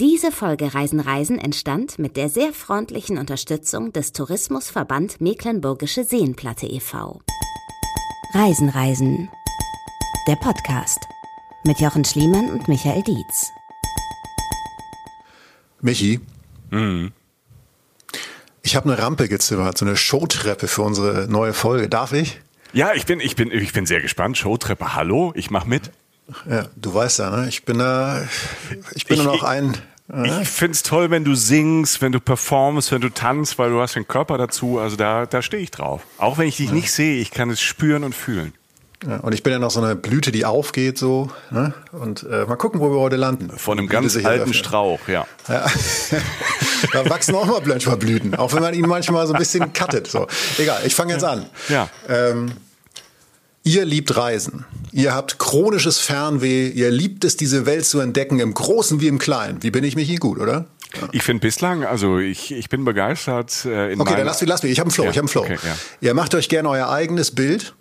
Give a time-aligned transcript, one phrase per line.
[0.00, 7.20] Diese Folge Reisen Reisen entstand mit der sehr freundlichen Unterstützung des Tourismusverband Mecklenburgische Seenplatte e.V.
[8.32, 9.28] Reisen Reisen.
[10.26, 10.98] Der Podcast
[11.64, 13.52] mit Jochen Schliemann und Michael Dietz.
[15.80, 16.18] Michi,
[18.62, 21.88] ich habe eine Rampe gezimmert, so eine Showtreppe für unsere neue Folge.
[21.88, 22.40] Darf ich?
[22.72, 24.36] Ja, ich bin, ich bin, ich bin sehr gespannt.
[24.38, 25.92] Showtreppe, hallo, ich mach mit.
[26.48, 27.48] Ja, du weißt ja, ne?
[27.48, 28.22] Ich bin da,
[28.94, 29.76] ich bin Ich- nur noch ein.
[30.12, 33.80] äh, Ich find's toll, wenn du singst, wenn du performst, wenn du tanzt, weil du
[33.80, 34.78] hast den Körper dazu.
[34.78, 36.02] Also da, da stehe ich drauf.
[36.18, 38.52] Auch wenn ich dich nicht sehe, ich kann es spüren und fühlen.
[39.06, 41.30] Ja, und ich bin ja noch so eine Blüte, die aufgeht so.
[41.50, 41.74] Ne?
[41.92, 43.50] Und äh, mal gucken, wo wir heute landen.
[43.54, 44.56] Von einem ganz alten eröffnet.
[44.56, 45.26] Strauch, ja.
[45.46, 45.66] Ja.
[46.92, 50.06] da wachsen auch mal manchmal Blüten, auch wenn man ihn manchmal so ein bisschen cuttet.
[50.06, 50.26] So.
[50.56, 51.44] Egal, ich fange jetzt an.
[51.68, 51.88] Ja.
[52.08, 52.52] Ähm,
[53.64, 54.64] ihr liebt Reisen.
[54.92, 56.68] Ihr habt chronisches Fernweh.
[56.68, 59.62] Ihr liebt es, diese Welt zu entdecken, im Großen wie im Kleinen.
[59.62, 60.66] Wie bin ich mich gut, oder?
[61.10, 63.64] Ich finde bislang, also ich, ich bin begeistert.
[63.64, 64.70] Äh, in Okay, dann lasst mich, lasst mich.
[64.72, 65.42] Ich habe einen Flow, Ja, ich habe einen Flow.
[65.42, 65.76] okay, ja.
[66.00, 67.74] Ihr macht euch gerne euer eigenes Bild.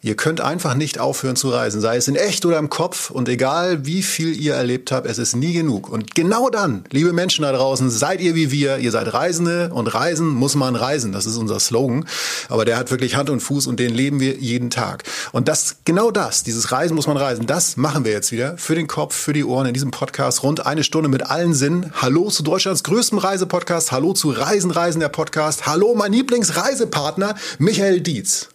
[0.00, 3.10] Ihr könnt einfach nicht aufhören zu reisen, sei es in echt oder im Kopf.
[3.10, 5.88] Und egal wie viel ihr erlebt habt, es ist nie genug.
[5.88, 8.78] Und genau dann, liebe Menschen da draußen, seid ihr wie wir.
[8.78, 11.10] Ihr seid Reisende und Reisen muss man reisen.
[11.10, 12.06] Das ist unser Slogan.
[12.48, 15.02] Aber der hat wirklich Hand und Fuß und den leben wir jeden Tag.
[15.32, 18.76] Und das, genau das, dieses Reisen muss man reisen, das machen wir jetzt wieder für
[18.76, 20.44] den Kopf, für die Ohren in diesem Podcast.
[20.44, 21.92] Rund eine Stunde mit allen Sinnen.
[22.00, 23.90] Hallo zu Deutschlands größtem Reisepodcast.
[23.90, 25.66] Hallo zu Reisen, Reisen, der Podcast.
[25.66, 28.50] Hallo, mein Lieblingsreisepartner, Michael Dietz.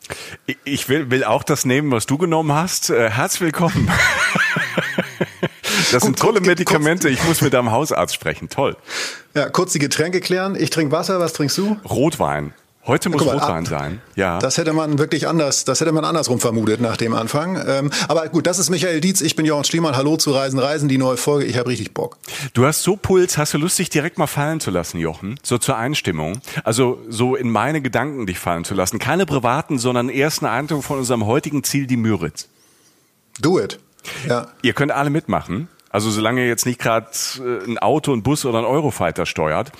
[0.63, 2.91] Ich- will, will auch das nehmen, was du genommen hast.
[2.91, 3.89] Äh, herzlich willkommen.
[5.91, 7.09] Das sind tolle Medikamente.
[7.09, 8.49] Ich muss mit deinem Hausarzt sprechen.
[8.49, 8.77] Toll.
[9.33, 10.55] Ja, kurz die Getränke klären.
[10.55, 11.19] Ich trinke Wasser.
[11.19, 11.77] Was trinkst du?
[11.89, 12.53] Rotwein.
[12.85, 13.67] Heute muss mal, Rotwein ab.
[13.67, 14.01] sein.
[14.15, 14.39] Ja.
[14.39, 17.61] Das hätte man wirklich anders, das hätte man andersrum vermutet nach dem Anfang.
[17.65, 19.21] Ähm, aber gut, das ist Michael Dietz.
[19.21, 19.95] Ich bin Jochen Schliemann.
[19.95, 21.45] Hallo zu Reisen, Reisen, die neue Folge.
[21.45, 22.17] Ich habe richtig Bock.
[22.53, 25.39] Du hast so Puls, hast du Lust, dich direkt mal fallen zu lassen, Jochen?
[25.43, 26.41] So zur Einstimmung.
[26.65, 28.99] Also so in meine Gedanken dich fallen zu lassen.
[28.99, 32.49] Keine privaten, sondern erst eine Eindruck von unserem heutigen Ziel, die Müritz.
[33.39, 33.79] Do it.
[34.27, 34.47] Ja.
[34.61, 35.69] Ihr könnt alle mitmachen.
[35.89, 37.05] Also solange ihr jetzt nicht gerade
[37.37, 39.71] äh, ein Auto, ein Bus oder ein Eurofighter steuert.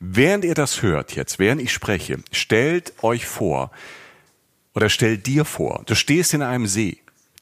[0.00, 3.72] Während ihr das hört jetzt, während ich spreche, stellt euch vor
[4.74, 6.98] oder stellt dir vor, du stehst in einem See,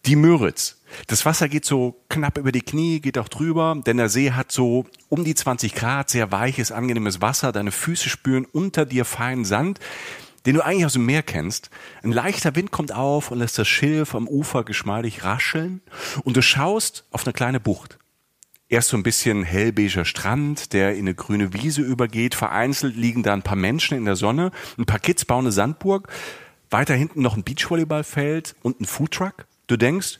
[0.07, 0.77] die Müritz.
[1.09, 4.53] Das Wasser geht so knapp über die Knie, geht auch drüber, denn der See hat
[4.53, 7.53] so um die 20 Grad, sehr weiches, angenehmes Wasser.
[7.53, 9.81] Deine Füße spüren unter dir feinen Sand,
[10.47, 11.71] den du eigentlich aus dem Meer kennst.
[12.03, 15.83] Ein leichter Wind kommt auf und lässt das Schilf am Ufer geschmeidig rascheln.
[16.23, 17.99] Und du schaust auf eine kleine Bucht.
[18.69, 22.35] Erst so ein bisschen hellbeiger Strand, der in eine grüne Wiese übergeht.
[22.35, 24.51] Vereinzelt liegen da ein paar Menschen in der Sonne.
[24.77, 26.09] Ein paar Kids bauen eine Sandburg.
[26.71, 29.47] Weiter hinten noch ein Beachvolleyballfeld und ein Foodtruck.
[29.69, 30.19] Du denkst,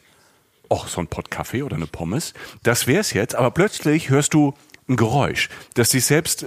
[0.71, 3.35] ach, so ein Pott Kaffee oder eine Pommes, das wär's jetzt.
[3.35, 4.55] Aber plötzlich hörst du
[4.89, 6.47] ein Geräusch, das dich selbst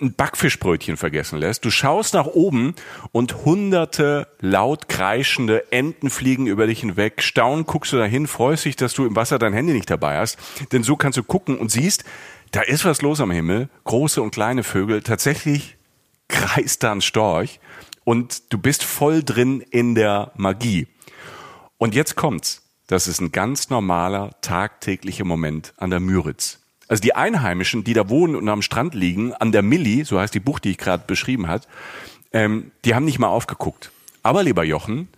[0.00, 1.64] ein Backfischbrötchen vergessen lässt.
[1.64, 2.74] Du schaust nach oben
[3.12, 7.22] und hunderte laut kreischende Enten fliegen über dich hinweg.
[7.22, 10.38] Staunend guckst du dahin, freust dich, dass du im Wasser dein Handy nicht dabei hast.
[10.72, 12.04] Denn so kannst du gucken und siehst,
[12.50, 13.68] da ist was los am Himmel.
[13.84, 15.02] Große und kleine Vögel.
[15.02, 15.76] Tatsächlich
[16.28, 17.60] kreist da ein Storch.
[18.04, 20.86] Und du bist voll drin in der Magie.
[21.76, 22.62] Und jetzt kommt's.
[22.86, 26.60] Das ist ein ganz normaler, tagtäglicher Moment an der Müritz.
[26.88, 30.34] Also die Einheimischen, die da wohnen und am Strand liegen, an der Milli, so heißt
[30.34, 31.68] die Bucht, die ich gerade beschrieben hat,
[32.32, 33.90] ähm, die haben nicht mal aufgeguckt.
[34.22, 35.08] Aber lieber Jochen,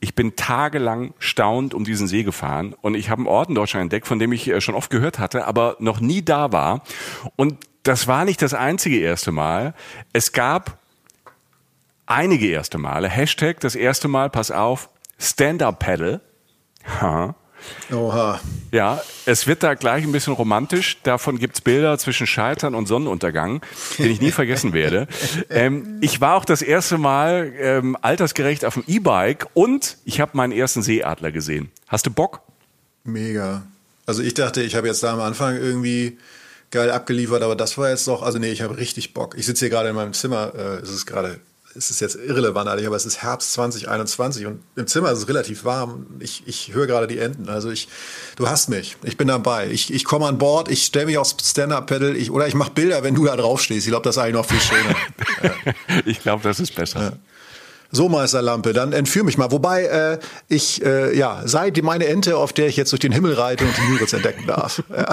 [0.00, 3.82] ich bin tagelang staunend um diesen See gefahren und ich habe einen Ort in Deutschland
[3.82, 6.82] entdeckt, von dem ich äh, schon oft gehört hatte, aber noch nie da war.
[7.34, 9.74] Und das war nicht das einzige erste Mal.
[10.12, 10.78] Es gab
[12.06, 13.08] einige erste Male.
[13.08, 14.88] Hashtag das erste Mal, pass auf,
[15.18, 16.20] Stand-Up-Paddle.
[17.90, 17.96] Ha.
[17.96, 18.40] Oha.
[18.72, 20.98] Ja, es wird da gleich ein bisschen romantisch.
[21.02, 23.62] Davon gibt's Bilder zwischen Scheitern und Sonnenuntergang,
[23.98, 25.06] den ich nie vergessen werde.
[25.50, 30.32] Ähm, ich war auch das erste Mal ähm, altersgerecht auf dem E-Bike und ich habe
[30.34, 31.70] meinen ersten Seeadler gesehen.
[31.88, 32.40] Hast du Bock?
[33.04, 33.62] Mega.
[34.04, 36.18] Also ich dachte, ich habe jetzt da am Anfang irgendwie
[36.70, 39.36] geil abgeliefert, aber das war jetzt doch, also nee, ich habe richtig Bock.
[39.38, 41.40] Ich sitze hier gerade in meinem Zimmer, äh, es ist gerade,
[41.76, 45.28] es ist jetzt irrelevant eigentlich, aber es ist Herbst 2021 und im Zimmer ist es
[45.28, 46.06] relativ warm.
[46.20, 47.88] Ich, ich höre gerade die Enten, also ich,
[48.36, 49.68] du hast mich, ich bin dabei.
[49.70, 53.02] Ich, ich komme an Bord, ich stelle mich aufs Stand-Up-Pedal ich, oder ich mache Bilder,
[53.02, 53.86] wenn du da drauf stehst.
[53.86, 54.96] Ich glaube, das ist eigentlich noch viel schöner.
[56.04, 57.18] Ich glaube, das ist besser.
[57.90, 59.50] So, Meisterlampe, dann entführ mich mal.
[59.50, 60.18] Wobei äh,
[60.48, 63.64] ich, äh, ja, sei die meine Ente, auf der ich jetzt durch den Himmel reite
[63.64, 64.82] und die Müritz entdecken darf.
[64.96, 65.08] Ja.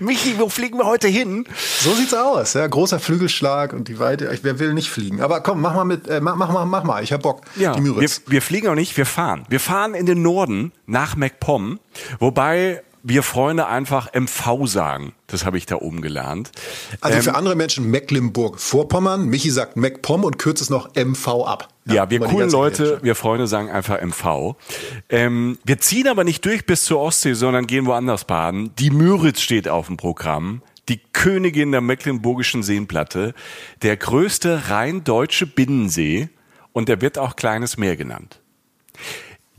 [0.00, 1.46] Michi, wo fliegen wir heute hin?
[1.80, 4.30] So sieht's aus, ja, großer Flügelschlag und die Weite.
[4.32, 5.20] Ich, wer will nicht fliegen?
[5.20, 7.02] Aber komm, mach mal mit, äh, mach, mach mal, mach mal.
[7.04, 7.42] Ich hab Bock.
[7.54, 8.22] Ja, die wir, Müritz.
[8.26, 9.44] wir fliegen auch nicht, wir fahren.
[9.48, 11.78] Wir fahren in den Norden nach MacPom,
[12.18, 15.12] wobei wir Freunde einfach MV sagen.
[15.28, 16.50] Das habe ich da oben gelernt.
[17.00, 19.26] Also ähm, für andere Menschen Mecklenburg-Vorpommern.
[19.26, 21.68] Michi sagt MacPom und kürzt es noch MV ab.
[21.84, 24.56] Ja, ja wir coolen Leute, wir Freunde sagen einfach MV.
[25.08, 28.72] Ähm, wir ziehen aber nicht durch bis zur Ostsee, sondern gehen woanders baden.
[28.78, 33.34] Die Müritz steht auf dem Programm die Königin der mecklenburgischen Seenplatte,
[33.82, 36.28] der größte rein deutsche Binnensee
[36.72, 38.40] und der wird auch Kleines Meer genannt.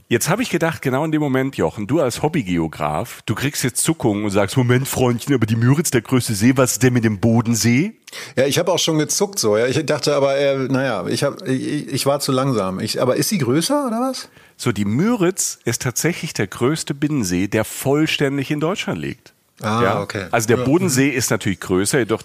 [0.09, 3.83] Jetzt habe ich gedacht, genau in dem Moment, Jochen, du als Hobbygeograf, du kriegst jetzt
[3.83, 7.03] Zuckungen und sagst, Moment, Freundchen, aber die Müritz, der größte See, was ist denn mit
[7.03, 7.91] dem Bodensee?
[8.37, 9.57] Ja, ich habe auch schon gezuckt so.
[9.57, 9.67] Ja.
[9.67, 12.79] Ich dachte aber, äh, naja, ich, hab, ich, ich war zu langsam.
[12.79, 14.29] Ich, aber ist sie größer oder was?
[14.55, 19.33] So, die Müritz ist tatsächlich der größte Binnensee, der vollständig in Deutschland liegt.
[19.61, 20.01] Ah, ja?
[20.01, 20.27] okay.
[20.31, 22.23] Also der Bodensee ist natürlich größer, jedoch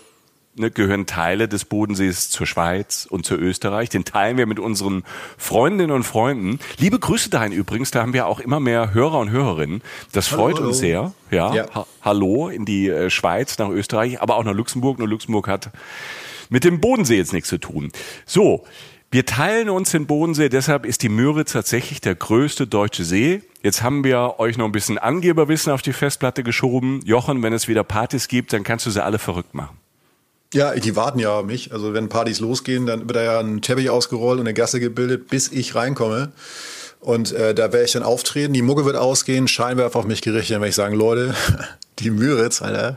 [0.57, 3.89] ne, gehören Teile des Bodensees zur Schweiz und zu Österreich.
[3.89, 5.05] Den teilen wir mit unseren
[5.37, 6.59] Freundinnen und Freunden.
[6.79, 9.83] Liebe Grüße dahin übrigens, da haben wir auch immer mehr Hörer und Hörerinnen.
[10.13, 11.13] Das freut hallo, uns sehr.
[11.31, 11.75] Ja, ja.
[11.75, 14.99] Ha hallo in die äh, Schweiz, nach Österreich, aber auch nach Luxemburg.
[14.99, 15.71] Nur Luxemburg hat
[16.49, 17.91] mit dem Bodensee jetzt nichts zu tun.
[18.27, 18.65] So,
[19.11, 23.43] wir teilen uns den Bodensee, deshalb ist die Müritz tatsächlich der größte deutsche See.
[23.63, 27.01] Jetzt haben wir euch noch ein bisschen Angeberwissen auf die Festplatte geschoben.
[27.05, 29.82] Jochen, wenn es wieder Partys gibt, dann kannst du sie alle verrückt machen.
[30.53, 31.73] Ja, die warten ja auf mich.
[31.73, 35.29] Also wenn Partys losgehen, dann wird da ja ein Teppich ausgerollt und eine Gasse gebildet,
[35.29, 36.33] bis ich reinkomme.
[37.01, 40.55] Und äh, da werde ich dann auftreten, die Mucke wird ausgehen, Scheinwerfer auf mich gerichtet,
[40.55, 41.35] dann werde ich sagen, Leute,
[41.99, 42.97] die Müritz, Alter,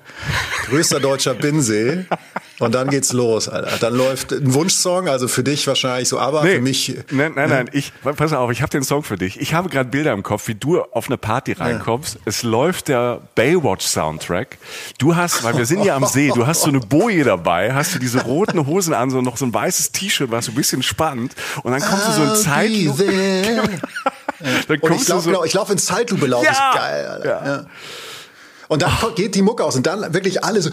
[0.68, 2.06] größter deutscher Binnensee.
[2.60, 3.78] Und dann geht's los, Alter.
[3.80, 6.98] Dann läuft ein Wunschsong, also für dich wahrscheinlich so, aber nee, für mich.
[7.12, 9.40] Nein, nein, nein, ich, pass auf, ich habe den Song für dich.
[9.42, 12.16] Ich habe gerade Bilder im Kopf, wie du auf eine Party reinkommst.
[12.16, 12.22] Ja.
[12.26, 14.58] Es läuft der Baywatch-Soundtrack.
[14.98, 17.94] Du hast, weil wir sind ja am See, du hast so eine Boje dabei, hast
[17.94, 20.82] du diese roten Hosen an, so noch so ein weißes T-Shirt, was so ein bisschen
[20.82, 21.36] spannend.
[21.64, 23.06] Und dann kommst du so in Zeitlupe.
[24.68, 27.26] dann kommst und ich, so, ich laufe in Zeitlupe, lauf ja, geil, Alter.
[27.28, 27.46] Ja.
[27.46, 27.66] ja.
[28.68, 29.12] Und dann oh.
[29.12, 30.70] geht die Mucke aus und dann wirklich alle so,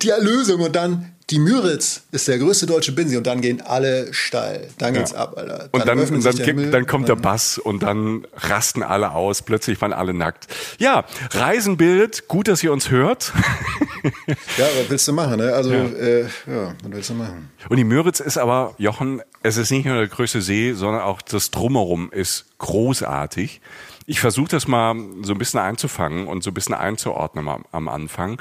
[0.00, 4.12] die Erlösung und dann die Müritz ist der größte deutsche Binsee und dann gehen alle
[4.12, 4.68] steil.
[4.78, 5.18] Dann geht's ja.
[5.18, 5.70] ab, Alter.
[5.72, 9.42] Dann und dann, dann, dann, dann kommt der Bass und dann rasten alle aus.
[9.42, 10.48] Plötzlich waren alle nackt.
[10.78, 12.28] Ja, Reisen bildet.
[12.28, 13.32] Gut, dass ihr uns hört.
[14.58, 15.38] ja, was willst du machen?
[15.38, 15.52] Ne?
[15.52, 15.84] Also, ja.
[15.84, 17.50] Äh, ja, was willst du machen?
[17.68, 21.22] Und die Müritz ist aber, Jochen, es ist nicht nur der größte See, sondern auch
[21.22, 23.60] das Drumherum ist großartig.
[24.06, 27.88] Ich versuche das mal so ein bisschen einzufangen und so ein bisschen einzuordnen am, am
[27.88, 28.38] Anfang.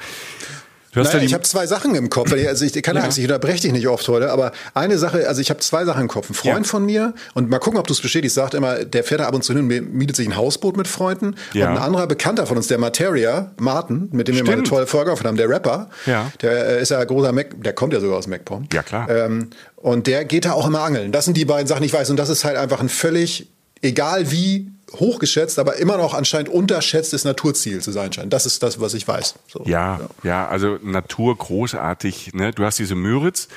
[0.94, 2.34] Naja, ich habe zwei Sachen im Kopf.
[2.34, 3.04] Also ich kann ja.
[3.04, 6.02] Angst, ich unterbreche dich nicht oft heute, aber eine Sache, also ich habe zwei Sachen
[6.02, 6.30] im Kopf.
[6.30, 6.70] Ein Freund ja.
[6.70, 9.34] von mir, und mal gucken, ob du es bestätigst, sagt immer, der fährt da ab
[9.34, 11.36] und zu hin, mietet sich ein Hausboot mit Freunden.
[11.54, 11.70] Ja.
[11.70, 14.50] Und ein anderer Bekannter von uns, der Materia, Martin, mit dem Stimmt.
[14.50, 16.32] wir mal eine tolle Folge aufgenommen haben, der Rapper, ja.
[16.42, 18.68] der äh, ist ja großer Mac, der kommt ja sogar aus MacPom.
[18.74, 19.10] Ja, klar.
[19.10, 21.12] Ähm, und der geht da auch immer angeln.
[21.12, 22.10] Das sind die beiden Sachen, ich weiß.
[22.10, 23.48] Und das ist halt einfach ein völlig,
[23.82, 28.34] egal wie hochgeschätzt, aber immer noch anscheinend unterschätztes Naturziel zu sein scheint.
[28.34, 29.36] Das ist das, was ich weiß.
[29.48, 32.34] So, ja, ja, ja, also Natur großartig.
[32.34, 32.52] Ne?
[32.52, 33.48] Du hast diese Müritz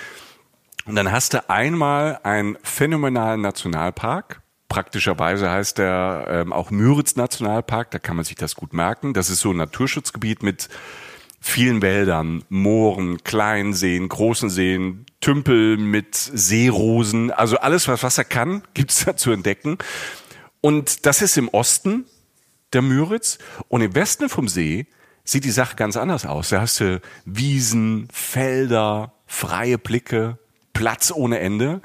[0.86, 4.42] und dann hast du einmal einen phänomenalen Nationalpark.
[4.68, 9.12] Praktischerweise heißt der ähm, auch Müritz Nationalpark, da kann man sich das gut merken.
[9.14, 10.68] Das ist so ein Naturschutzgebiet mit
[11.46, 18.62] vielen Wäldern, Mooren, kleinen Seen, großen Seen, Tümpel mit Seerosen, also alles, was Wasser kann,
[18.74, 19.76] gibt's da zu entdecken.
[20.62, 22.06] Und das ist im Osten
[22.72, 23.38] der Müritz.
[23.68, 24.86] Und im Westen vom See
[25.22, 26.48] sieht die Sache ganz anders aus.
[26.48, 30.38] Da hast du Wiesen, Felder, freie Blicke,
[30.72, 31.82] Platz ohne Ende.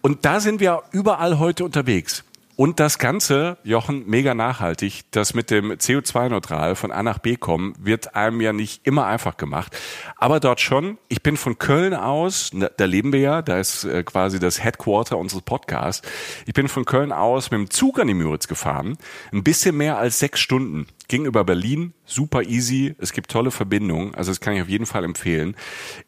[0.00, 2.24] Und da sind wir überall heute unterwegs.
[2.54, 5.04] Und das Ganze, Jochen, mega nachhaltig.
[5.10, 9.38] Das mit dem CO2-neutral von A nach B kommen, wird einem ja nicht immer einfach
[9.38, 9.76] gemacht.
[10.16, 10.98] Aber dort schon.
[11.08, 15.16] Ich bin von Köln aus, da leben wir ja, da ist äh, quasi das Headquarter
[15.16, 16.06] unseres Podcasts.
[16.46, 18.98] Ich bin von Köln aus mit dem Zug an die Müritz gefahren.
[19.32, 20.86] Ein bisschen mehr als sechs Stunden.
[21.08, 22.94] Ging über Berlin, super easy.
[22.98, 25.56] Es gibt tolle Verbindungen, also das kann ich auf jeden Fall empfehlen.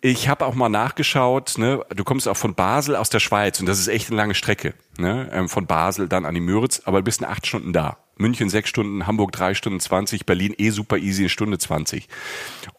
[0.01, 1.59] Ich habe auch mal nachgeschaut.
[1.59, 1.85] Ne?
[1.95, 4.73] Du kommst auch von Basel aus der Schweiz und das ist echt eine lange Strecke.
[4.97, 5.29] Ne?
[5.33, 7.99] Ähm, von Basel dann an die Müritz, aber du bist in acht Stunden da.
[8.17, 12.09] München sechs Stunden, Hamburg drei Stunden zwanzig, Berlin eh super easy, eine Stunde zwanzig.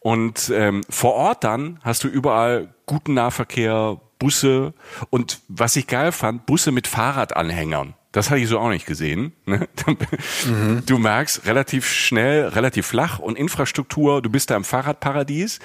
[0.00, 4.72] Und ähm, vor Ort dann hast du überall guten Nahverkehr, Busse
[5.10, 7.94] und was ich geil fand, Busse mit Fahrradanhängern.
[8.16, 9.32] Das hatte ich so auch nicht gesehen.
[9.44, 9.68] Ne?
[10.86, 15.58] Du merkst relativ schnell, relativ flach und Infrastruktur, du bist da im Fahrradparadies.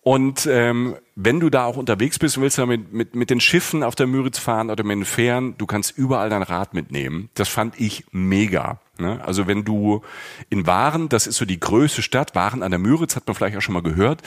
[0.00, 3.40] Und ähm, wenn du da auch unterwegs bist und willst da mit, mit, mit den
[3.40, 7.28] Schiffen auf der Müritz fahren oder mit den Fähren, du kannst überall dein Rad mitnehmen.
[7.34, 8.80] Das fand ich mega.
[8.98, 9.20] Ne?
[9.22, 10.02] Also wenn du
[10.48, 13.56] in Waren, das ist so die größte Stadt, Waren an der Müritz, hat man vielleicht
[13.56, 14.22] auch schon mal gehört,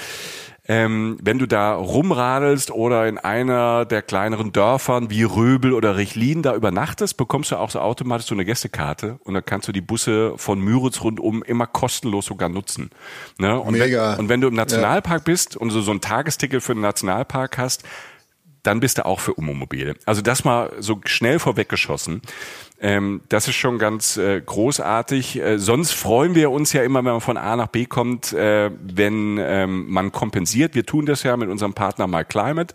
[0.70, 6.44] ähm, wenn du da rumradelst oder in einer der kleineren Dörfern wie Röbel oder Richlin
[6.44, 9.82] da übernachtest, bekommst du auch so automatisch so eine Gästekarte und dann kannst du die
[9.82, 12.92] Busse von Müritz rundum immer kostenlos sogar nutzen.
[13.40, 13.60] Ne?
[13.60, 14.12] Und Mega.
[14.12, 15.32] Wenn, und wenn du im Nationalpark ja.
[15.32, 17.82] bist und so, so ein Tagesticket für den Nationalpark hast,
[18.62, 19.96] dann bist du auch für Ummobil.
[20.06, 22.22] Also das mal so schnell vorweggeschossen.
[22.82, 25.40] Ähm, das ist schon ganz äh, großartig.
[25.40, 28.72] Äh, sonst freuen wir uns ja immer, wenn man von A nach B kommt, äh,
[28.82, 30.76] wenn ähm, man kompensiert.
[30.76, 32.74] Wir tun das ja mit unserem Partner MyClimate.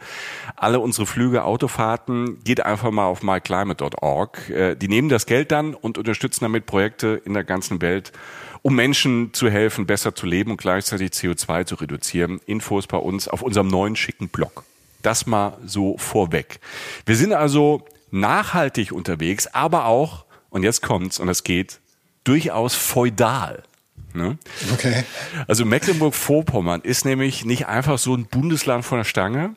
[0.57, 4.51] Alle unsere Flüge, Autofahrten, geht einfach mal auf myclimate.org.
[4.51, 8.13] Äh, die nehmen das Geld dann und unterstützen damit Projekte in der ganzen Welt
[8.67, 12.41] um Menschen zu helfen, besser zu leben und gleichzeitig CO2 zu reduzieren.
[12.47, 14.65] Infos bei uns auf unserem neuen schicken Blog.
[15.03, 16.61] Das mal so vorweg.
[17.05, 17.85] Wir sind also
[18.15, 21.81] nachhaltig unterwegs, aber auch, und jetzt kommt's, und es geht
[22.23, 23.63] durchaus feudal.
[24.15, 24.39] Ne?
[24.73, 25.05] Okay.
[25.49, 29.57] Also Mecklenburg-Vorpommern ist nämlich nicht einfach so ein Bundesland von der Stange.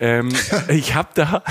[0.00, 0.30] Ähm,
[0.68, 1.44] ich habe da,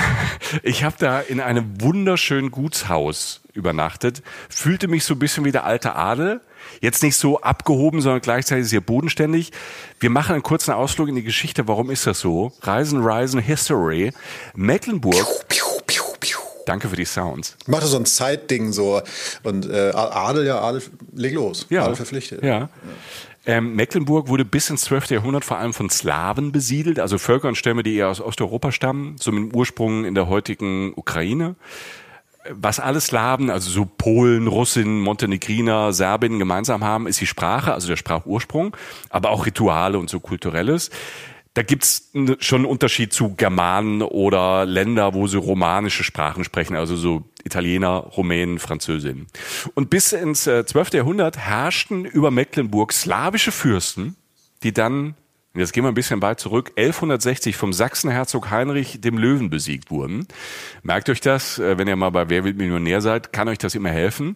[0.62, 5.63] ich habe da in einem wunderschönen Gutshaus übernachtet, fühlte mich so ein bisschen wie der
[5.63, 6.41] alte Adel.
[6.81, 9.51] Jetzt nicht so abgehoben, sondern gleichzeitig sehr bodenständig.
[10.00, 11.67] Wir machen einen kurzen Ausflug in die Geschichte.
[11.67, 12.51] Warum ist das so?
[12.62, 14.12] Reisen, Reisen, History.
[14.55, 15.47] Mecklenburg.
[15.47, 16.02] Piu, piu, piu,
[16.65, 17.58] Danke für die Sounds.
[17.67, 19.01] Mach das so ein Zeitding so.
[19.43, 20.82] Und äh, Adel, ja, Adel,
[21.13, 21.67] leg los.
[21.70, 21.84] Ja.
[21.84, 22.43] Adel verpflichtet.
[22.43, 22.70] Ja.
[23.46, 25.12] Ähm, Mecklenburg wurde bis ins 12.
[25.12, 29.17] Jahrhundert vor allem von Slawen besiedelt, also Völker und Stämme, die eher aus Osteuropa stammen,
[29.20, 31.55] so mit dem Ursprung in der heutigen Ukraine
[32.50, 37.88] was alles Slawen, also so Polen, Russinnen, Montenegriner, Serbinnen gemeinsam haben, ist die Sprache, also
[37.88, 38.75] der Sprachursprung,
[39.10, 40.89] aber auch Rituale und so kulturelles.
[41.55, 46.95] Da gibt's schon einen Unterschied zu Germanen oder Länder, wo sie romanische Sprachen sprechen, also
[46.95, 49.27] so Italiener, Rumänen, Französinnen.
[49.75, 50.75] Und bis ins 12.
[50.75, 54.15] Äh, Jahrhundert herrschten über Mecklenburg slawische Fürsten,
[54.63, 55.13] die dann
[55.55, 60.27] jetzt gehen wir ein bisschen weit zurück, 1160 vom Sachsenherzog Heinrich dem Löwen besiegt wurden.
[60.81, 63.75] Merkt euch das, äh, wenn ihr mal bei Wer wird Millionär seid, kann euch das
[63.75, 64.36] immer helfen.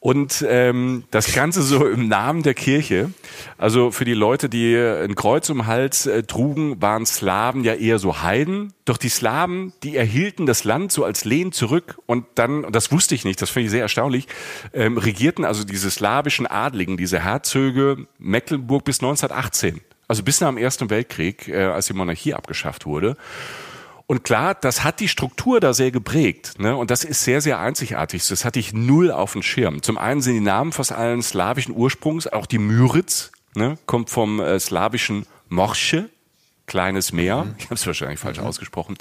[0.00, 3.12] Und ähm, das Ganze so im Namen der Kirche.
[3.56, 8.00] Also für die Leute, die ein Kreuz um Hals äh, trugen, waren Slawen ja eher
[8.00, 8.72] so Heiden.
[8.84, 12.90] Doch die Slawen, die erhielten das Land so als Lehen zurück und dann, und das
[12.90, 14.26] wusste ich nicht, das finde ich sehr erstaunlich,
[14.72, 19.82] ähm, regierten also diese slawischen Adligen, diese Herzöge Mecklenburg bis 1918.
[20.08, 23.16] Also bis nach dem Ersten Weltkrieg, äh, als die Monarchie abgeschafft wurde.
[24.06, 26.54] Und klar, das hat die Struktur da sehr geprägt.
[26.58, 26.74] Ne?
[26.74, 28.26] Und das ist sehr, sehr einzigartig.
[28.26, 29.82] Das hatte ich null auf dem Schirm.
[29.82, 33.76] Zum einen sind die Namen fast allen slawischen Ursprungs, auch die Müritz, ne?
[33.84, 36.08] kommt vom äh, slawischen Morsche,
[36.64, 37.44] kleines Meer.
[37.44, 37.54] Mhm.
[37.58, 38.46] Ich habe es wahrscheinlich falsch mhm.
[38.46, 38.96] ausgesprochen.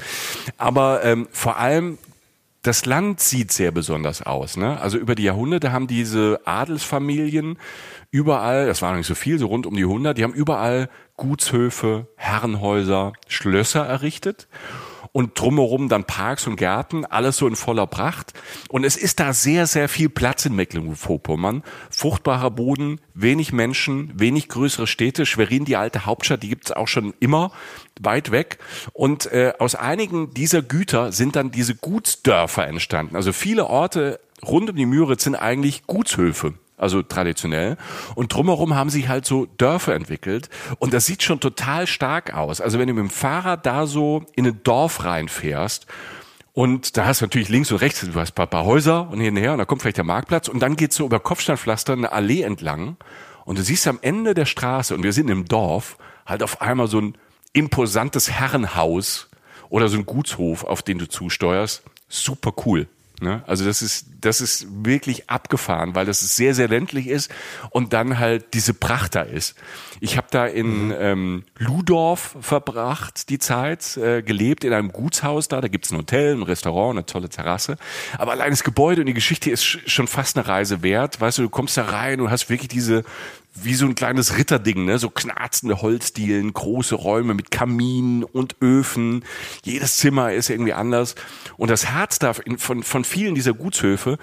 [0.57, 1.97] Aber ähm, vor allem
[2.67, 4.57] das Land sieht sehr besonders aus.
[4.57, 4.79] Ne?
[4.81, 7.57] Also über die Jahrhunderte haben diese Adelsfamilien
[8.11, 10.89] überall, das war noch nicht so viel, so rund um die 100, die haben überall
[11.15, 14.47] Gutshöfe, Herrenhäuser, Schlösser errichtet
[15.17, 18.33] und drumherum dann Parks und Gärten, alles so in voller Pracht.
[18.69, 21.63] Und es ist da sehr, sehr viel Platz in Mecklenburg-Vorpommern.
[21.89, 25.25] Fruchtbarer Boden, wenig Menschen, wenig größere Städte.
[25.25, 27.51] Schwerin, die alte Hauptstadt, die gibt's auch schon immer
[27.99, 28.59] weit weg.
[28.93, 33.15] Und äh, aus einigen dieser Güter sind dann diese Gutsdörfer entstanden.
[33.15, 37.75] Also viele Orte rund um die Müritz sind eigentlich Gutshöfe also traditionell.
[38.15, 40.49] Und drumherum haben sich halt so Dörfer entwickelt.
[40.79, 42.61] Und das sieht schon total stark aus.
[42.61, 45.87] Also wenn du mit dem Fahrrad da so in ein Dorf reinfährst,
[46.53, 49.51] und da hast du natürlich links und rechts, du hast ein paar, Häuser und hinher
[49.51, 52.97] und da kommt vielleicht der Marktplatz und dann geht's so über Kopfsteinpflaster eine Allee entlang
[53.45, 56.87] und du siehst am Ende der Straße, und wir sind im Dorf, halt auf einmal
[56.87, 57.15] so ein
[57.53, 59.29] imposantes Herrenhaus
[59.69, 61.83] oder so ein Gutshof, auf den du zusteuerst.
[62.09, 62.87] Super cool.
[63.19, 63.41] Ne?
[63.47, 67.31] Also das ist, das ist wirklich abgefahren, weil das sehr, sehr ländlich ist
[67.71, 69.55] und dann halt diese Pracht da ist.
[69.99, 70.95] Ich habe da in mhm.
[70.99, 76.35] ähm, Ludorf verbracht die Zeit, äh, gelebt in einem Gutshaus da, da gibt's ein Hotel,
[76.35, 77.77] ein Restaurant, eine tolle Terrasse.
[78.19, 81.19] Aber allein das Gebäude und die Geschichte ist schon fast eine Reise wert.
[81.19, 83.03] Weißt du, du kommst da rein und hast wirklich diese
[83.63, 84.97] wie so ein kleines Ritterding, ne?
[84.99, 89.23] so knarzende Holzdielen, große Räume mit Kaminen und Öfen.
[89.63, 91.15] Jedes Zimmer ist irgendwie anders.
[91.57, 94.17] Und das Herz da von, von vielen dieser Gutshöfe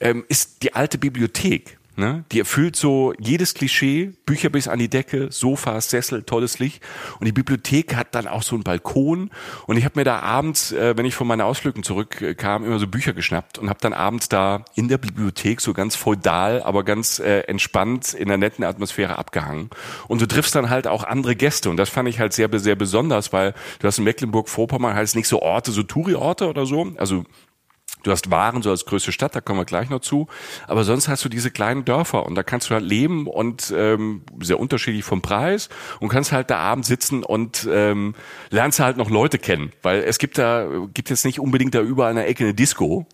[0.00, 1.79] ähm, ist die alte Bibliothek.
[1.96, 2.24] Ne?
[2.32, 6.82] Die erfüllt so jedes Klischee, Bücher bis an die Decke, Sofas, Sessel, tolles Licht.
[7.18, 9.30] Und die Bibliothek hat dann auch so einen Balkon.
[9.66, 12.86] Und ich habe mir da abends, äh, wenn ich von meinen Ausflügen zurückkam, immer so
[12.86, 17.18] Bücher geschnappt und habe dann abends da in der Bibliothek so ganz feudal, aber ganz
[17.18, 19.70] äh, entspannt in der netten Atmosphäre abgehangen.
[20.08, 21.70] Und du triffst dann halt auch andere Gäste.
[21.70, 25.28] Und das fand ich halt sehr, sehr besonders, weil du hast in Mecklenburg-Vorpommern halt nicht
[25.28, 26.92] so Orte, so Touri-Orte oder so.
[26.96, 27.24] Also
[28.02, 30.26] Du hast Waren so als größte Stadt, da kommen wir gleich noch zu.
[30.66, 34.22] Aber sonst hast du diese kleinen Dörfer und da kannst du halt leben und ähm,
[34.40, 35.68] sehr unterschiedlich vom Preis
[36.00, 38.14] und kannst halt da abends sitzen und ähm,
[38.50, 42.10] lernst halt noch Leute kennen, weil es gibt da gibt jetzt nicht unbedingt da überall
[42.10, 43.06] in der Ecke eine Disco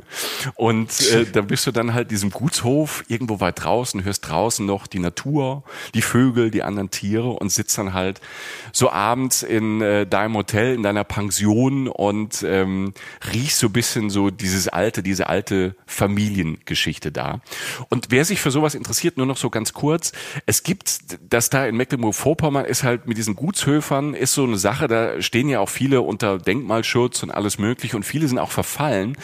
[0.54, 4.86] und äh, da bist du dann halt diesem Gutshof irgendwo weit draußen, hörst draußen noch
[4.86, 5.62] die Natur,
[5.94, 8.20] die Vögel, die anderen Tiere und sitzt dann halt
[8.72, 12.92] so abends in äh, deinem Hotel, in deiner Pension und ähm,
[13.32, 17.40] riechst so bisschen so dieses alte, diese alte Familiengeschichte da.
[17.88, 20.12] Und wer sich für sowas interessiert, nur noch so ganz kurz,
[20.46, 24.88] es gibt das da in Mecklenburg-Vorpommern ist halt mit diesen Gutshöfern ist so eine Sache,
[24.88, 29.16] da stehen ja auch viele unter Denkmalschutz und alles mögliche und viele sind auch verfallen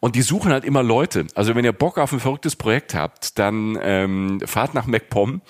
[0.00, 1.26] und die suchen halt immer Leute.
[1.34, 5.42] Also wenn ihr Bock auf ein verrücktes Projekt habt, dann ähm, fahrt nach MacPom,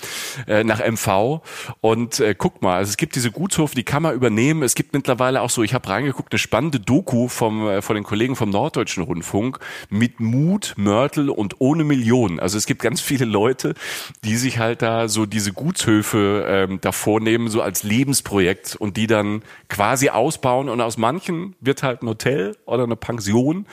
[0.47, 1.43] äh, nach MV
[1.81, 4.63] und äh, guckt mal, also es gibt diese Gutshof, die kann man übernehmen.
[4.63, 8.05] Es gibt mittlerweile auch so, ich habe reingeguckt, eine spannende Doku vom äh, von den
[8.05, 9.59] Kollegen vom Norddeutschen Deutschen Rundfunk
[9.89, 12.41] mit Mut, Mörtel und ohne Millionen.
[12.41, 13.75] Also es gibt ganz viele Leute,
[14.23, 19.07] die sich halt da so diese Gutshöfe ähm, da vornehmen, so als Lebensprojekt und die
[19.07, 23.67] dann quasi ausbauen und aus manchen wird halt ein Hotel oder eine Pension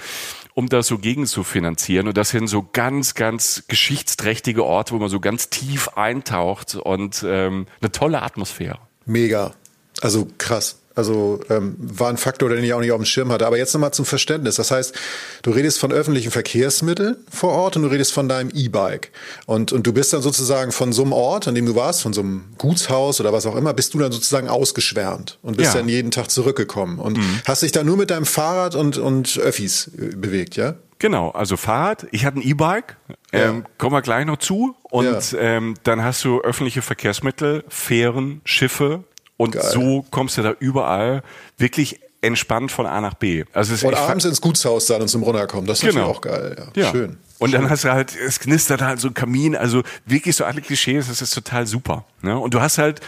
[0.56, 2.10] um das so gegen zu finanzieren.
[2.10, 7.24] Und das sind so ganz, ganz geschichtsträchtige Orte, wo man so ganz tief eintaucht und
[7.26, 8.80] ähm, eine tolle Atmosphäre.
[9.06, 9.54] Mega.
[10.02, 10.79] Also krass.
[11.00, 13.48] Also ähm, war ein Faktor, den ich auch nicht auf dem Schirm hatte.
[13.48, 14.56] Aber jetzt nochmal zum Verständnis.
[14.56, 14.94] Das heißt,
[15.42, 19.12] du redest von öffentlichen Verkehrsmitteln vor Ort und du redest von deinem E-Bike.
[19.46, 22.14] Und, und du bist dann sozusagen von so einem Ort, an dem du warst, von
[22.14, 25.80] so einem Gutshaus oder was auch immer, bist du dann sozusagen ausgeschwärmt und bist ja.
[25.80, 27.00] dann jeden Tag zurückgekommen.
[27.00, 27.42] Und mhm.
[27.46, 30.76] hast dich dann nur mit deinem Fahrrad und, und Öffis äh, bewegt, ja?
[31.00, 32.08] Genau, also Fahrrad.
[32.12, 32.98] Ich hatte ein E-Bike,
[33.32, 33.64] ähm, ja.
[33.78, 34.76] kommen wir gleich noch zu.
[34.84, 35.40] Und ja.
[35.40, 39.06] ähm, dann hast du öffentliche Verkehrsmittel, Fähren, Schiffe,
[39.40, 39.64] und Geil.
[39.72, 41.24] so kommst du da überall
[41.58, 43.46] wirklich entspannt von A nach B.
[43.54, 45.66] Also es, und abends ins Gutshaus dann und zum Runterkommen.
[45.66, 46.08] Das ist genau.
[46.08, 46.58] auch geil.
[46.76, 46.84] Ja.
[46.84, 46.92] ja.
[46.92, 47.18] Schön.
[47.38, 50.60] Und dann hast du halt, es knistert halt so ein Kamin, also wirklich so alle
[50.60, 52.04] Klischees, das ist total super.
[52.22, 52.38] Ne?
[52.38, 53.00] Und du hast halt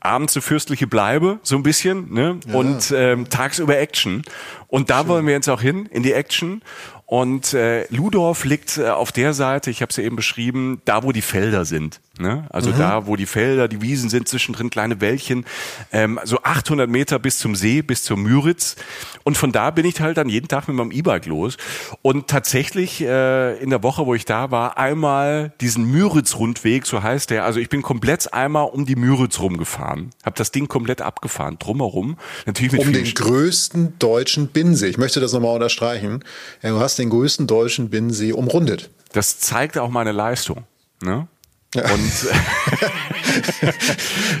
[0.00, 2.40] abends eine fürstliche Bleibe, so ein bisschen, ne?
[2.48, 2.54] Ja.
[2.54, 4.24] Und ähm, tagsüber Action.
[4.66, 5.08] Und da Schön.
[5.08, 6.62] wollen wir jetzt auch hin, in die Action.
[7.04, 11.04] Und äh, Ludorf liegt äh, auf der Seite, ich habe es ja eben beschrieben, da
[11.04, 12.00] wo die Felder sind.
[12.18, 12.46] Ne?
[12.50, 12.78] Also mhm.
[12.78, 15.44] da, wo die Felder, die Wiesen sind, zwischendrin kleine Wäldchen,
[15.92, 18.76] ähm, so 800 Meter bis zum See, bis zur Müritz.
[19.24, 21.58] Und von da bin ich halt dann jeden Tag mit meinem E-Bike los.
[22.00, 27.30] Und tatsächlich äh, in der Woche, wo ich da war, einmal diesen Müritz-Rundweg, so heißt
[27.30, 27.44] der.
[27.44, 32.16] Also ich bin komplett einmal um die Müritz rumgefahren, habe das Ding komplett abgefahren, drumherum.
[32.46, 34.88] Natürlich mit um den größten deutschen Binnensee.
[34.88, 36.24] Ich möchte das nochmal unterstreichen.
[36.62, 38.90] Du hast den größten deutschen Binnensee umrundet.
[39.12, 40.64] Das zeigt auch meine Leistung.
[41.02, 41.28] Ne?
[41.76, 41.90] Ja.
[41.92, 42.28] Und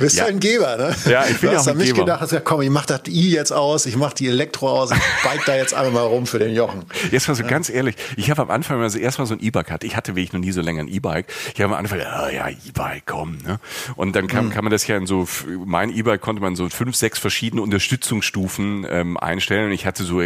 [0.00, 0.24] bist ja.
[0.26, 0.96] ein Geber, ne?
[1.04, 2.04] Ja, ich bin du hast auch an mich Geber.
[2.04, 4.98] gedacht, ja, komm, ich mach das I jetzt aus, ich mach die Elektro aus, ich
[5.22, 6.86] bike da jetzt einmal mal rum für den Jochen.
[7.10, 7.48] Jetzt mal so ja.
[7.48, 10.32] ganz ehrlich, ich habe am Anfang, also erstmal so ein E-Bike hatte, ich hatte wirklich
[10.32, 11.26] noch nie so länger ein E-Bike.
[11.54, 13.60] Ich habe am Anfang, oh, ja, E-Bike, komm, ne?
[13.96, 14.50] Und dann kann, mhm.
[14.50, 15.28] kann man das ja in so,
[15.64, 20.22] mein E-Bike konnte man so fünf, sechs verschiedene Unterstützungsstufen ähm, einstellen und ich hatte so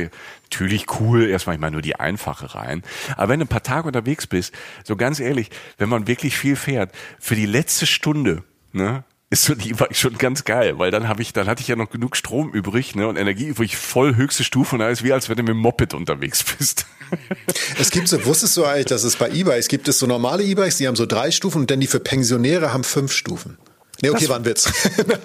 [0.53, 2.83] natürlich cool, erstmal ich meine nur die einfache rein.
[3.17, 4.53] Aber wenn du ein paar Tage unterwegs bist,
[4.85, 9.55] so ganz ehrlich, wenn man wirklich viel fährt, für die letzte Stunde, ne, ist so
[9.55, 12.17] die war schon ganz geil, weil dann habe ich, dann hatte ich ja noch genug
[12.17, 15.37] Strom übrig, ne, und Energie, ich voll höchste Stufe und da ist wie als wenn
[15.37, 16.87] du mit dem Moped unterwegs bist.
[17.77, 20.77] Es gibt so, wusstest du eigentlich, dass es bei E-Bikes gibt es so normale E-Bikes,
[20.77, 23.59] die haben so drei Stufen und dann die für Pensionäre haben fünf Stufen.
[24.03, 24.73] Nee, okay, das, war ein Witz.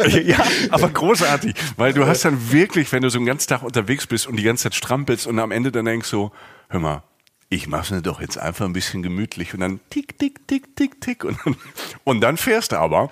[0.26, 4.08] ja, aber großartig, weil du hast dann wirklich, wenn du so einen ganzen Tag unterwegs
[4.08, 6.32] bist und die ganze Zeit strampelst und am Ende dann denkst so,
[6.70, 7.04] hör mal,
[7.50, 11.00] ich mach's mir doch jetzt einfach ein bisschen gemütlich und dann tick, tick, tick, tick,
[11.00, 11.38] tick und,
[12.04, 13.10] und dann fährst du aber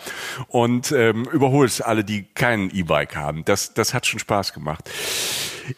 [0.48, 3.46] und ähm, überholst alle, die keinen E-Bike haben.
[3.46, 4.90] Das, das hat schon Spaß gemacht.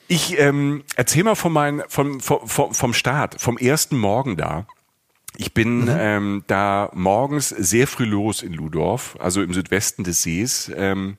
[0.08, 4.66] Ich ähm, erzähl mal von mein, vom, vom, vom Start, vom ersten Morgen da.
[5.38, 5.98] Ich bin mhm.
[6.00, 10.72] ähm, da morgens sehr früh los in Ludorf, also im Südwesten des Sees.
[10.74, 11.18] Ähm,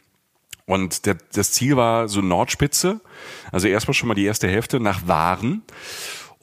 [0.65, 3.01] und der, das Ziel war so Nordspitze,
[3.53, 5.63] also erstmal schon mal die erste Hälfte nach Waren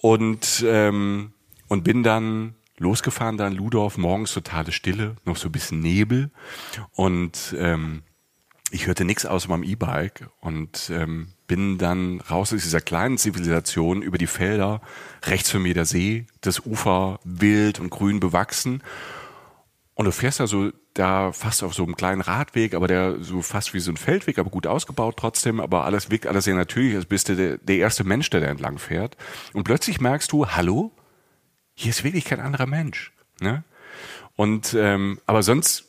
[0.04, 1.32] und ähm,
[1.70, 6.30] und bin dann losgefahren da in Ludorf, morgens totale Stille, noch so ein bisschen Nebel
[6.92, 8.04] und ähm,
[8.70, 14.02] ich hörte nichts außer meinem E-Bike und ähm, bin dann raus aus dieser kleinen Zivilisation
[14.02, 14.82] über die Felder,
[15.24, 18.84] rechts von mir der See, das Ufer wild und grün bewachsen.
[19.94, 23.74] Und du fährst also da fast auf so einem kleinen Radweg, aber der so fast
[23.74, 27.06] wie so ein Feldweg, aber gut ausgebaut trotzdem, aber alles wirkt alles sehr natürlich, als
[27.06, 29.18] bist du der, der erste Mensch, der da entlang fährt.
[29.54, 30.92] Und plötzlich merkst du, hallo,
[31.74, 33.12] hier ist wirklich kein anderer Mensch.
[33.42, 33.64] Ne?
[34.36, 35.86] Und ähm, aber sonst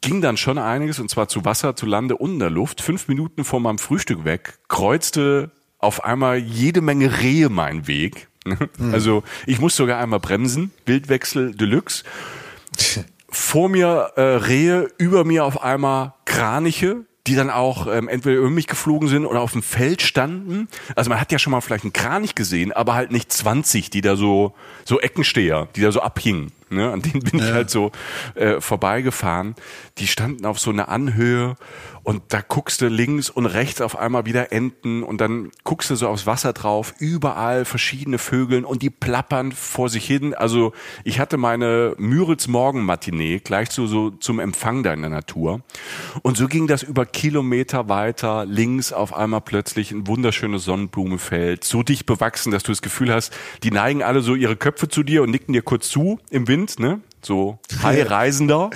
[0.00, 2.80] ging dann schon einiges, und zwar zu Wasser, zu Lande und in der Luft.
[2.80, 8.28] Fünf Minuten vor meinem Frühstück weg kreuzte auf einmal jede Menge Rehe meinen Weg.
[8.92, 12.02] Also ich muss sogar einmal bremsen, Bildwechsel Deluxe.
[13.32, 18.50] Vor mir äh, Rehe, über mir auf einmal Kraniche, die dann auch ähm, entweder über
[18.50, 20.68] mich geflogen sind oder auf dem Feld standen.
[20.96, 24.00] Also man hat ja schon mal vielleicht einen Kranich gesehen, aber halt nicht 20, die
[24.00, 26.52] da so, so Eckensteher, die da so abhingen.
[26.72, 26.90] Ne?
[26.90, 27.46] An denen bin ja.
[27.46, 27.92] ich halt so
[28.34, 29.54] äh, vorbeigefahren.
[29.98, 31.56] Die standen auf so einer Anhöhe
[32.04, 35.94] und da guckst du links und rechts auf einmal wieder Enten und dann guckst du
[35.94, 40.34] so aufs Wasser drauf, überall verschiedene Vögeln und die plappern vor sich hin.
[40.34, 40.72] Also
[41.04, 45.60] ich hatte meine Müritz Morgenmatinee gleich so, so zum Empfang da in der Natur.
[46.22, 51.84] Und so ging das über Kilometer weiter, links auf einmal plötzlich ein wunderschönes Sonnenblumenfeld, so
[51.84, 53.32] dicht bewachsen, dass du das Gefühl hast,
[53.62, 56.61] die neigen alle so ihre Köpfe zu dir und nicken dir kurz zu im Wind,
[56.78, 57.00] ne?
[57.24, 58.70] so High-Reisender,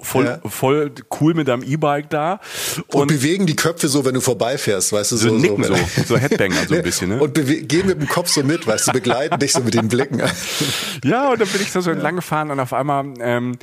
[0.00, 0.40] voll, ja.
[0.48, 2.40] voll cool mit deinem E-Bike da.
[2.88, 5.28] Und, und, bewegen die Köpfe so, wenn du vorbeifährst, weißt du, so.
[5.28, 5.74] so nicken so,
[6.06, 7.20] so Headbanger so ein bisschen, ne?
[7.20, 10.20] Und gehen mit dem Kopf so mit, weißt du, begleiten dich so mit den Blicken.
[11.04, 13.58] ja, und dann bin ich da so entlang gefahren und auf einmal ähm,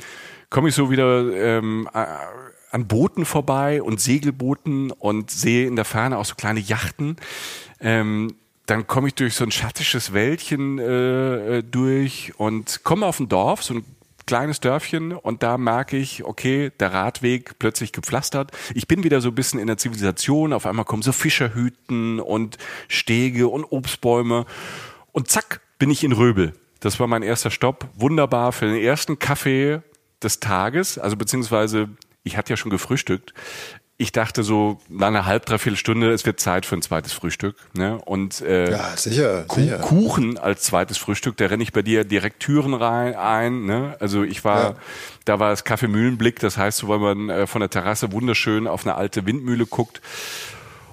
[0.50, 6.18] komme ich so wieder ähm, an Booten vorbei und Segelbooten und sehe in der Ferne
[6.18, 7.16] auch so kleine Yachten.
[7.80, 8.34] Ähm,
[8.68, 13.28] dann komme ich durch so ein schattisches Wäldchen äh, äh durch und komme auf ein
[13.28, 13.84] Dorf, so ein
[14.26, 18.52] kleines Dörfchen und da merke ich, okay, der Radweg plötzlich gepflastert.
[18.74, 20.52] Ich bin wieder so ein bisschen in der Zivilisation.
[20.52, 24.44] Auf einmal kommen so Fischerhüten und Stege und Obstbäume
[25.12, 26.52] und zack, bin ich in Röbel.
[26.80, 27.88] Das war mein erster Stopp.
[27.94, 29.80] Wunderbar für den ersten Kaffee
[30.22, 31.88] des Tages, also beziehungsweise
[32.22, 33.32] ich hatte ja schon gefrühstückt
[34.00, 37.56] ich dachte so nach einer halb, dreiviertel Stunde, es wird Zeit für ein zweites Frühstück.
[37.74, 37.98] Ne?
[38.04, 39.78] Und äh, ja, sicher, Kuh sicher.
[39.78, 43.66] Kuchen als zweites Frühstück, da renne ich bei dir direkt Türen rein ein.
[43.66, 43.96] Ne?
[43.98, 44.76] Also ich war, ja.
[45.24, 48.68] da war das Kaffee Mühlenblick, das heißt, so, weil man äh, von der Terrasse wunderschön
[48.68, 50.00] auf eine alte Windmühle guckt.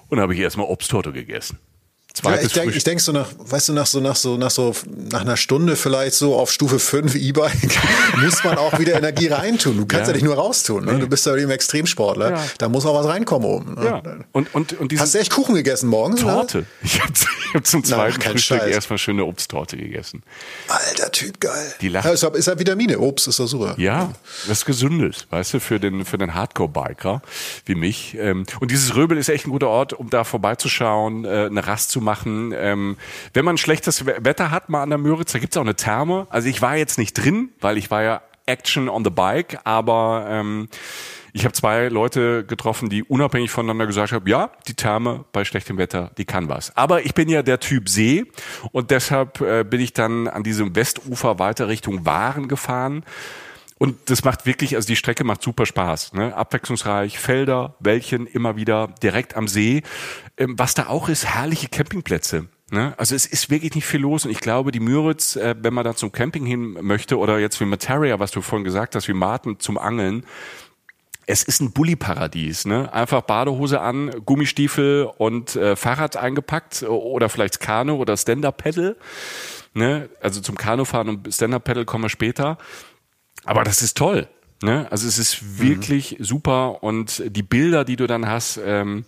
[0.10, 1.60] Und da habe ich erstmal Obsttorte gegessen.
[2.16, 4.50] Zweites ja, ich denke ich denk so nach, weißt du, nach so, nach so, nach
[4.50, 4.74] so,
[5.12, 7.78] nach einer Stunde vielleicht so auf Stufe 5 E-Bike
[8.24, 9.76] muss man auch wieder Energie reintun.
[9.76, 10.86] Du kannst ja, ja nicht nur raustun.
[10.86, 10.98] Ne?
[11.00, 12.32] Du bist ja eben Extremsportler.
[12.32, 12.44] Ja.
[12.58, 13.76] Da muss auch was reinkommen oben.
[13.76, 13.86] Ne?
[13.86, 14.02] Ja.
[14.32, 16.22] Und, und, und Hast du echt Kuchen gegessen morgens?
[16.22, 16.60] Torte.
[16.60, 16.68] Oder?
[16.84, 17.14] Ich habe
[17.54, 18.74] hab zum zweiten Na, Frühstück Scheiß.
[18.74, 20.24] erstmal schöne Obsttorte gegessen.
[20.70, 21.74] Alter Typ, geil.
[21.82, 22.06] Die lacht.
[22.06, 23.00] Ja, ist, ist ja Vitamine.
[23.00, 23.76] Obst ist doch super.
[23.78, 24.14] Ja,
[24.48, 27.22] was Gesundes, weißt du, für den, für den Hardcore-Biker
[27.66, 28.16] wie mich.
[28.18, 31.92] Ähm, und dieses Röbel ist echt ein guter Ort, um da vorbeizuschauen, äh, eine Rast
[31.92, 32.54] zu machen.
[32.56, 32.96] Ähm,
[33.34, 36.28] wenn man schlechtes Wetter hat, mal an der Müritz, da gibt's auch eine Therme.
[36.30, 40.28] Also ich war jetzt nicht drin, weil ich war ja Action on the Bike, aber
[40.30, 40.70] ähm,
[41.34, 45.78] ich habe zwei Leute getroffen, die unabhängig voneinander gesagt haben, ja, die Therme bei schlechtem
[45.78, 46.76] Wetter, die kann was.
[46.78, 48.26] Aber ich bin ja der Typ See
[48.72, 53.04] und deshalb äh, bin ich dann an diesem Westufer weiter Richtung Waren gefahren.
[53.78, 56.14] Und das macht wirklich, also die Strecke macht super Spaß.
[56.14, 56.36] Ne?
[56.36, 59.84] Abwechslungsreich, Felder, Wäldchen, immer wieder direkt am See.
[60.38, 62.48] Ähm, was da auch ist, herrliche Campingplätze.
[62.72, 62.94] Ne?
[62.98, 65.84] Also es ist wirklich nicht viel los und ich glaube, die Müritz, äh, wenn man
[65.84, 69.14] da zum Camping hin möchte oder jetzt wie Materia, was du vorhin gesagt hast, wie
[69.14, 70.26] Martin zum Angeln,
[71.28, 72.94] es ist ein Bulli-Paradies, ne?
[72.94, 78.96] Einfach Badehose an, Gummistiefel und äh, Fahrrad eingepackt oder vielleicht Kanu oder Stand-Up-Pedal.
[79.74, 80.10] Ne?
[80.22, 82.58] Also zum Kanufahren und Stand-Up-Pedal kommen wir später.
[83.46, 84.28] Aber das ist toll.
[84.62, 84.88] Ne?
[84.90, 86.24] Also es ist wirklich mhm.
[86.24, 89.06] super und die Bilder, die du dann hast, ähm,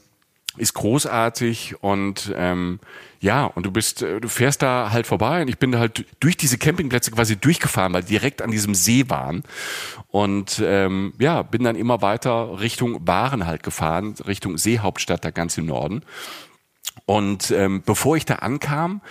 [0.58, 2.80] ist großartig und ähm,
[3.20, 6.06] ja, und du bist, äh, du fährst da halt vorbei und ich bin da halt
[6.20, 9.44] durch diese Campingplätze quasi durchgefahren, weil direkt an diesem See waren.
[10.08, 15.58] Und ähm, ja, bin dann immer weiter Richtung Waren halt gefahren, Richtung Seehauptstadt da ganz
[15.58, 16.02] im Norden.
[17.06, 19.02] Und ähm, bevor ich da ankam,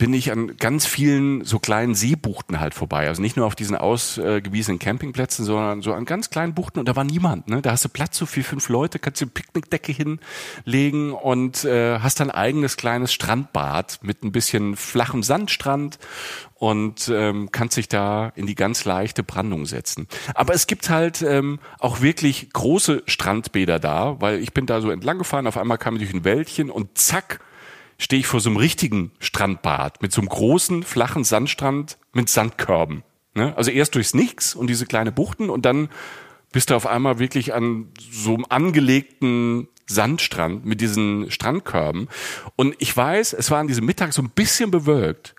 [0.00, 3.06] bin ich an ganz vielen so kleinen Seebuchten halt vorbei.
[3.06, 6.96] Also nicht nur auf diesen ausgewiesenen Campingplätzen, sondern so an ganz kleinen Buchten und da
[6.96, 7.48] war niemand.
[7.48, 7.60] Ne?
[7.60, 11.98] Da hast du Platz so für fünf Leute, kannst du eine Picknickdecke hinlegen und äh,
[11.98, 15.98] hast dann eigenes kleines Strandbad mit ein bisschen flachem Sandstrand
[16.54, 20.08] und ähm, kannst dich da in die ganz leichte Brandung setzen.
[20.32, 24.90] Aber es gibt halt ähm, auch wirklich große Strandbäder da, weil ich bin da so
[24.90, 27.40] entlang gefahren, auf einmal kam ich durch ein Wäldchen und zack,
[28.00, 33.04] stehe ich vor so einem richtigen Strandbad mit so einem großen, flachen Sandstrand mit Sandkörben.
[33.34, 33.56] Ne?
[33.56, 35.88] Also erst durchs Nix und diese kleine Buchten und dann
[36.50, 42.08] bist du auf einmal wirklich an so einem angelegten Sandstrand mit diesen Strandkörben.
[42.56, 45.34] Und ich weiß, es war an diesem Mittag so ein bisschen bewölkt.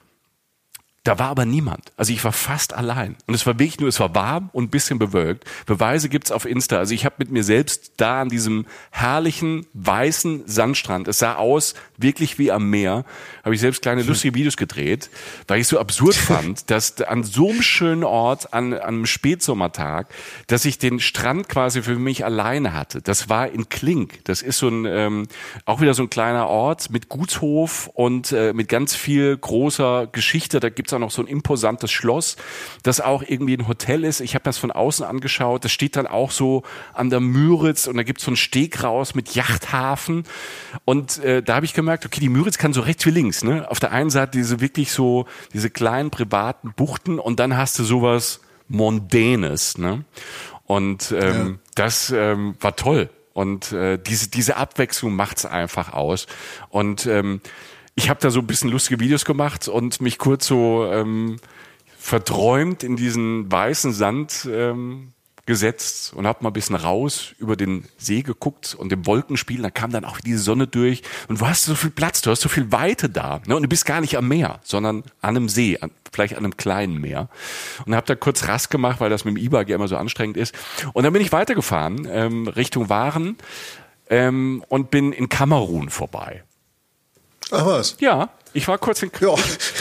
[1.04, 1.92] Da war aber niemand.
[1.98, 3.16] Also ich war fast allein.
[3.26, 5.46] Und es war wirklich nur, es war warm und ein bisschen bewölkt.
[5.66, 6.78] Beweise gibt's auf Insta.
[6.78, 11.74] Also ich habe mit mir selbst da an diesem herrlichen, weißen Sandstrand, es sah aus
[11.98, 13.04] wirklich wie am Meer,
[13.44, 15.10] habe ich selbst kleine lustige Videos gedreht,
[15.48, 20.14] weil ich so absurd fand, dass an so einem schönen Ort, an, an einem Spätsommertag,
[20.46, 23.02] dass ich den Strand quasi für mich alleine hatte.
[23.02, 24.24] Das war in Klink.
[24.26, 25.28] Das ist so ein, ähm,
[25.66, 30.60] auch wieder so ein kleiner Ort mit Gutshof und äh, mit ganz viel großer Geschichte.
[30.60, 32.36] Da gibt's gibt's auch noch so ein imposantes Schloss,
[32.84, 34.20] das auch irgendwie ein Hotel ist.
[34.20, 35.64] Ich habe das von außen angeschaut.
[35.64, 39.16] Das steht dann auch so an der Müritz und da gibt's so einen Steg raus
[39.16, 40.24] mit Yachthafen.
[40.86, 43.44] Und äh, da habe ich gemerkt, okay, die Müritz kann so rechts wie links.
[43.44, 43.70] Ne?
[43.70, 47.84] Auf der einen Seite diese wirklich so, diese kleinen privaten Buchten und dann hast du
[47.84, 49.78] sowas Mondänes.
[49.78, 50.04] Ne?
[50.66, 51.60] Und ähm, ja.
[51.76, 53.10] das ähm, war toll.
[53.34, 56.28] Und äh, diese, diese Abwechslung macht's einfach aus.
[56.70, 57.40] Und ähm,
[57.96, 61.38] ich habe da so ein bisschen lustige Videos gemacht und mich kurz so ähm,
[61.98, 65.14] verträumt in diesen weißen Sand ähm,
[65.46, 69.70] gesetzt und habe mal ein bisschen raus über den See geguckt und im Wolkenspiel, da
[69.70, 72.50] kam dann auch diese Sonne durch und du hast so viel Platz, du hast so
[72.50, 73.56] viel Weite da ne?
[73.56, 76.58] und du bist gar nicht am Meer, sondern an einem See, an, vielleicht an einem
[76.58, 77.28] kleinen Meer.
[77.86, 80.38] Und habe da kurz Rast gemacht, weil das mit dem E-Bike ja immer so anstrengend
[80.38, 80.56] ist.
[80.94, 83.38] Und dann bin ich weitergefahren ähm, Richtung Waren
[84.10, 86.44] ähm, und bin in Kamerun vorbei
[87.52, 87.98] Ach was?
[88.00, 89.12] Ja, ich war kurz in.
[89.20, 89.36] Ja.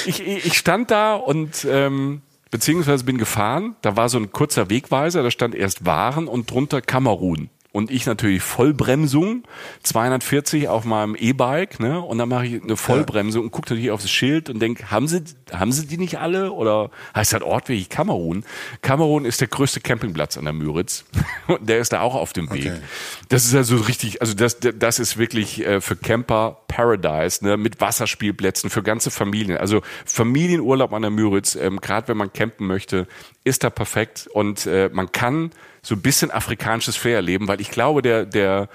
[0.06, 3.76] Ich, ich, ich stand da und ähm, beziehungsweise bin gefahren.
[3.82, 5.22] Da war so ein kurzer Wegweiser.
[5.22, 9.44] Da stand erst Waren und drunter Kamerun und ich natürlich Vollbremsung,
[9.84, 12.00] 240 auf meinem E-Bike, ne?
[12.00, 15.06] Und dann mache ich eine Vollbremsung und gucke natürlich auf das Schild und denke, haben
[15.06, 16.52] sie, haben sie die nicht alle?
[16.52, 18.44] Oder heißt das Ort wie Kamerun?
[18.82, 21.04] Kamerun ist der größte Campingplatz an der Müritz.
[21.46, 22.66] Und der ist da auch auf dem Weg.
[22.66, 22.80] Okay.
[23.28, 27.56] Das ist also richtig, also das, das ist wirklich äh, für Camper Paradise, ne?
[27.56, 29.58] Mit Wasserspielplätzen für ganze Familien.
[29.58, 33.08] Also Familienurlaub an der Müritz, ähm, gerade wenn man campen möchte,
[33.42, 34.28] ist da perfekt.
[34.32, 35.50] Und äh, man kann
[35.82, 38.68] so ein bisschen afrikanisches Flair erleben, weil ich glaube, der, der,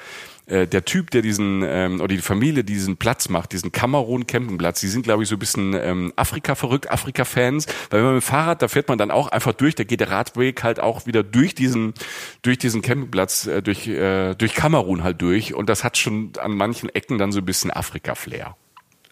[0.47, 4.27] äh, der Typ, der diesen, ähm, oder die Familie, die diesen Platz macht, diesen Kamerun
[4.27, 8.15] Campingplatz, die sind, glaube ich, so ein bisschen ähm, Afrika verrückt, Afrika-Fans, weil wenn man
[8.15, 10.79] mit dem Fahrrad, da fährt man dann auch einfach durch, da geht der Radweg halt
[10.79, 11.93] auch wieder durch diesen,
[12.41, 16.55] durch diesen Campingplatz, äh, durch, äh, durch Kamerun halt durch und das hat schon an
[16.55, 18.55] manchen Ecken dann so ein bisschen Afrika-Flair.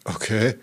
[0.06, 0.56] Okay.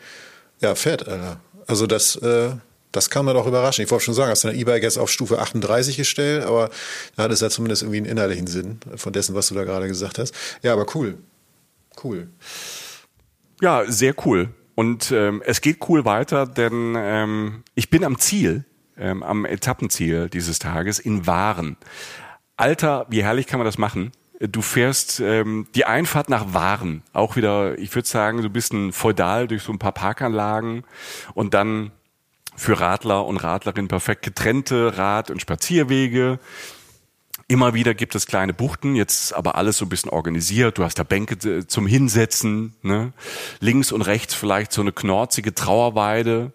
[0.60, 1.40] Ja, fett, Alter.
[1.66, 2.50] Also das, äh,
[2.92, 3.84] das kann man doch überraschen.
[3.84, 6.70] Ich wollte schon sagen, hast du dein E-Bike jetzt auf Stufe 38 gestellt, aber
[7.16, 9.88] da hat es ja zumindest irgendwie einen innerlichen Sinn von dessen, was du da gerade
[9.88, 10.34] gesagt hast.
[10.62, 11.18] Ja, aber cool.
[12.02, 12.28] Cool.
[13.60, 14.48] Ja, sehr cool.
[14.74, 18.64] Und ähm, es geht cool weiter, denn ähm, ich bin am Ziel,
[18.96, 21.76] ähm, am Etappenziel dieses Tages in Waren.
[22.56, 24.12] Alter, wie herrlich kann man das machen?
[24.38, 28.92] Du fährst ähm, die Einfahrt nach Waren, auch wieder, ich würde sagen, so ein bisschen
[28.92, 30.84] feudal durch so ein paar Parkanlagen
[31.34, 31.92] und dann
[32.60, 36.38] für Radler und Radlerinnen perfekt getrennte Rad- und Spazierwege.
[37.48, 40.76] Immer wieder gibt es kleine Buchten, jetzt aber alles so ein bisschen organisiert.
[40.76, 43.12] Du hast da Bänke äh, zum Hinsetzen, ne?
[43.60, 46.52] links und rechts vielleicht so eine knorzige Trauerweide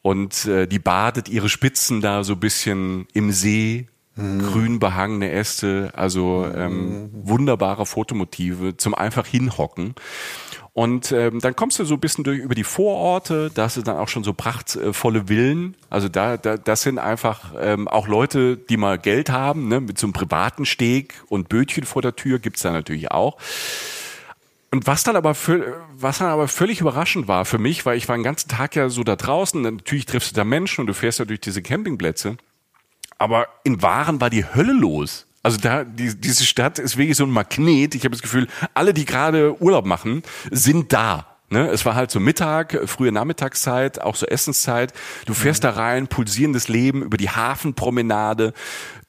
[0.00, 4.40] und äh, die badet ihre Spitzen da so ein bisschen im See, mhm.
[4.40, 7.10] grün behangene Äste, also ähm, mhm.
[7.12, 9.94] wunderbare Fotomotive zum einfach hinhocken.
[10.74, 13.82] Und ähm, dann kommst du so ein bisschen durch über die Vororte, da hast du
[13.82, 15.76] dann auch schon so prachtvolle Villen.
[15.90, 19.98] Also da, da das sind einfach ähm, auch Leute, die mal Geld haben, ne, mit
[19.98, 23.36] so einem privaten Steg und Bötchen vor der Tür gibt's da natürlich auch.
[24.70, 25.36] Und was dann aber
[25.94, 28.88] was dann aber völlig überraschend war für mich, weil ich war den ganzen Tag ja
[28.88, 32.38] so da draußen, natürlich triffst du da Menschen und du fährst ja durch diese Campingplätze.
[33.18, 35.26] Aber in Waren war die Hölle los.
[35.42, 37.94] Also da, die, diese Stadt ist wirklich so ein Magnet.
[37.94, 41.26] Ich habe das Gefühl, alle, die gerade Urlaub machen, sind da.
[41.50, 41.68] Ne?
[41.68, 44.92] Es war halt so Mittag, frühe Nachmittagszeit, auch so Essenszeit.
[45.26, 45.66] Du fährst mhm.
[45.66, 48.54] da rein, pulsierendes Leben über die Hafenpromenade.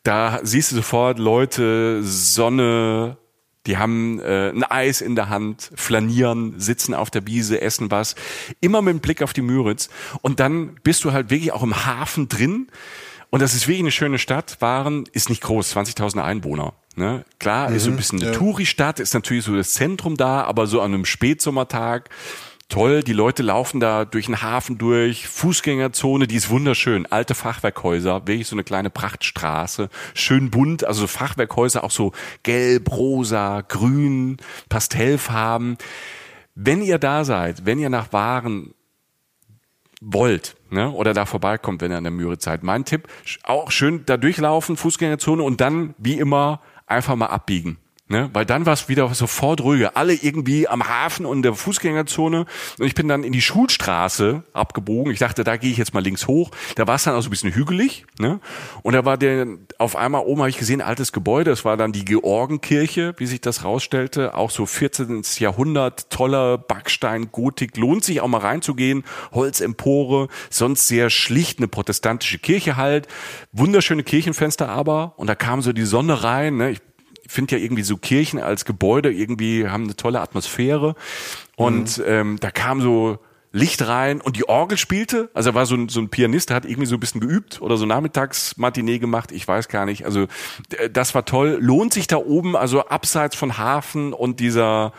[0.04, 3.18] Da siehst du sofort Leute, Sonne,
[3.66, 8.16] die haben äh, ein Eis in der Hand, flanieren, sitzen auf der Wiese, essen was.
[8.60, 9.90] Immer mit dem Blick auf die Müritz.
[10.22, 12.68] Und dann bist du halt wirklich auch im Hafen drin.
[13.34, 14.58] Und das ist wirklich eine schöne Stadt.
[14.60, 16.74] Waren ist nicht groß, 20.000 Einwohner.
[16.96, 17.26] Ne?
[17.40, 18.38] Klar, mhm, ist so ein mhm, bisschen eine ja.
[18.38, 22.12] Touri-Stadt, ist natürlich so das Zentrum da, aber so an einem Spätsommertag
[22.70, 28.28] toll, die Leute laufen da durch den Hafen durch, Fußgängerzone, die ist wunderschön, alte Fachwerkhäuser,
[28.28, 32.12] wirklich so eine kleine Prachtstraße, schön bunt, also Fachwerkhäuser auch so
[32.44, 34.38] gelb, rosa, grün,
[34.70, 35.80] Pastellfarben.
[36.54, 38.76] Wenn ihr da seid, wenn ihr nach Waren
[40.02, 42.64] wollt ne, oder da vorbeikommt, wenn ihr an der Mühre seid.
[42.64, 43.08] Mein Tipp,
[43.44, 47.78] auch schön da durchlaufen, Fußgängerzone und dann, wie immer, einfach mal abbiegen.
[48.14, 48.30] Ne?
[48.32, 49.98] Weil dann war es wieder sofort ruhiger.
[49.98, 52.46] Alle irgendwie am Hafen und der Fußgängerzone.
[52.78, 55.12] Und ich bin dann in die Schulstraße abgebogen.
[55.12, 56.52] Ich dachte, da gehe ich jetzt mal links hoch.
[56.76, 58.06] Da war es dann auch so ein bisschen hügelig.
[58.20, 58.40] Ne?
[58.84, 59.48] Und da war der,
[59.80, 61.50] auf einmal oben habe ich gesehen, altes Gebäude.
[61.50, 64.36] Das war dann die Georgenkirche, wie sich das rausstellte.
[64.36, 65.24] Auch so 14.
[65.40, 67.78] Jahrhundert, toller Backstein, Gotik.
[67.78, 69.06] Lohnt sich auch mal reinzugehen.
[69.32, 73.08] Holzempore, sonst sehr schlicht eine protestantische Kirche halt.
[73.54, 75.14] Wunderschöne Kirchenfenster aber.
[75.18, 76.58] Und da kam so die Sonne rein.
[76.58, 76.70] Ne?
[76.70, 76.82] Ich
[77.28, 80.96] finde ja irgendwie so Kirchen als Gebäude irgendwie haben eine tolle Atmosphäre.
[81.56, 82.04] Und mhm.
[82.08, 83.20] ähm, da kam so
[83.56, 85.30] Licht rein und die Orgel spielte.
[85.36, 87.62] Also er war so ein, so ein Pianist, der hat irgendwie so ein bisschen geübt
[87.62, 90.06] oder so Nachmittagsmatinee gemacht, ich weiß gar nicht.
[90.06, 90.26] Also
[90.92, 91.60] das war toll.
[91.62, 94.92] Lohnt sich da oben, also abseits von Hafen und dieser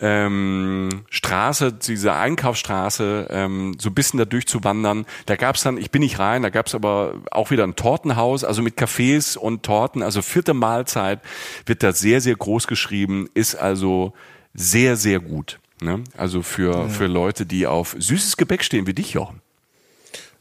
[0.00, 5.06] ähm, Straße, diese Einkaufsstraße, ähm, so ein bisschen da durchzuwandern.
[5.26, 8.62] Da gab's dann, ich bin nicht rein, da gab's aber auch wieder ein Tortenhaus, also
[8.62, 11.20] mit Cafés und Torten, also vierte Mahlzeit
[11.66, 14.12] wird da sehr, sehr groß geschrieben, ist also
[14.54, 15.60] sehr, sehr gut.
[15.80, 16.04] Ne?
[16.16, 16.88] Also für, ja.
[16.88, 19.40] für Leute, die auf süßes Gebäck stehen, wie dich, Jochen.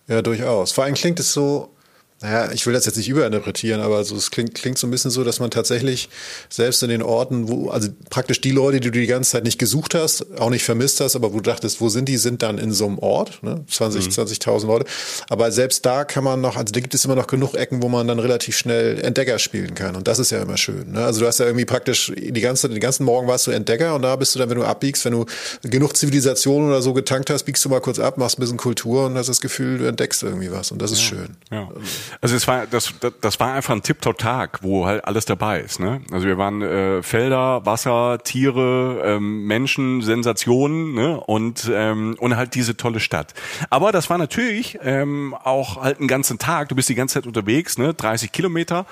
[0.08, 0.72] Ja, durchaus.
[0.72, 1.69] Vor allem klingt es so,
[2.21, 5.10] naja, ich will das jetzt nicht überinterpretieren, aber so, es klingt, klingt so ein bisschen
[5.10, 6.10] so, dass man tatsächlich
[6.49, 9.58] selbst in den Orten, wo, also praktisch die Leute, die du die ganze Zeit nicht
[9.58, 12.58] gesucht hast, auch nicht vermisst hast, aber wo du dachtest, wo sind die, sind dann
[12.58, 13.63] in so einem Ort, ne?
[13.69, 14.12] 20, mhm.
[14.12, 14.86] 20.000 Leute.
[15.29, 17.88] Aber selbst da kann man noch, also da gibt es immer noch genug Ecken, wo
[17.88, 19.95] man dann relativ schnell Entdecker spielen kann.
[19.95, 20.91] Und das ist ja immer schön.
[20.91, 21.05] Ne?
[21.05, 24.01] Also du hast ja irgendwie praktisch die ganze, den ganzen Morgen warst du Entdecker und
[24.01, 25.25] da bist du dann, wenn du abbiegst, wenn du
[25.63, 29.05] genug Zivilisation oder so getankt hast, biegst du mal kurz ab, machst ein bisschen Kultur
[29.05, 30.71] und hast das Gefühl, du entdeckst irgendwie was.
[30.71, 31.08] Und das ist ja.
[31.08, 31.38] schön.
[31.49, 31.69] Ja.
[32.22, 35.80] Also es war das, das war einfach ein Tip-Top-Tag, wo halt alles dabei ist.
[35.80, 36.02] Ne?
[36.12, 41.19] Also wir waren äh, Felder, Wasser, Tiere, ähm, Menschen, Sensationen ne?
[41.19, 43.34] und ähm, und halt diese tolle Stadt.
[43.69, 46.69] Aber das war natürlich ähm, auch halt einen ganzen Tag.
[46.69, 47.93] Du bist die ganze Zeit unterwegs, ne?
[47.93, 48.86] 30 Kilometer.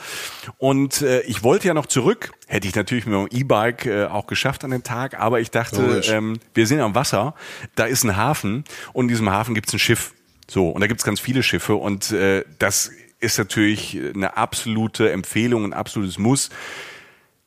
[0.57, 2.31] Und äh, ich wollte ja noch zurück.
[2.47, 5.19] Hätte ich natürlich mit dem E-Bike äh, auch geschafft an dem Tag.
[5.19, 7.33] Aber ich dachte, ähm, wir sind am Wasser.
[7.75, 10.13] Da ist ein Hafen und in diesem Hafen gibt's ein Schiff.
[10.49, 15.65] So, und da gibt's ganz viele Schiffe und äh, das ist natürlich eine absolute Empfehlung,
[15.65, 16.49] ein absolutes Muss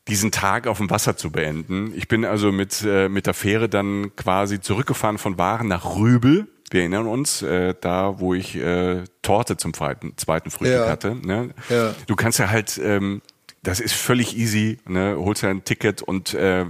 [0.09, 1.92] diesen Tag auf dem Wasser zu beenden.
[1.94, 6.48] Ich bin also mit, äh, mit der Fähre dann quasi zurückgefahren von Waren nach Rübel.
[6.70, 10.88] Wir erinnern uns, äh, da wo ich äh, Torte zum zweiten, zweiten Frühstück ja.
[10.88, 11.14] hatte.
[11.14, 11.50] Ne?
[11.68, 11.94] Ja.
[12.06, 13.22] Du kannst ja halt, ähm,
[13.62, 15.16] das ist völlig easy, ne?
[15.18, 16.66] holst ja ein Ticket und äh,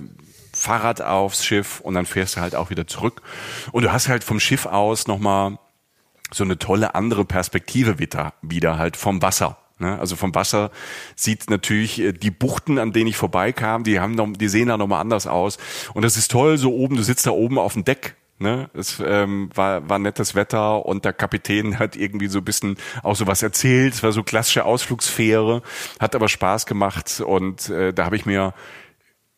[0.53, 3.23] Fahrrad aufs Schiff und dann fährst du halt auch wieder zurück.
[3.73, 5.59] Und du hast halt vom Schiff aus nochmal
[6.33, 9.59] so eine tolle andere Perspektive wieder, wieder halt vom Wasser.
[9.79, 9.99] Ne?
[9.99, 10.71] Also vom Wasser
[11.17, 14.77] sieht natürlich äh, die Buchten, an denen ich vorbeikam, die haben noch, die sehen da
[14.77, 15.59] nochmal anders aus.
[15.95, 19.03] Und das ist toll, so oben, du sitzt da oben auf dem Deck Ne, es
[19.05, 23.27] ähm, war, war nettes Wetter und der Kapitän hat irgendwie so ein bisschen auch so
[23.27, 23.93] was erzählt.
[23.93, 25.61] Es war so klassische Ausflugsfähre,
[25.99, 28.55] hat aber Spaß gemacht und äh, da habe ich mir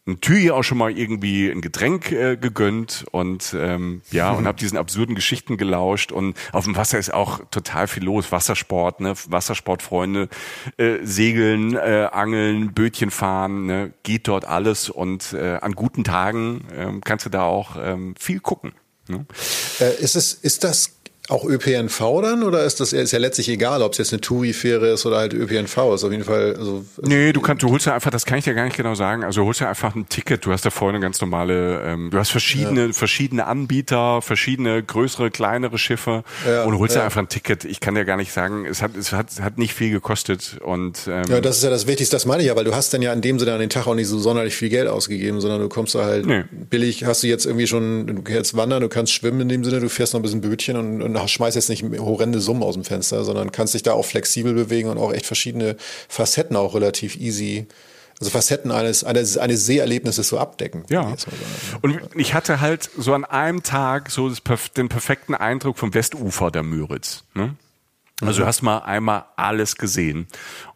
[0.06, 4.58] ein Tüi auch schon mal irgendwie ein Getränk äh, gegönnt und ähm, ja und habe
[4.58, 9.14] diesen absurden Geschichten gelauscht und auf dem Wasser ist auch total viel los Wassersport ne
[9.28, 10.28] Wassersportfreunde
[10.76, 13.92] äh, segeln äh, angeln Bötchen fahren ne?
[14.02, 18.40] geht dort alles und äh, an guten Tagen äh, kannst du da auch ähm, viel
[18.40, 18.72] gucken
[19.06, 19.24] ne?
[19.78, 20.96] äh, ist es ist das
[21.28, 24.88] auch ÖPNV dann oder ist das ist ja letztlich egal, ob es jetzt eine Touri-Fähre
[24.88, 26.04] ist oder halt ÖPNV ist?
[26.04, 26.56] Auf jeden Fall.
[26.58, 28.96] Also, nee, du kannst, du holst ja einfach, das kann ich dir gar nicht genau
[28.96, 29.22] sagen.
[29.22, 30.44] Also du holst ja einfach ein Ticket.
[30.44, 32.92] Du hast da vorne ganz normale, ähm, du hast verschiedene, ja.
[32.92, 37.02] verschiedene Anbieter, verschiedene größere, kleinere Schiffe ja, und holst ja.
[37.02, 37.04] ja.
[37.04, 37.64] einfach ein Ticket.
[37.64, 41.06] Ich kann dir gar nicht sagen, es hat, es hat, hat nicht viel gekostet und
[41.06, 42.16] ähm, ja, das ist ja das Wichtigste.
[42.16, 43.86] Das meine ich ja, weil du hast dann ja in dem Sinne an den Tag
[43.86, 46.42] auch nicht so sonderlich viel Geld ausgegeben, sondern du kommst da halt nee.
[46.50, 47.04] billig.
[47.04, 49.88] Hast du jetzt irgendwie schon, du kannst wandern, du kannst schwimmen in dem Sinne, du
[49.88, 53.24] fährst noch ein bisschen Bötchen und, und schmeißt jetzt nicht horrende Summen aus dem Fenster,
[53.24, 55.76] sondern kannst dich da auch flexibel bewegen und auch echt verschiedene
[56.08, 57.66] Facetten auch relativ easy
[58.22, 60.84] also Facetten eines, eines, eines Seherlebnisses so abdecken.
[60.88, 61.16] Ja.
[61.80, 64.42] Und ich hatte halt so an einem Tag so das,
[64.76, 67.24] den perfekten Eindruck vom Westufer der Müritz.
[67.34, 67.56] Ne?
[68.20, 68.46] Also du mhm.
[68.46, 70.28] hast mal einmal alles gesehen.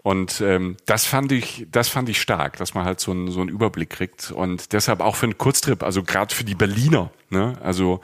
[0.03, 3.41] Und ähm, das fand ich, das fand ich stark, dass man halt so, einen so
[3.41, 4.33] einen Überblick kriegt.
[4.33, 7.55] Und deshalb auch für einen Kurztrip, also gerade für die Berliner, ne?
[7.63, 8.01] Also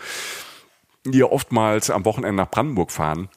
[1.06, 3.28] ja oftmals am Wochenende nach Brandenburg fahren,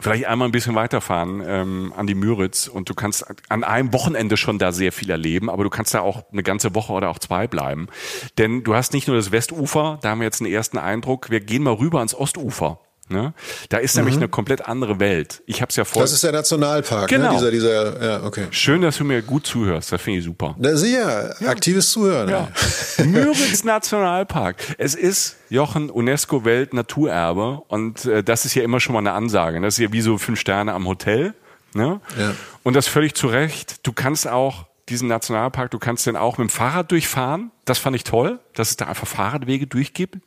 [0.00, 4.36] vielleicht einmal ein bisschen weiterfahren ähm, an die Müritz und du kannst an einem Wochenende
[4.36, 7.18] schon da sehr viel erleben, aber du kannst da auch eine ganze Woche oder auch
[7.18, 7.88] zwei bleiben.
[8.36, 11.40] Denn du hast nicht nur das Westufer, da haben wir jetzt einen ersten Eindruck, wir
[11.40, 12.80] gehen mal rüber ans Ostufer.
[13.10, 13.32] Ne?
[13.70, 14.00] Da ist mhm.
[14.00, 15.42] nämlich eine komplett andere Welt.
[15.46, 16.02] Ich habe es ja vor.
[16.02, 17.10] Das ist der Nationalpark.
[17.10, 17.16] Ne?
[17.16, 17.32] Genau.
[17.32, 17.36] Ne?
[17.38, 18.46] Dieser, dieser, ja, okay.
[18.50, 19.92] Schön, dass du mir gut zuhörst.
[19.92, 20.54] Das finde ich super.
[20.58, 21.34] Na, sicher.
[21.40, 21.48] Ja.
[21.48, 22.28] Aktives Zuhören.
[22.28, 22.48] Ja.
[23.04, 24.56] Müritz Nationalpark.
[24.76, 29.12] Es ist Jochen UNESCO Welt Naturerbe und äh, das ist ja immer schon mal eine
[29.12, 29.60] Ansage.
[29.60, 31.34] Das ist ja wie so fünf Sterne am Hotel.
[31.74, 32.00] Ne?
[32.18, 32.34] Ja.
[32.62, 33.86] Und das völlig zu Recht.
[33.86, 35.70] Du kannst auch diesen Nationalpark.
[35.70, 37.50] Du kannst den auch mit dem Fahrrad durchfahren.
[37.64, 40.18] Das fand ich toll, dass es da einfach Fahrradwege durchgibt.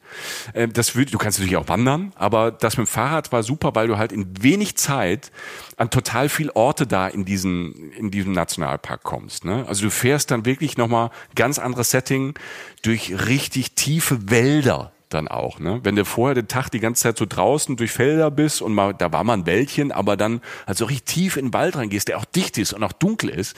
[0.54, 3.74] Ähm, das würde, du kannst natürlich auch wandern, aber das mit dem Fahrrad war super,
[3.76, 5.32] weil du halt in wenig Zeit
[5.78, 9.46] an total viel Orte da in diesen, in diesem Nationalpark kommst.
[9.46, 9.66] Ne?
[9.68, 12.36] Also du fährst dann wirklich nochmal ganz anderes Setting
[12.84, 15.60] durch richtig tiefe Wälder dann auch.
[15.60, 15.80] Ne?
[15.84, 18.94] Wenn du vorher den Tag die ganze Zeit so draußen durch Felder bist und mal,
[18.94, 22.08] da war mal ein Wäldchen, aber dann halt so richtig tief in den Wald reingehst,
[22.08, 23.56] der auch dicht ist und auch dunkel ist,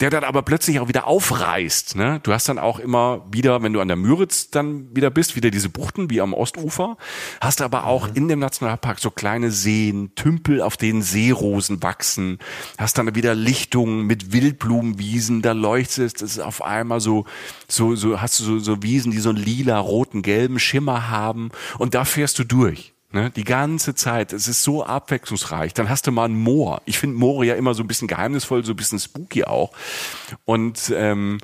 [0.00, 1.96] der dann aber plötzlich auch wieder aufreißt.
[1.96, 2.20] Ne?
[2.22, 5.50] Du hast dann auch immer wieder, wenn du an der Müritz dann wieder bist, wieder
[5.50, 6.96] diese Buchten wie am Ostufer,
[7.40, 8.14] hast aber auch mhm.
[8.14, 12.38] in dem Nationalpark so kleine Seen, Tümpel, auf denen Seerosen wachsen,
[12.78, 17.24] hast dann wieder Lichtungen mit Wildblumenwiesen, da leuchtet es auf einmal so,
[17.68, 21.08] so, so hast du so, so Wiesen, die so einen lila, roten, gelben Schimmer Thema
[21.08, 22.94] haben und da fährst du durch.
[23.12, 24.32] Ne, die ganze Zeit.
[24.32, 25.74] Es ist so abwechslungsreich.
[25.74, 26.80] Dann hast du mal ein Moor.
[26.84, 29.72] Ich finde Moore ja immer so ein bisschen geheimnisvoll, so ein bisschen spooky auch.
[30.44, 31.38] Und ähm,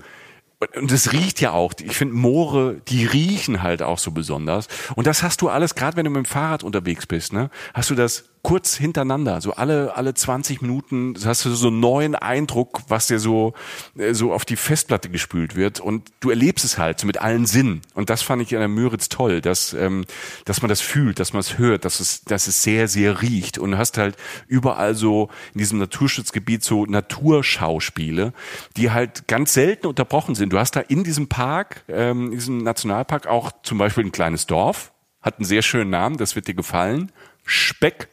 [0.76, 1.72] und es riecht ja auch.
[1.82, 4.68] Ich finde Moore, die riechen halt auch so besonders.
[4.94, 7.90] Und das hast du alles, gerade wenn du mit dem Fahrrad unterwegs bist, ne, hast
[7.90, 12.80] du das kurz hintereinander, so alle, alle 20 Minuten hast du so einen neuen Eindruck,
[12.86, 13.55] was dir so,
[13.99, 17.47] äh, so auf die Festplatte gespült wird und du erlebst es halt so mit allen
[17.47, 17.82] Sinnen.
[17.94, 20.05] Und das fand ich an der Müritz toll, dass, ähm,
[20.44, 23.59] dass man das fühlt, dass man es hört, dass es, dass es sehr, sehr riecht.
[23.59, 24.16] Und du hast halt
[24.47, 28.32] überall so in diesem Naturschutzgebiet so Naturschauspiele,
[28.76, 30.53] die halt ganz selten unterbrochen sind.
[30.53, 34.47] Du hast da in diesem Park, ähm, in diesem Nationalpark auch zum Beispiel ein kleines
[34.47, 37.11] Dorf, hat einen sehr schönen Namen, das wird dir gefallen.
[37.44, 38.09] Speck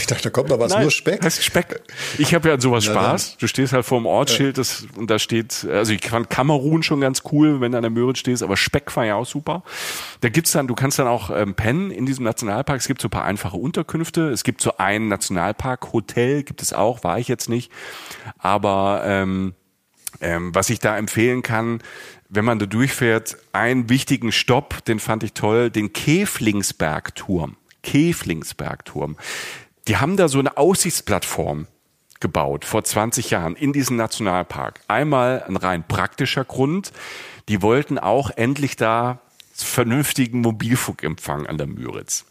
[0.00, 1.20] ich dachte, da kommt noch was, Nein, nur Speck.
[1.20, 1.82] Das ist Speck.
[2.18, 3.36] Ich habe ja an sowas Spaß.
[3.38, 7.00] Du stehst halt vor dem Ortsschild das, und da steht, also ich fand Kamerun schon
[7.00, 9.62] ganz cool, wenn du an der Möhre stehst, aber Speck war ja auch super.
[10.20, 12.80] Da gibt's dann, du kannst dann auch ähm, pennen in diesem Nationalpark.
[12.80, 14.30] Es gibt so ein paar einfache Unterkünfte.
[14.30, 17.70] Es gibt so ein Nationalpark-Hotel, gibt es auch, war ich jetzt nicht.
[18.38, 19.54] Aber ähm,
[20.20, 21.82] ähm, was ich da empfehlen kann,
[22.28, 27.56] wenn man da durchfährt, einen wichtigen Stopp, den fand ich toll, den Käflingsbergturm.
[27.82, 29.16] Käflingsbergturm.
[29.88, 31.66] Die haben da so eine Aussichtsplattform
[32.20, 34.80] gebaut vor 20 Jahren in diesem Nationalpark.
[34.88, 36.92] Einmal ein rein praktischer Grund.
[37.48, 39.20] Die wollten auch endlich da
[39.52, 42.26] vernünftigen Mobilfunkempfang an der Müritz.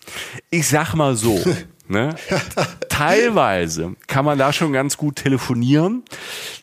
[0.50, 1.40] Ich sag mal so,
[1.88, 2.16] Ne?
[2.90, 6.04] Teilweise kann man da schon ganz gut telefonieren.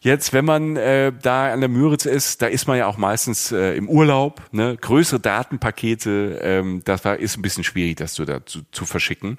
[0.01, 3.53] Jetzt, wenn man äh, da an der Müritz ist, da ist man ja auch meistens
[3.53, 4.43] äh, im Urlaub.
[4.51, 4.77] Ne?
[4.81, 9.37] Größere Datenpakete, ähm, das war, ist ein bisschen schwierig, das zu, da, zu, zu verschicken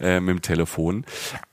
[0.00, 1.04] äh, mit dem Telefon.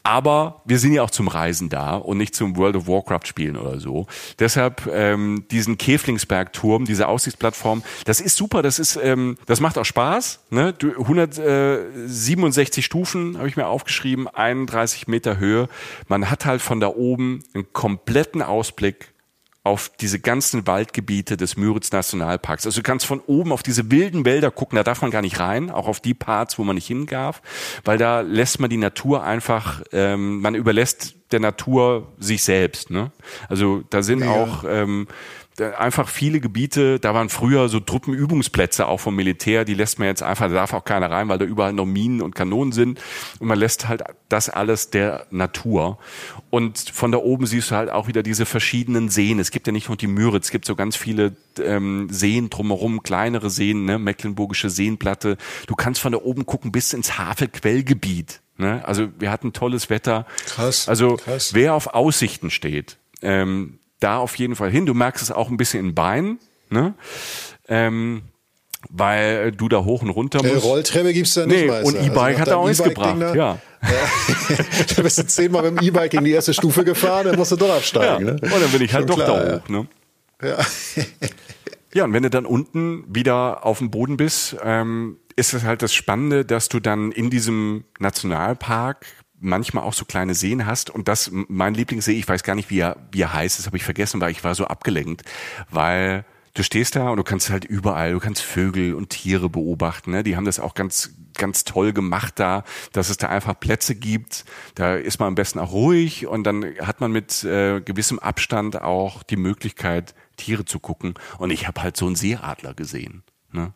[0.03, 3.55] Aber wir sind ja auch zum Reisen da und nicht zum World of Warcraft spielen
[3.55, 4.07] oder so.
[4.39, 8.61] Deshalb ähm, diesen Käflingsberg-Turm, diese Aussichtsplattform, das ist super.
[8.61, 10.39] Das ist, ähm, das macht auch Spaß.
[10.49, 10.73] Ne?
[10.82, 15.67] 167 Stufen habe ich mir aufgeschrieben, 31 Meter Höhe.
[16.07, 19.13] Man hat halt von da oben einen kompletten Ausblick
[19.63, 22.65] auf diese ganzen Waldgebiete des Müritz Nationalparks.
[22.65, 25.39] Also du kannst von oben auf diese wilden Wälder gucken, da darf man gar nicht
[25.39, 27.43] rein, auch auf die Parts, wo man nicht hin darf,
[27.84, 32.89] weil da lässt man die Natur einfach, ähm, man überlässt der Natur sich selbst.
[32.89, 33.11] Ne?
[33.49, 34.32] Also da sind ja.
[34.32, 35.07] auch ähm,
[35.62, 40.24] einfach viele Gebiete, da waren früher so Truppenübungsplätze auch vom Militär, die lässt man jetzt
[40.24, 42.99] einfach, da darf auch keiner rein, weil da überall noch Minen und Kanonen sind
[43.39, 45.97] und man lässt halt das alles der Natur.
[46.49, 49.39] Und von da oben siehst du halt auch wieder diese verschiedenen Seen.
[49.39, 53.03] Es gibt ja nicht nur die Müritz, es gibt so ganz viele ähm, Seen drumherum,
[53.03, 53.99] kleinere Seen, ne?
[53.99, 55.38] Mecklenburgische Seenplatte.
[55.68, 58.41] Du kannst von da oben gucken bis ins Havelquellgebiet.
[58.57, 58.82] Ne?
[58.86, 60.26] Also wir hatten tolles Wetter.
[60.45, 60.88] Krass.
[60.88, 61.53] Also krass.
[61.53, 64.85] wer auf Aussichten steht, ähm, da auf jeden Fall hin.
[64.85, 66.39] Du merkst es auch ein bisschen in Beinen,
[66.69, 66.93] ne?
[67.67, 68.23] Ähm,
[68.89, 70.65] weil du da hoch und runter musst.
[70.65, 73.19] Äh, Rolltreppe gibt's da nicht, nee, Und E-Bike also hat er auch nichts gebracht.
[73.19, 73.35] Ja.
[73.35, 73.59] ja.
[74.95, 77.55] du bist jetzt zehnmal mit dem E-Bike in die erste Stufe gefahren, dann musst du
[77.55, 78.27] doch absteigen.
[78.27, 78.33] Ja.
[78.33, 78.39] Ne?
[78.41, 79.69] Und dann bin ich halt Schon doch klar, da hoch.
[79.69, 79.87] Ne?
[80.41, 80.57] Ja.
[81.93, 85.81] ja, und wenn du dann unten wieder auf dem Boden bist, ähm, ist es halt
[85.81, 89.05] das Spannende, dass du dann in diesem Nationalpark
[89.41, 92.79] manchmal auch so kleine Seen hast und das mein Lieblingssee, ich weiß gar nicht, wie
[92.79, 95.23] er, wie er heißt, das habe ich vergessen, weil ich war so abgelenkt,
[95.69, 96.23] weil
[96.53, 100.11] du stehst da und du kannst halt überall, du kannst Vögel und Tiere beobachten.
[100.11, 100.23] Ne?
[100.23, 104.45] Die haben das auch ganz, ganz toll gemacht da, dass es da einfach Plätze gibt.
[104.75, 108.81] Da ist man am besten auch ruhig und dann hat man mit äh, gewissem Abstand
[108.81, 111.15] auch die Möglichkeit, Tiere zu gucken.
[111.37, 113.23] Und ich habe halt so einen Seeadler gesehen.
[113.51, 113.73] Ne?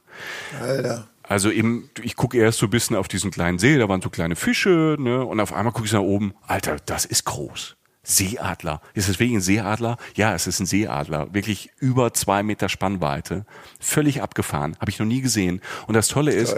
[0.62, 1.08] Alter.
[1.28, 4.10] Also eben, ich gucke erst so ein bisschen auf diesen kleinen See, da waren so
[4.10, 5.26] kleine Fische, ne?
[5.26, 7.76] Und auf einmal gucke ich nach oben, Alter, das ist groß.
[8.04, 8.82] Seeadler.
[8.94, 9.98] Ist es wirklich ein Seeadler?
[10.16, 11.34] Ja, es ist ein Seeadler.
[11.34, 13.46] Wirklich über zwei Meter Spannweite.
[13.80, 14.78] Völlig abgefahren.
[14.80, 15.60] Habe ich noch nie gesehen.
[15.88, 16.56] Und das Tolle ist,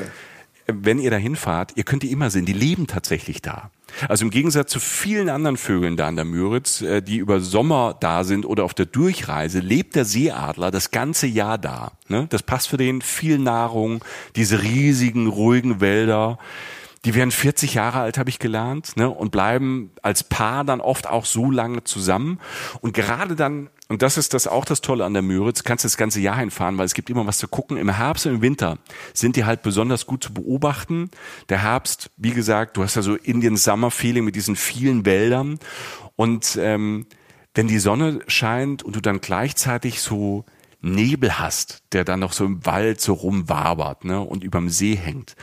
[0.67, 3.71] wenn ihr da hinfahrt, ihr könnt die immer sehen, die leben tatsächlich da.
[4.09, 7.95] Also im Gegensatz zu vielen anderen Vögeln da an der Müritz, äh, die über Sommer
[7.99, 11.93] da sind oder auf der Durchreise, lebt der Seeadler das ganze Jahr da.
[12.07, 12.27] Ne?
[12.29, 14.03] Das passt für den viel Nahrung,
[14.35, 16.37] diese riesigen, ruhigen Wälder.
[17.05, 19.09] Die werden 40 Jahre alt, habe ich gelernt, ne?
[19.09, 22.39] und bleiben als Paar dann oft auch so lange zusammen.
[22.81, 25.87] Und gerade dann und das ist das auch das Tolle an der Müritz, kannst du
[25.87, 27.77] das ganze Jahr hinfahren, weil es gibt immer was zu gucken.
[27.77, 28.79] Im Herbst und im Winter
[29.13, 31.09] sind die halt besonders gut zu beobachten.
[31.49, 35.59] Der Herbst, wie gesagt, du hast ja so Indian Summer Feeling mit diesen vielen Wäldern.
[36.15, 37.05] Und ähm,
[37.55, 40.45] wenn die Sonne scheint und du dann gleichzeitig so
[40.81, 45.35] Nebel hast, der dann noch so im Wald so rumwabert ne, und überm See hängt.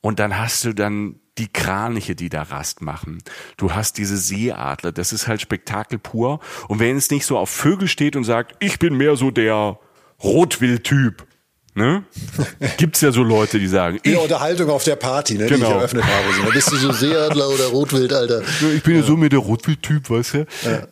[0.00, 3.18] Und dann hast du dann die Kraniche, die da Rast machen.
[3.56, 4.92] Du hast diese Seeadler.
[4.92, 6.40] Das ist halt Spektakel pur.
[6.68, 9.78] Und wenn es nicht so auf Vögel steht und sagt, ich bin mehr so der
[10.22, 11.26] Rotwildtyp,
[11.74, 12.04] Ne?
[12.76, 13.98] Gibt's ja so Leute, die sagen.
[14.04, 15.56] Die Unterhaltung auf der Party, ne, genau.
[15.56, 16.34] die ich eröffnet habe.
[16.34, 18.42] So, bist du so Seeadler oder Rotwild, Alter?
[18.74, 20.46] Ich bin ja, ja so mehr der Rotwildtyp, weißt du?
[20.64, 20.86] Ja.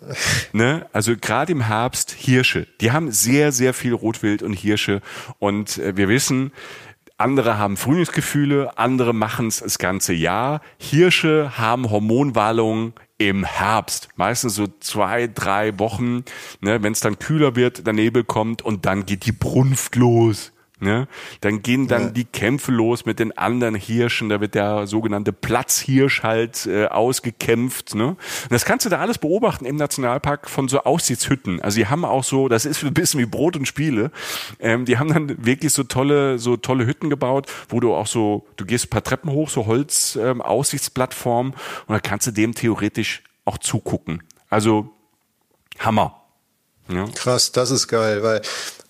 [0.55, 0.87] Ne?
[0.95, 2.67] Also gerade im Herbst Hirsche.
[2.81, 5.03] Die haben sehr, sehr viel Rotwild und Hirsche.
[5.39, 6.53] Und äh, wir wissen,
[7.21, 10.61] andere haben Frühlingsgefühle, andere machen es das ganze Jahr.
[10.79, 16.25] Hirsche haben Hormonwallungen im Herbst, meistens so zwei, drei Wochen,
[16.61, 20.53] ne, wenn es dann kühler wird, der Nebel kommt und dann geht die Brunft los.
[20.81, 21.09] Ne?
[21.43, 22.11] Dann gehen dann ja.
[22.11, 27.95] die Kämpfe los mit den anderen Hirschen, da wird der sogenannte Platzhirsch halt äh, ausgekämpft.
[27.95, 28.09] Ne?
[28.09, 28.19] Und
[28.49, 31.61] das kannst du da alles beobachten im Nationalpark von so Aussichtshütten.
[31.61, 34.11] Also die haben auch so, das ist ein bisschen wie Brot und Spiele.
[34.59, 38.47] Ähm, die haben dann wirklich so tolle, so tolle Hütten gebaut, wo du auch so,
[38.57, 41.53] du gehst ein paar Treppen hoch, so Holz ähm, Aussichtsplattformen
[41.87, 44.23] und da kannst du dem theoretisch auch zugucken.
[44.49, 44.91] Also
[45.79, 46.17] Hammer.
[46.89, 47.07] Ja.
[47.15, 48.43] Krass, das ist geil, weil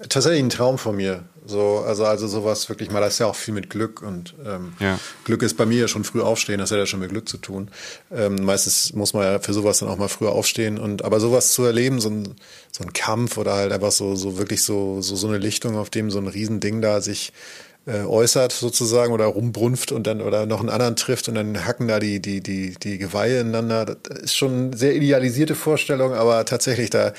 [0.09, 1.25] tatsächlich ein Traum von mir.
[1.51, 4.73] So, also, also sowas wirklich mal, das ist ja auch viel mit Glück und ähm,
[4.79, 4.99] ja.
[5.25, 7.39] Glück ist bei mir ja schon früh aufstehen, das hat ja schon mit Glück zu
[7.39, 7.71] tun.
[8.13, 11.53] Ähm, meistens muss man ja für sowas dann auch mal früher aufstehen und aber sowas
[11.53, 12.37] zu erleben, so ein,
[12.71, 15.91] so ein Kampf oder halt einfach so, so wirklich so, so, so eine Lichtung, auf
[15.91, 17.33] dem so ein Riesending da sich
[17.87, 21.89] äh, äußert sozusagen oder rumbrunft und dann oder noch einen anderen trifft und dann hacken
[21.89, 23.97] da die, die, die, die Geweihe ineinander.
[24.03, 27.13] Das ist schon eine sehr idealisierte Vorstellung, aber tatsächlich da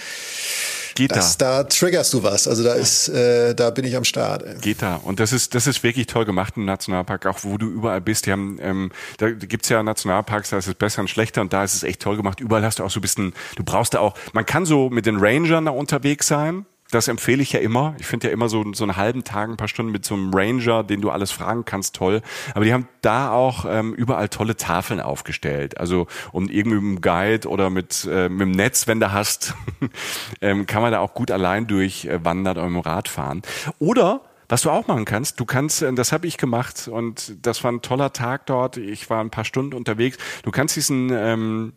[1.02, 1.64] Geht das, da.
[1.64, 2.48] Da triggerst du was.
[2.48, 4.44] Also da ist, äh, da bin ich am Start.
[4.44, 4.56] Ey.
[4.62, 4.96] Geht da.
[4.96, 8.28] Und das ist, das ist wirklich toll gemacht im Nationalpark, auch wo du überall bist.
[8.28, 11.64] Die haben, ähm, da gibt's ja Nationalparks, da ist es besser und schlechter und da
[11.64, 12.40] ist es echt toll gemacht.
[12.40, 15.06] Überall hast du auch so ein bisschen, du brauchst da auch, man kann so mit
[15.06, 16.66] den Rangern da unterwegs sein.
[16.92, 17.96] Das empfehle ich ja immer.
[18.00, 20.34] Ich finde ja immer so, so einen halben Tag, ein paar Stunden mit so einem
[20.34, 22.22] Ranger, den du alles fragen kannst, toll.
[22.54, 25.78] Aber die haben da auch ähm, überall tolle Tafeln aufgestellt.
[25.80, 29.56] Also um irgendwie mit einem Guide oder mit, äh, mit dem Netz, wenn du hast,
[30.42, 33.42] ähm, kann man da auch gut allein durchwandern äh, oder mit dem Rad fahren.
[33.80, 34.22] Oder
[34.52, 37.72] was du auch machen kannst, du kannst, äh, das habe ich gemacht und das war
[37.72, 38.76] ein toller Tag dort.
[38.76, 40.18] Ich war ein paar Stunden unterwegs.
[40.44, 41.72] Du kannst diesen ähm,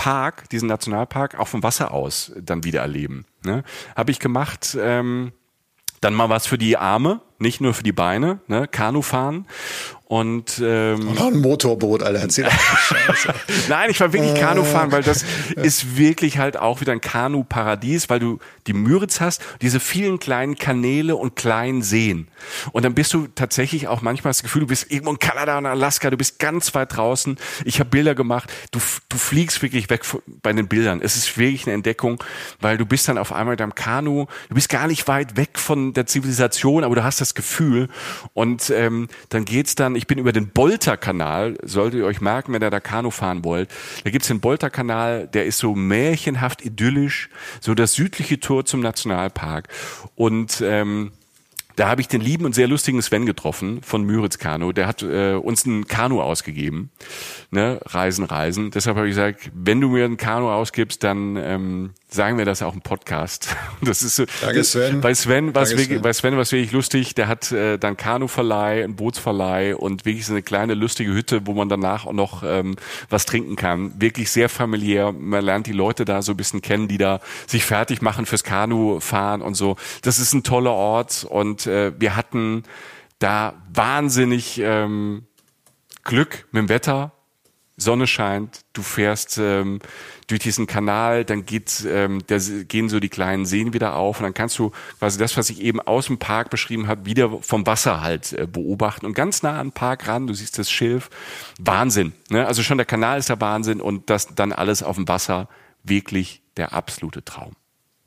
[0.00, 3.26] Park, diesen Nationalpark, auch vom Wasser aus dann wieder erleben.
[3.44, 3.64] Ne?
[3.94, 4.74] Habe ich gemacht.
[4.80, 5.32] Ähm,
[6.00, 8.66] dann mal was für die Arme, nicht nur für die Beine, ne?
[8.66, 9.46] Kanu fahren
[10.10, 12.48] und ähm, oh, ein Motorboot, Alter, erzähl.
[13.68, 18.10] Nein, ich war wirklich Kanu fahren, weil das ist wirklich halt auch wieder ein Kanu-Paradies,
[18.10, 22.26] weil du die Müritz hast, diese vielen kleinen Kanäle und kleinen Seen.
[22.72, 25.66] Und dann bist du tatsächlich auch manchmal das Gefühl, du bist irgendwo in Kanada und
[25.66, 27.38] Alaska, du bist ganz weit draußen.
[27.64, 30.02] Ich habe Bilder gemacht, du, du fliegst wirklich weg
[30.42, 31.00] bei den Bildern.
[31.02, 32.20] Es ist wirklich eine Entdeckung,
[32.60, 35.50] weil du bist dann auf einmal mit deinem Kanu, du bist gar nicht weit weg
[35.56, 37.88] von der Zivilisation, aber du hast das Gefühl
[38.34, 42.62] und ähm, dann geht's dann ich bin über den Bolter-Kanal, solltet ihr euch merken, wenn
[42.62, 43.68] ihr da Kanu fahren wollt.
[44.02, 47.28] Da gibt's den Bolter-Kanal, der ist so märchenhaft idyllisch,
[47.60, 49.68] so das südliche Tor zum Nationalpark.
[50.14, 51.12] Und ähm,
[51.80, 54.72] da habe ich den lieben und sehr lustigen Sven getroffen von Müritz Kanu.
[54.72, 56.90] Der hat äh, uns ein Kanu ausgegeben.
[57.50, 57.80] Ne?
[57.86, 58.70] Reisen, Reisen.
[58.70, 62.60] Deshalb habe ich gesagt, wenn du mir ein Kanu ausgibst, dann ähm, sagen wir das
[62.60, 63.56] auch im Podcast.
[63.82, 65.00] Das ist so, Danke Sven.
[65.00, 66.02] Bei Sven, was Danke, Sven.
[66.02, 67.14] bei Sven was wirklich lustig.
[67.14, 71.54] Der hat äh, dann Kanuverleih, ein Bootsverleih und wirklich so eine kleine lustige Hütte, wo
[71.54, 72.76] man danach auch noch ähm,
[73.08, 73.98] was trinken kann.
[73.98, 75.12] Wirklich sehr familiär.
[75.12, 78.44] Man lernt die Leute da so ein bisschen kennen, die da sich fertig machen fürs
[78.44, 79.76] Kanu fahren und so.
[80.02, 82.64] Das ist ein toller Ort und äh, wir hatten
[83.18, 85.26] da wahnsinnig ähm,
[86.04, 87.12] Glück mit dem Wetter
[87.80, 89.80] Sonne scheint, du fährst ähm,
[90.26, 94.24] durch diesen Kanal, dann geht, ähm, da gehen so die kleinen Seen wieder auf und
[94.24, 97.66] dann kannst du quasi das, was ich eben aus dem Park beschrieben habe, wieder vom
[97.66, 101.10] Wasser halt äh, beobachten und ganz nah an den Park ran, du siehst das Schilf,
[101.58, 102.12] Wahnsinn.
[102.28, 102.46] Ne?
[102.46, 105.48] Also schon der Kanal ist der Wahnsinn und das dann alles auf dem Wasser,
[105.82, 107.54] wirklich der absolute Traum.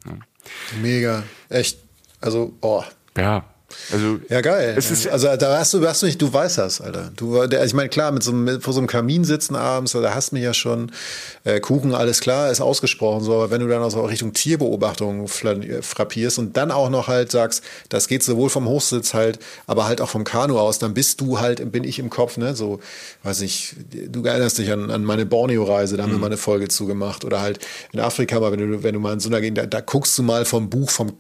[0.06, 0.20] Ne?
[0.82, 1.80] Mega, echt,
[2.22, 2.84] also, oh.
[3.18, 3.53] Ja,
[3.92, 4.76] Also, Ja, geil.
[4.78, 7.12] Es ist, also da hast du, hast du nicht, du weißt das, Alter.
[7.16, 10.14] Du, der, ich meine, klar, mit so einem, vor so einem Kamin sitzen abends, da
[10.14, 10.92] hast du mich ja schon,
[11.44, 15.28] äh, Kuchen, alles klar, ist ausgesprochen so, aber wenn du dann auch so Richtung Tierbeobachtung
[15.28, 20.02] frappierst und dann auch noch halt sagst, das geht sowohl vom Hochsitz halt, aber halt
[20.02, 22.80] auch vom Kanu aus, dann bist du halt, bin ich im Kopf, ne, so,
[23.24, 26.68] weiß ich, du erinnerst dich an, an meine Borneo-Reise, da haben wir mal eine Folge
[26.68, 27.60] zugemacht oder halt
[27.92, 30.18] in Afrika mal, wenn du, wenn du mal in so einer Gegend, da, da guckst
[30.18, 31.14] du mal vom Buch, vom,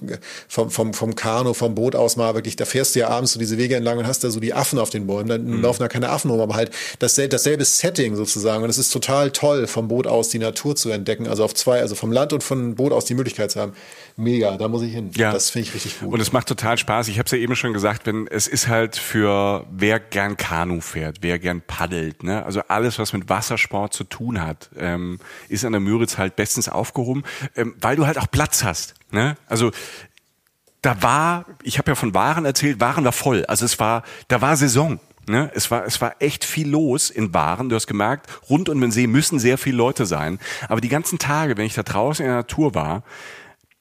[0.47, 3.39] vom, vom, vom Kanu, vom Boot aus mal wirklich, da fährst du ja abends so
[3.39, 5.88] diese Wege entlang und hast da so die Affen auf den Bäumen, dann laufen da
[5.88, 9.88] keine Affen rum, aber halt dasselbe, dasselbe Setting sozusagen und es ist total toll, vom
[9.88, 12.91] Boot aus die Natur zu entdecken, also auf zwei, also vom Land und vom Boot
[12.91, 13.74] aus die Möglichkeit zu haben.
[14.18, 15.12] Mega, da muss ich hin.
[15.16, 15.32] Ja.
[15.32, 16.14] Das finde ich richtig gut.
[16.14, 17.08] Und es macht total Spaß.
[17.08, 20.82] Ich habe es ja eben schon gesagt, wenn es ist halt für wer gern Kanu
[20.82, 22.46] fährt, wer gern paddelt, ne?
[22.46, 25.20] Also alles, was mit Wassersport zu tun hat, ähm,
[25.50, 27.24] ist an der Müritz halt bestens aufgehoben,
[27.56, 28.96] ähm, weil du halt auch Platz hast.
[29.14, 29.36] Ne?
[29.48, 29.72] Also
[30.84, 33.46] da war, ich habe ja von Waren erzählt, Waren war voll.
[33.46, 35.00] Also es war, da war Saison.
[35.26, 35.50] Ne?
[35.56, 37.70] Es war, es war echt viel los in Waren.
[37.70, 40.40] Du hast gemerkt, rund um den See müssen sehr viele Leute sein.
[40.68, 43.04] Aber die ganzen Tage, wenn ich da draußen in der Natur war,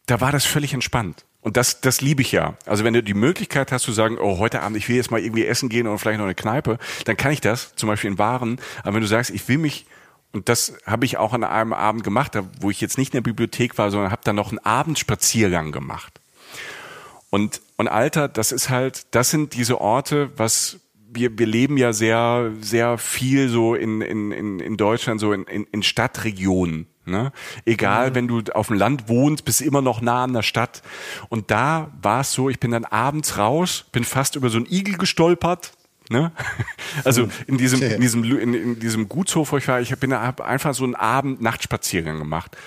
[0.07, 1.25] da war das völlig entspannt.
[1.41, 2.55] Und das, das liebe ich ja.
[2.67, 5.21] Also wenn du die Möglichkeit hast zu sagen, oh, heute Abend, ich will jetzt mal
[5.21, 8.19] irgendwie essen gehen oder vielleicht noch eine Kneipe, dann kann ich das, zum Beispiel in
[8.19, 8.61] Waren.
[8.85, 9.87] Aber wenn du sagst, ich will mich,
[10.31, 13.29] und das habe ich auch an einem Abend gemacht, wo ich jetzt nicht in der
[13.29, 16.22] Bibliothek war, sondern habe dann noch einen Abendspaziergang gemacht.
[17.33, 20.81] Und, und Alter, das ist halt, das sind diese Orte, was
[21.11, 25.45] wir, wir leben ja sehr, sehr viel so in, in, in, in Deutschland, so in,
[25.45, 26.89] in, in Stadtregionen.
[27.07, 27.33] Ne?
[27.65, 28.15] Egal, mhm.
[28.17, 30.83] wenn du auf dem Land wohnst, bist immer noch nah an der Stadt.
[31.31, 34.67] Und da war es so, ich bin dann abends raus, bin fast über so einen
[34.67, 35.73] Igel gestolpert.
[36.11, 36.33] Ne?
[37.05, 40.35] Also in diesem, in diesem, in, in diesem Gutshof, wo ich war, ich bin da
[40.45, 42.59] einfach so einen Abend-Nachtspaziergang gemacht.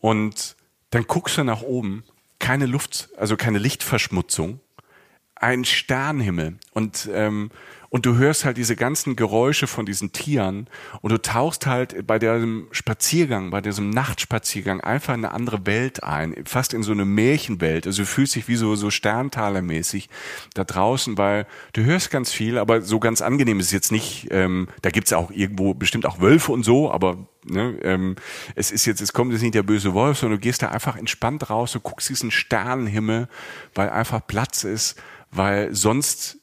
[0.00, 0.56] Und
[0.90, 2.02] dann guckst du nach oben,
[2.40, 4.58] keine Luft, also keine Lichtverschmutzung,
[5.36, 6.58] ein Sternhimmel.
[6.72, 7.50] Und ähm,
[7.90, 10.68] und du hörst halt diese ganzen Geräusche von diesen Tieren
[11.02, 16.04] und du tauchst halt bei diesem Spaziergang, bei diesem Nachtspaziergang einfach in eine andere Welt
[16.04, 17.88] ein, fast in so eine Märchenwelt.
[17.88, 20.08] Also du fühlst dich wie so, so Sterntalermäßig
[20.54, 24.28] da draußen, weil du hörst ganz viel, aber so ganz angenehm ist es jetzt nicht.
[24.30, 28.14] Ähm, da gibt's auch irgendwo bestimmt auch Wölfe und so, aber ne, ähm,
[28.54, 30.96] es ist jetzt, es kommt jetzt nicht der böse Wolf, sondern du gehst da einfach
[30.96, 33.28] entspannt raus, du guckst diesen Sternenhimmel,
[33.74, 34.94] weil einfach Platz ist,
[35.32, 36.39] weil sonst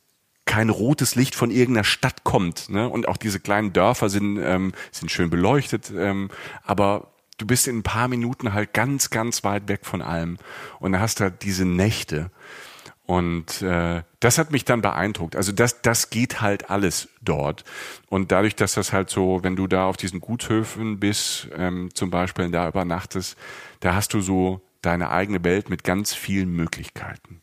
[0.47, 2.69] kein rotes Licht von irgendeiner Stadt kommt.
[2.69, 2.89] Ne?
[2.89, 6.29] Und auch diese kleinen Dörfer sind, ähm, sind schön beleuchtet, ähm,
[6.63, 10.37] aber du bist in ein paar Minuten halt ganz, ganz weit weg von allem.
[10.79, 12.31] Und da hast du halt diese Nächte.
[13.05, 15.35] Und äh, das hat mich dann beeindruckt.
[15.37, 17.63] Also das, das geht halt alles dort.
[18.09, 22.09] Und dadurch, dass das halt so, wenn du da auf diesen Gutshöfen bist, ähm, zum
[22.09, 23.37] Beispiel da übernachtest,
[23.79, 27.41] da hast du so deine eigene Welt mit ganz vielen Möglichkeiten.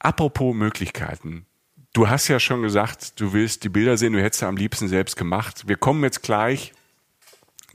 [0.00, 1.46] Apropos Möglichkeiten.
[1.92, 4.88] Du hast ja schon gesagt, du willst die Bilder sehen, du hättest sie am liebsten
[4.88, 5.66] selbst gemacht.
[5.66, 6.72] Wir kommen jetzt gleich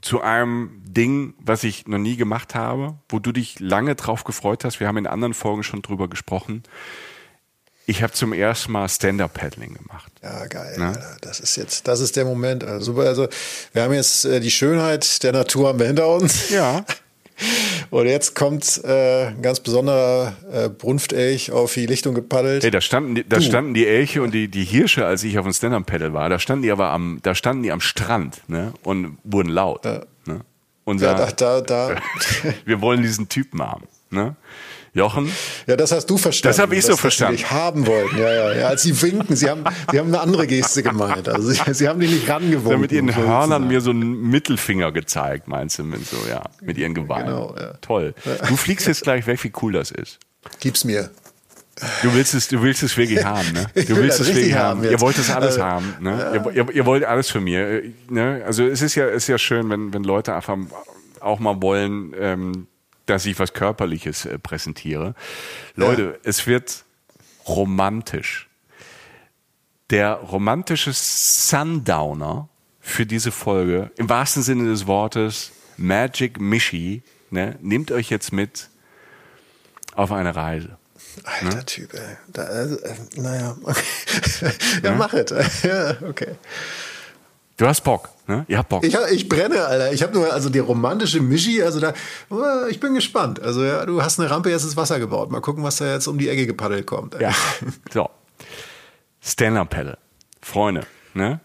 [0.00, 4.64] zu einem Ding, was ich noch nie gemacht habe, wo du dich lange drauf gefreut
[4.64, 4.78] hast.
[4.78, 6.62] Wir haben in anderen Folgen schon drüber gesprochen.
[7.86, 10.12] Ich habe zum ersten Mal Stand-Up-Paddling gemacht.
[10.22, 10.74] Ja, geil.
[10.78, 10.92] Na?
[11.20, 12.64] Das ist jetzt, das ist der Moment.
[12.64, 13.06] Also, super.
[13.06, 13.28] Also,
[13.72, 16.50] wir haben jetzt äh, die Schönheit der Natur haben wir hinter uns.
[16.50, 16.84] Ja.
[17.90, 22.62] Und jetzt kommt äh, ein ganz besonderer äh, Brunftelch auf die Lichtung gepaddelt.
[22.62, 25.52] Hey, da standen, da standen die Elche und die, die Hirsche, als ich auf dem
[25.52, 29.48] Stand-Up-Pedal war, da standen die aber am, da standen die am Strand ne, und wurden
[29.48, 29.84] laut.
[29.84, 30.02] Ja.
[30.26, 30.40] Ne?
[30.84, 31.96] Und ja, da, da, da.
[32.64, 33.86] wir wollen diesen Typen haben.
[34.10, 34.36] Ne?
[34.94, 35.30] Jochen?
[35.66, 36.56] Ja, das hast du verstanden.
[36.56, 37.38] Das habe ich so verstanden.
[37.38, 38.66] Sie haben wollten, ja, ja, ja.
[38.68, 41.28] Als sie winken, sie haben, sie haben eine andere Geste gemeint.
[41.28, 42.70] Also sie, sie haben die nicht rangewunken.
[42.70, 46.78] Ja, mit ihren Hörnern mir so einen Mittelfinger gezeigt, meinst du, mit so, ja, mit
[46.78, 47.26] ihren Geweinen.
[47.26, 47.72] Genau, ja.
[47.80, 48.14] Toll.
[48.48, 50.20] Du fliegst jetzt gleich weg, wie cool das ist.
[50.60, 51.10] Gib's mir.
[52.02, 53.66] Du willst es, du willst es wirklich haben, ne?
[53.74, 54.84] Du willst es wirklich haben.
[54.84, 56.10] Ihr wollt es alles also, haben, ne?
[56.10, 56.34] Ja.
[56.34, 58.44] Ihr, ihr, ihr, wollt alles für mir, ne?
[58.46, 60.56] Also es ist ja, es ist ja schön, wenn, wenn Leute einfach
[61.20, 62.68] auch mal wollen, ähm,
[63.06, 65.14] dass ich was Körperliches äh, präsentiere.
[65.74, 66.30] Leute, ja.
[66.30, 66.84] es wird
[67.46, 68.48] romantisch.
[69.90, 72.48] Der romantische Sundowner
[72.80, 78.68] für diese Folge, im wahrsten Sinne des Wortes, Magic Mishi, ne, nimmt euch jetzt mit
[79.94, 80.76] auf eine Reise.
[81.22, 81.64] Alter ne?
[81.64, 82.16] Typ, ey.
[82.28, 83.82] Da, also, äh, naja, okay.
[84.82, 85.62] ja, ja, mach es.
[85.62, 86.34] ja, okay.
[87.56, 88.44] Du hast Bock, ne?
[88.48, 88.84] Ihr habt Bock.
[88.84, 89.92] Ich, ich brenne, Alter.
[89.92, 91.92] Ich habe nur, also die romantische Mischi, also da,
[92.30, 93.40] oh, ich bin gespannt.
[93.40, 95.30] Also ja, du hast eine Rampe, jetzt ins Wasser gebaut.
[95.30, 97.20] Mal gucken, was da jetzt um die Ecke gepaddelt kommt.
[97.20, 97.32] Ja,
[97.92, 98.10] so.
[99.20, 99.98] Stand-Up-Paddle.
[100.42, 101.40] Freunde, ne?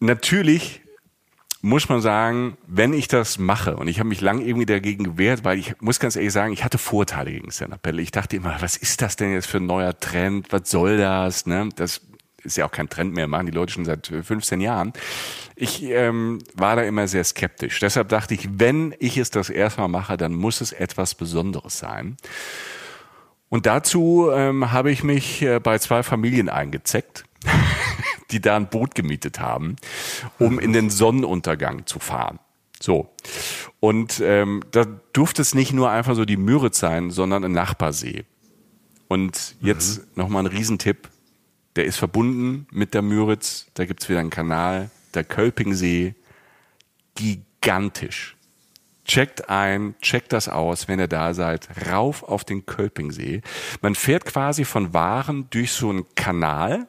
[0.00, 0.82] Natürlich
[1.60, 5.44] muss man sagen, wenn ich das mache, und ich habe mich lang irgendwie dagegen gewehrt,
[5.44, 8.00] weil ich muss ganz ehrlich sagen, ich hatte Vorteile gegen Stand-Up-Paddle.
[8.00, 10.52] Ich dachte immer, was ist das denn jetzt für ein neuer Trend?
[10.52, 11.46] Was soll das?
[11.46, 11.68] Ne?
[11.74, 12.00] Das
[12.48, 14.92] ist ja auch kein Trend mehr, machen die Leute schon seit 15 Jahren.
[15.56, 17.78] Ich ähm, war da immer sehr skeptisch.
[17.80, 21.78] Deshalb dachte ich, wenn ich es das erste Mal mache, dann muss es etwas Besonderes
[21.78, 22.16] sein.
[23.48, 27.24] Und dazu ähm, habe ich mich äh, bei zwei Familien eingezeckt,
[28.30, 29.76] die da ein Boot gemietet haben,
[30.38, 32.38] um in den Sonnenuntergang zu fahren.
[32.80, 33.10] So.
[33.80, 38.24] Und ähm, da durfte es nicht nur einfach so die Müritz sein, sondern ein Nachbarsee.
[39.08, 40.04] Und jetzt mhm.
[40.16, 41.08] nochmal ein Riesentipp.
[41.78, 43.68] Der ist verbunden mit der Müritz.
[43.74, 44.90] Da gibt's wieder einen Kanal.
[45.14, 46.16] Der Kölpingsee.
[47.14, 48.36] Gigantisch.
[49.04, 51.68] Checkt ein, checkt das aus, wenn ihr da seid.
[51.88, 53.42] Rauf auf den Kölpingsee.
[53.80, 56.88] Man fährt quasi von Waren durch so einen Kanal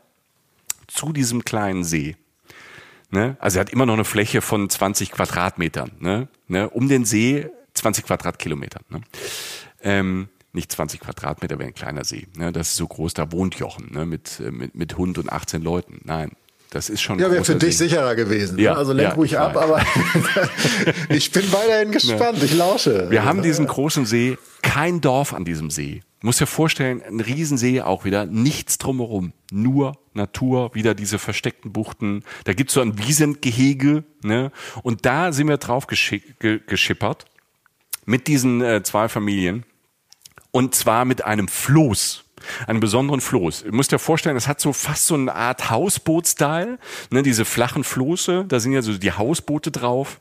[0.87, 2.15] zu diesem kleinen See.
[3.11, 3.37] Ne?
[3.39, 5.91] Also er hat immer noch eine Fläche von 20 Quadratmetern.
[5.99, 6.29] Ne?
[6.47, 6.67] Ne?
[6.67, 8.79] Um den See 20 Quadratkilometer.
[8.89, 9.01] Ne?
[9.83, 12.27] Ähm, nicht 20 Quadratmeter wäre ein kleiner See.
[12.35, 12.51] Ne?
[12.51, 14.05] Das ist so groß, da wohnt Jochen ne?
[14.05, 16.01] mit, äh, mit, mit Hund und 18 Leuten.
[16.03, 16.31] Nein,
[16.71, 17.17] das ist schon.
[17.17, 17.85] Ja, wäre für dich See.
[17.85, 18.57] sicherer gewesen.
[18.57, 18.63] Ne?
[18.63, 19.81] Ja, also lenk ja, ruhig ab, aber
[21.09, 22.37] ich bin weiterhin gespannt.
[22.39, 22.43] Ja.
[22.43, 23.09] Ich lausche.
[23.09, 26.01] Wir haben diesen großen See, kein Dorf an diesem See.
[26.19, 31.71] Du musst dir vorstellen, ein Riesensee auch wieder, nichts drumherum, nur Natur, wieder diese versteckten
[31.71, 32.23] Buchten.
[32.43, 34.51] Da gibt's so ein Wiesentgehege, ne?
[34.83, 37.25] Und da sind wir drauf geschippert
[38.05, 39.63] mit diesen äh, zwei Familien
[40.51, 42.23] und zwar mit einem Floß
[42.67, 43.63] einen besonderen Floß.
[43.63, 46.79] Du musst dir vorstellen, es hat so fast so eine Art Hausboot-Style,
[47.11, 50.19] ne, diese flachen Floße, da sind ja so die Hausboote drauf.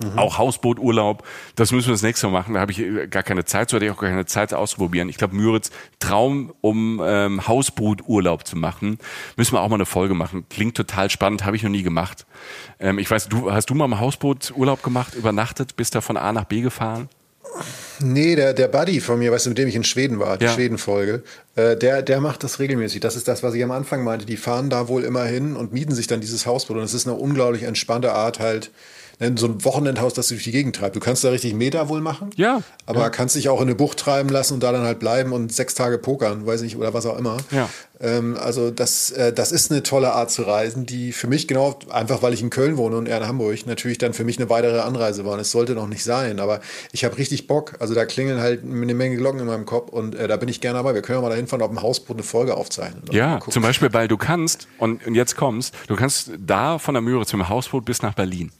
[0.00, 0.16] Mhm.
[0.16, 1.24] Auch Hausbooturlaub,
[1.56, 2.54] das müssen wir das nächste Mal machen.
[2.54, 5.08] Da habe ich äh, gar keine Zeit, so hatte ich auch gar keine Zeit auszuprobieren.
[5.08, 8.98] Ich glaube, Müritz, Traum, um ähm, Hausbooturlaub zu machen.
[9.36, 10.46] Müssen wir auch mal eine Folge machen.
[10.50, 12.26] Klingt total spannend, habe ich noch nie gemacht.
[12.78, 16.32] Ähm, ich weiß, du hast du mal im Hausbooturlaub gemacht, übernachtet, bist da von A
[16.32, 17.08] nach B gefahren?
[18.00, 20.44] Nee, der, der Buddy von mir, weißt du, mit dem ich in Schweden war, die
[20.44, 20.52] ja.
[20.52, 21.22] Schweden-Folge,
[21.56, 23.00] äh, der, der macht das regelmäßig.
[23.00, 24.24] Das ist das, was ich am Anfang meinte.
[24.24, 26.76] Die fahren da wohl immer hin und mieten sich dann dieses Hausboot.
[26.76, 28.70] Und es ist eine unglaublich entspannte Art, halt
[29.36, 30.94] so ein Wochenendhaus, das du durch die Gegend treibst.
[30.94, 32.30] Du kannst da richtig Meter wohl machen.
[32.36, 32.62] Ja.
[32.86, 33.10] Aber ja.
[33.10, 35.74] kannst dich auch in eine Bucht treiben lassen und da dann halt bleiben und sechs
[35.74, 37.36] Tage pokern, weiß ich, oder was auch immer.
[37.50, 37.68] Ja.
[38.00, 41.78] Ähm, also das, äh, das ist eine tolle Art zu reisen, die für mich genau,
[41.90, 44.48] einfach weil ich in Köln wohne und er in Hamburg, natürlich dann für mich eine
[44.50, 45.32] weitere Anreise war.
[45.32, 46.60] Und es sollte noch nicht sein, aber
[46.92, 47.74] ich habe richtig Bock.
[47.80, 50.60] Also da klingeln halt eine Menge Glocken in meinem Kopf und äh, da bin ich
[50.60, 50.94] gerne dabei.
[50.94, 53.02] Wir können ja mal dahin fahren, auf dem Hausboot eine Folge aufzeichnen.
[53.10, 57.02] Ja, zum Beispiel, weil du kannst, und, und jetzt kommst, du kannst da von der
[57.02, 58.52] Mühre zum Hausboot bis nach Berlin.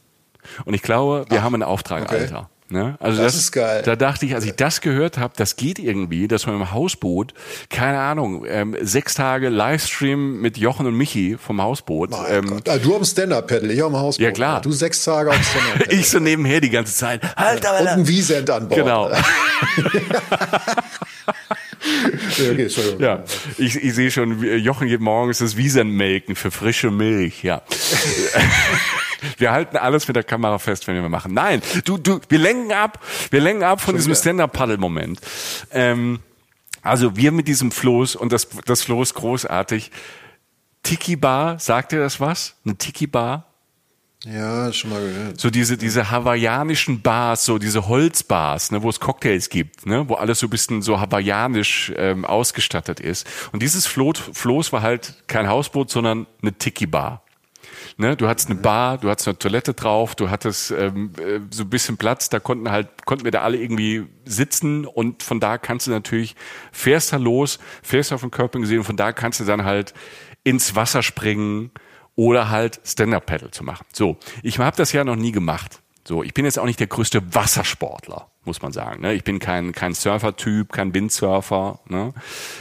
[0.65, 2.21] Und ich glaube, wir Ach, haben einen Auftrag, okay.
[2.21, 2.49] Alter.
[2.71, 2.97] Ne?
[3.01, 3.81] Also das, das, ist geil.
[3.83, 7.33] Da dachte ich, als ich das gehört habe, das geht irgendwie, dass man im Hausboot,
[7.71, 12.11] keine Ahnung, ähm, sechs Tage Livestream mit Jochen und Michi vom Hausboot.
[12.29, 14.23] Ähm, ah, du am Stand-Up-Pedal, ich am Hausboot.
[14.23, 14.61] Ja klar.
[14.61, 15.95] Du sechs Tage am Stand-Up-Pedal.
[15.99, 17.23] ich so nebenher die ganze Zeit.
[17.37, 18.81] Halt, ja, und ein Wiesent an Bord.
[18.81, 19.11] Genau.
[22.33, 22.69] okay,
[22.99, 23.25] ja,
[23.57, 27.63] ich, ich sehe schon, Jochen geht morgens das Wiesent melken für frische Milch, ja.
[29.37, 31.35] Wir halten alles mit der Kamera fest, wenn wir machen.
[31.35, 35.21] Nein, du, du, wir lenken ab, wir lenken ab von diesem Stand-Up-Paddle-Moment.
[35.73, 36.21] Ähm,
[36.83, 39.91] also wir mit diesem Floß und das, das Floß großartig.
[40.85, 42.55] Tiki Bar, sagt dir das was?
[42.65, 43.48] Eine Tiki Bar?
[44.25, 45.41] Ja, schon mal gehört.
[45.41, 50.15] So diese, diese hawaiianischen Bars, so diese Holzbars, ne, wo es Cocktails gibt, ne, wo
[50.15, 53.29] alles so ein bisschen so hawaiianisch ähm, ausgestattet ist.
[53.53, 57.23] Und dieses Floß, Floß war halt kein Hausboot, sondern eine Tiki-Bar.
[57.97, 58.17] Ne?
[58.17, 61.71] Du hattest eine Bar, du hattest eine Toilette drauf, du hattest ähm, äh, so ein
[61.71, 65.87] bisschen Platz, da konnten halt, konnten wir da alle irgendwie sitzen und von da kannst
[65.87, 66.35] du natürlich,
[66.73, 69.95] fährst da los, fährst auf den Körper gesehen und von da kannst du dann halt
[70.43, 71.71] ins Wasser springen
[72.19, 73.87] oder halt Stand-Up-Paddle zu machen.
[73.93, 75.81] So, ich habe das ja noch nie gemacht.
[76.05, 79.03] So, ich bin jetzt auch nicht der größte Wassersportler muss man sagen.
[79.03, 79.15] Ne?
[79.15, 81.79] Ich bin kein, kein Surfer-Typ, kein Windsurfer.
[81.87, 82.13] Ne?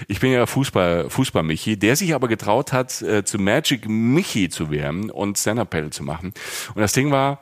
[0.07, 4.69] Ich bin ja Fußball, Fußball-Michi, der sich aber getraut hat, äh, zu Magic Michi zu
[4.69, 6.33] werden und Stand-Up-Paddle zu machen.
[6.75, 7.39] Und das Ding war,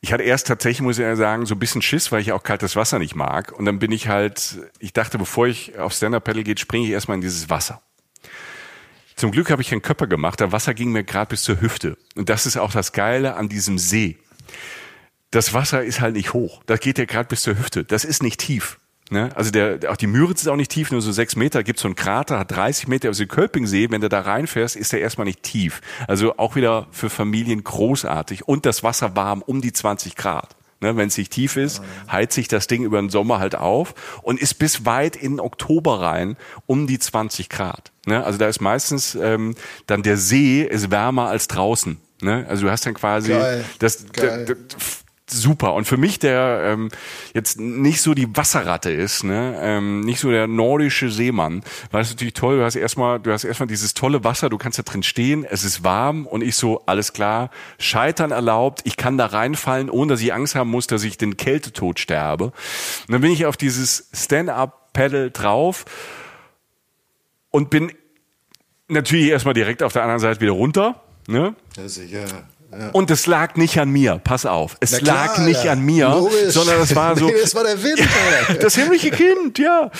[0.00, 2.42] ich hatte erst tatsächlich, muss ich ja sagen, so ein bisschen Schiss, weil ich auch
[2.42, 3.52] kaltes Wasser nicht mag.
[3.52, 7.16] Und dann bin ich halt, ich dachte, bevor ich auf Stand-Up-Paddle geht, springe ich erstmal
[7.16, 7.82] in dieses Wasser.
[9.18, 10.40] Zum Glück habe ich einen Körper gemacht.
[10.40, 11.98] Das Wasser ging mir gerade bis zur Hüfte.
[12.16, 14.18] Und das ist auch das Geile an diesem See
[15.30, 16.62] das Wasser ist halt nicht hoch.
[16.66, 17.84] Das geht ja gerade bis zur Hüfte.
[17.84, 18.78] Das ist nicht tief.
[19.10, 19.30] Ne?
[19.34, 21.62] Also der, auch die Müritz ist auch nicht tief, nur so sechs Meter.
[21.62, 23.08] Gibt so einen Krater, hat 30 Meter.
[23.08, 25.80] Also Kölpingsee, wenn du da reinfährst, ist der erstmal nicht tief.
[26.06, 28.46] Also auch wieder für Familien großartig.
[28.48, 30.56] Und das Wasser warm, um die 20 Grad.
[30.80, 33.94] Ne, wenn es nicht tief ist, heizt sich das Ding über den Sommer halt auf
[34.22, 37.90] und ist bis weit in Oktober rein um die 20 Grad.
[38.06, 38.22] Ne?
[38.22, 39.56] Also da ist meistens ähm,
[39.86, 42.46] dann der See ist wärmer als draußen Ne?
[42.48, 43.64] Also du hast dann quasi Geil.
[43.78, 44.56] das, Geil.
[45.30, 45.74] Super.
[45.74, 46.88] Und für mich, der ähm,
[47.34, 52.10] jetzt nicht so die Wasserratte ist, ne, ähm, nicht so der nordische Seemann, war das
[52.10, 52.58] natürlich toll.
[52.58, 55.64] Du hast erstmal, du hast erstmal dieses tolle Wasser, du kannst da drin stehen, es
[55.64, 60.20] ist warm und ich so, alles klar, Scheitern erlaubt, ich kann da reinfallen, ohne dass
[60.20, 62.44] ich Angst haben muss, dass ich den Kältetod sterbe.
[62.46, 65.84] Und dann bin ich auf dieses Stand-up-Pedal drauf
[67.50, 67.92] und bin
[68.88, 71.02] natürlich erstmal direkt auf der anderen Seite wieder runter.
[71.26, 71.54] Ne?
[71.76, 72.26] Ja, sicher.
[72.70, 72.90] Ja.
[72.90, 74.76] Und es lag nicht an mir, pass auf.
[74.80, 75.72] Es klar, lag nicht Alter.
[75.72, 76.52] an mir, Logisch.
[76.52, 77.26] sondern es war so.
[77.28, 78.00] Nee, das war der Wind,
[78.46, 78.54] Alter.
[78.60, 79.90] das himmlische Kind, ja.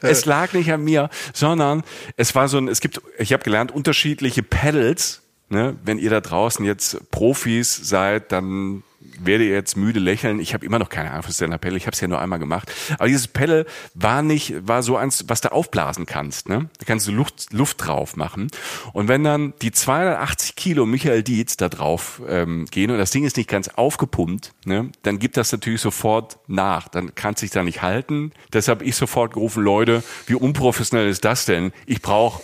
[0.00, 1.82] Es lag nicht an mir, sondern
[2.16, 5.20] es war so ein, es gibt, ich habe gelernt, unterschiedliche Pedals.
[5.50, 5.76] Ne?
[5.84, 8.82] Wenn ihr da draußen jetzt Profis seid, dann
[9.20, 10.40] werdet ihr jetzt müde lächeln.
[10.40, 11.76] Ich habe immer noch keine Ahnung von Stand-Up Pedal.
[11.76, 12.72] Ich habe es ja nur einmal gemacht.
[12.98, 16.48] Aber dieses Pedal war nicht, war so eins, was du aufblasen kannst.
[16.48, 16.68] Ne?
[16.78, 18.48] Da kannst du Luft, Luft drauf machen.
[18.92, 23.24] Und wenn dann die 280 Kilo Michael Dietz da drauf ähm, gehen und das Ding
[23.24, 24.90] ist nicht ganz aufgepumpt, ne?
[25.02, 26.88] dann gibt das natürlich sofort nach.
[26.88, 28.32] Dann kann es sich da nicht halten.
[28.52, 31.72] Deshalb ich sofort gerufen, Leute, wie unprofessionell ist das denn?
[31.86, 32.42] Ich brauche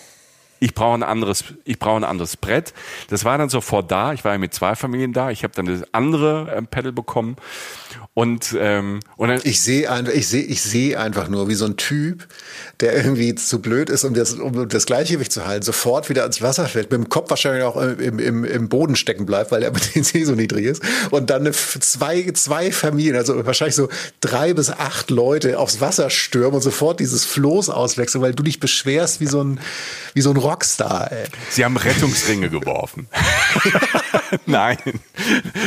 [0.60, 2.74] ich brauche ein anderes, ich brauche ein anderes Brett.
[3.08, 4.12] Das war dann sofort da.
[4.12, 5.30] Ich war ja mit zwei Familien da.
[5.30, 7.36] Ich habe dann das andere ähm, Pedal bekommen
[8.20, 11.64] und ähm, und dann, Ich sehe einfach, ich sehe, ich sehe einfach nur, wie so
[11.64, 12.26] ein Typ,
[12.80, 16.42] der irgendwie zu blöd ist, um das, um das Gleichgewicht zu halten, sofort wieder ans
[16.42, 19.72] Wasser fällt, mit dem Kopf wahrscheinlich auch im, im, im Boden stecken bleibt, weil der
[20.04, 20.82] See so niedrig ist.
[21.10, 23.88] Und dann eine, zwei, zwei Familien, also wahrscheinlich so
[24.20, 28.60] drei bis acht Leute aufs Wasser stürmen und sofort dieses Floß auswechseln, weil du dich
[28.60, 29.60] beschwerst wie so ein,
[30.12, 31.24] wie so ein Rockstar, ey.
[31.48, 33.08] sie haben Rettungsringe geworfen.
[34.46, 34.76] Nein,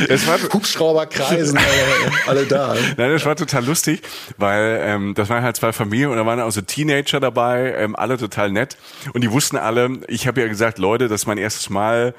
[0.08, 1.58] es war Hubschrauber kreisen,
[2.26, 2.74] alle, alle da.
[2.96, 4.02] Nein, das war total lustig,
[4.36, 7.96] weil ähm, das waren halt zwei Familien und da waren auch so Teenager dabei, ähm,
[7.96, 8.76] alle total nett.
[9.12, 12.14] Und die wussten alle, ich habe ja gesagt, Leute, das ist mein erstes Mal,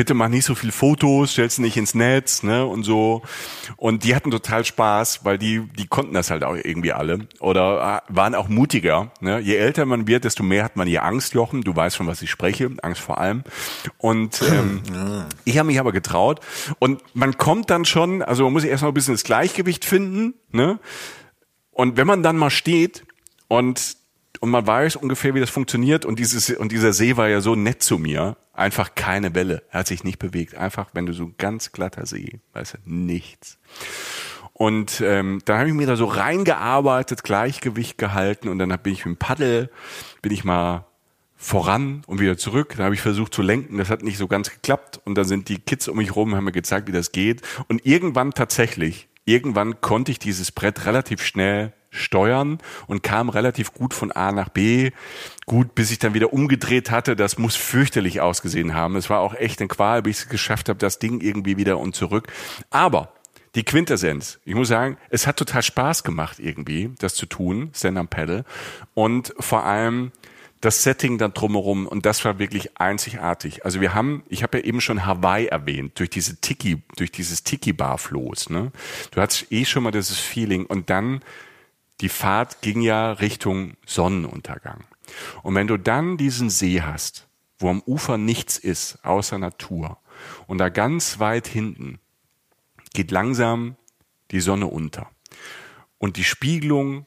[0.00, 3.20] bitte mach nicht so viel Fotos, stell's nicht ins Netz, ne, und so.
[3.76, 7.28] Und die hatten total Spaß, weil die, die konnten das halt auch irgendwie alle.
[7.38, 9.12] Oder äh, waren auch mutiger.
[9.20, 9.40] Ne?
[9.40, 11.60] Je älter man wird, desto mehr hat man hier Angst, Jochen.
[11.60, 13.44] Du weißt, von was ich spreche, Angst vor allem.
[13.98, 14.80] Und ähm,
[15.44, 16.40] ich habe mich aber getraut.
[16.78, 20.78] Und man kommt dann schon, also man muss erstmal ein bisschen das Gleichgewicht finden, ne?
[21.72, 23.04] Und wenn man dann mal steht
[23.48, 23.98] und
[24.40, 27.54] und man weiß ungefähr, wie das funktioniert und dieses und dieser See war ja so
[27.54, 31.32] nett zu mir, einfach keine Welle, er hat sich nicht bewegt, einfach wenn du so
[31.38, 33.58] ganz glatter See, weißt du, nichts.
[34.52, 39.06] Und ähm, dann habe ich mir da so reingearbeitet, Gleichgewicht gehalten und dann bin ich
[39.06, 39.70] mit dem Paddel,
[40.20, 40.84] bin ich mal
[41.40, 42.74] voran und wieder zurück.
[42.76, 45.00] Dann habe ich versucht zu lenken, das hat nicht so ganz geklappt.
[45.04, 47.40] Und dann sind die Kids um mich rum, haben mir gezeigt, wie das geht.
[47.68, 53.94] Und irgendwann tatsächlich, irgendwann konnte ich dieses Brett relativ schnell steuern und kam relativ gut
[53.94, 54.90] von A nach B.
[55.50, 58.94] Gut, bis ich dann wieder umgedreht hatte, das muss fürchterlich ausgesehen haben.
[58.94, 61.78] Es war auch echt eine Qual, bis ich es geschafft habe, das Ding irgendwie wieder
[61.78, 62.28] und zurück.
[62.70, 63.14] Aber
[63.56, 64.38] die Quintessenz.
[64.44, 68.44] Ich muss sagen, es hat total Spaß gemacht irgendwie, das zu tun, Stand-Up Paddle.
[68.94, 70.12] Und vor allem
[70.60, 73.64] das Setting dann drumherum und das war wirklich einzigartig.
[73.64, 77.42] Also wir haben, ich habe ja eben schon Hawaii erwähnt, durch diese Tiki, durch dieses
[77.42, 78.70] Tiki-Bar-Floß, ne?
[79.10, 81.22] Du hattest eh schon mal dieses Feeling und dann
[82.02, 84.84] die Fahrt ging ja Richtung Sonnenuntergang.
[85.42, 89.98] Und wenn du dann diesen See hast, wo am Ufer nichts ist, außer Natur,
[90.46, 91.98] und da ganz weit hinten
[92.92, 93.76] geht langsam
[94.30, 95.10] die Sonne unter.
[95.98, 97.06] Und die Spiegelung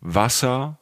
[0.00, 0.78] Wasser,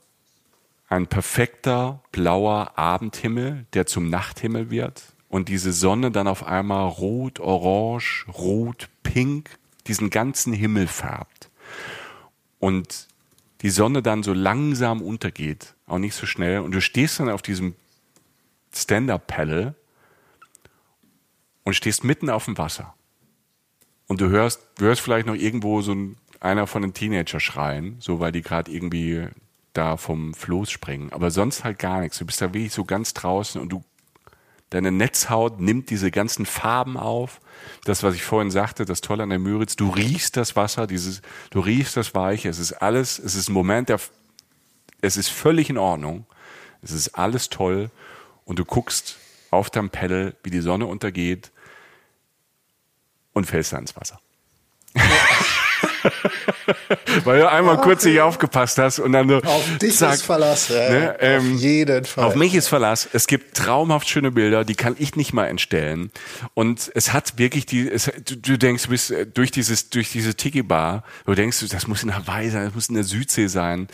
[0.88, 5.02] ein perfekter blauer Abendhimmel, der zum Nachthimmel wird.
[5.28, 11.50] Und diese Sonne dann auf einmal rot, orange, rot, pink, diesen ganzen Himmel färbt.
[12.58, 13.08] Und
[13.62, 16.60] die Sonne dann so langsam untergeht, auch nicht so schnell.
[16.60, 17.74] Und du stehst dann auf diesem
[18.74, 19.74] Stand-Up-Paddle
[21.64, 22.94] und stehst mitten auf dem Wasser.
[24.06, 27.96] Und du hörst, du hörst vielleicht noch irgendwo so ein, einer von den Teenager schreien,
[27.98, 29.28] so weil die gerade irgendwie
[29.72, 31.12] da vom Floß springen.
[31.12, 32.18] Aber sonst halt gar nichts.
[32.18, 33.84] Du bist da wirklich so ganz draußen und du,
[34.70, 37.40] deine Netzhaut nimmt diese ganzen Farben auf.
[37.84, 41.20] Das, was ich vorhin sagte, das Tolle an der Müritz, du riechst das Wasser, dieses,
[41.50, 42.48] du riechst das Weiche.
[42.48, 44.00] Es ist alles, es ist ein Moment, der,
[45.00, 46.26] es ist völlig in Ordnung.
[46.82, 47.90] Es ist alles toll.
[48.44, 49.18] Und du guckst
[49.50, 51.50] auf deinem Pedal, wie die Sonne untergeht
[53.32, 54.20] und fällst ins Wasser.
[57.24, 59.36] Weil du einmal kurz nicht aufgepasst hast und dann so.
[59.38, 60.68] Auf dich zack, ist Verlass.
[60.68, 62.24] Ja, ne, ähm, auf jeden Fall.
[62.24, 63.08] Auf mich ist Verlass.
[63.12, 66.10] Es gibt traumhaft schöne Bilder, die kann ich nicht mal entstellen.
[66.54, 70.10] Und es hat wirklich die, es, du, du denkst, du bist äh, durch dieses, durch
[70.12, 73.88] diese Tiki-Bar, du denkst, das muss in Hawaii sein, das muss in der Südsee sein.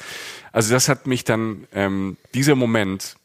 [0.52, 3.16] Also das hat mich dann, ähm, dieser Moment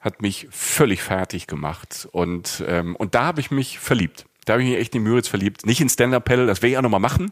[0.00, 2.08] hat mich völlig fertig gemacht.
[2.10, 4.26] Und, ähm, und da habe ich mich verliebt.
[4.44, 5.66] Da habe ich mich echt in Müritz verliebt.
[5.66, 7.30] Nicht in Stand-Up-Paddle, das werde ich auch nochmal machen.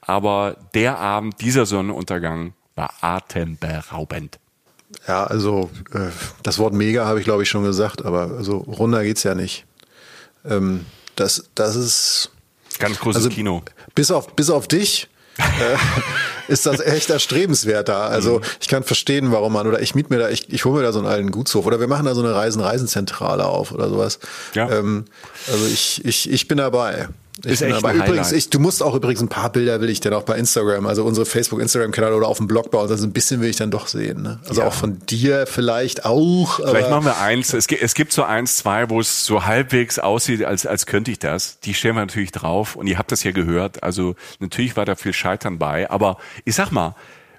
[0.00, 4.38] Aber der Abend, dieser Sonnenuntergang war atemberaubend.
[5.06, 6.08] Ja, also äh,
[6.42, 9.64] das Wort mega habe ich glaube ich schon gesagt, aber also runter geht's ja nicht.
[10.44, 12.30] Ähm, das, das ist
[12.78, 13.62] ganz großes also, Kino.
[13.94, 15.09] Bis auf, bis auf dich
[16.48, 18.08] ist das echt erstrebenswert da.
[18.08, 18.44] Also mhm.
[18.60, 20.92] ich kann verstehen, warum man, oder ich miet mir da, ich, ich hole mir da
[20.92, 24.18] so einen alten Gutshof oder wir machen da so eine Reisen-Reisenzentrale auf oder sowas.
[24.54, 24.70] Ja.
[24.70, 25.04] Ähm,
[25.50, 27.08] also ich, ich, ich bin dabei.
[27.44, 30.00] Ich ist echt aber übrigens, ich, du musst auch übrigens ein paar Bilder will ich
[30.00, 32.88] dann auch bei Instagram, also unsere Facebook, Instagram-Kanal oder auf dem Blog bauen.
[32.90, 34.22] Also ein bisschen will ich dann doch sehen.
[34.22, 34.40] Ne?
[34.48, 34.66] Also ja.
[34.66, 36.56] auch von dir vielleicht auch.
[36.56, 37.52] Vielleicht machen wir eins.
[37.52, 41.10] Es gibt, es gibt so eins, zwei, wo es so halbwegs aussieht, als, als könnte
[41.10, 41.60] ich das.
[41.60, 43.82] Die stellen wir natürlich drauf und ihr habt das ja gehört.
[43.82, 45.90] Also natürlich war da viel Scheitern bei.
[45.90, 46.94] Aber ich sag mal,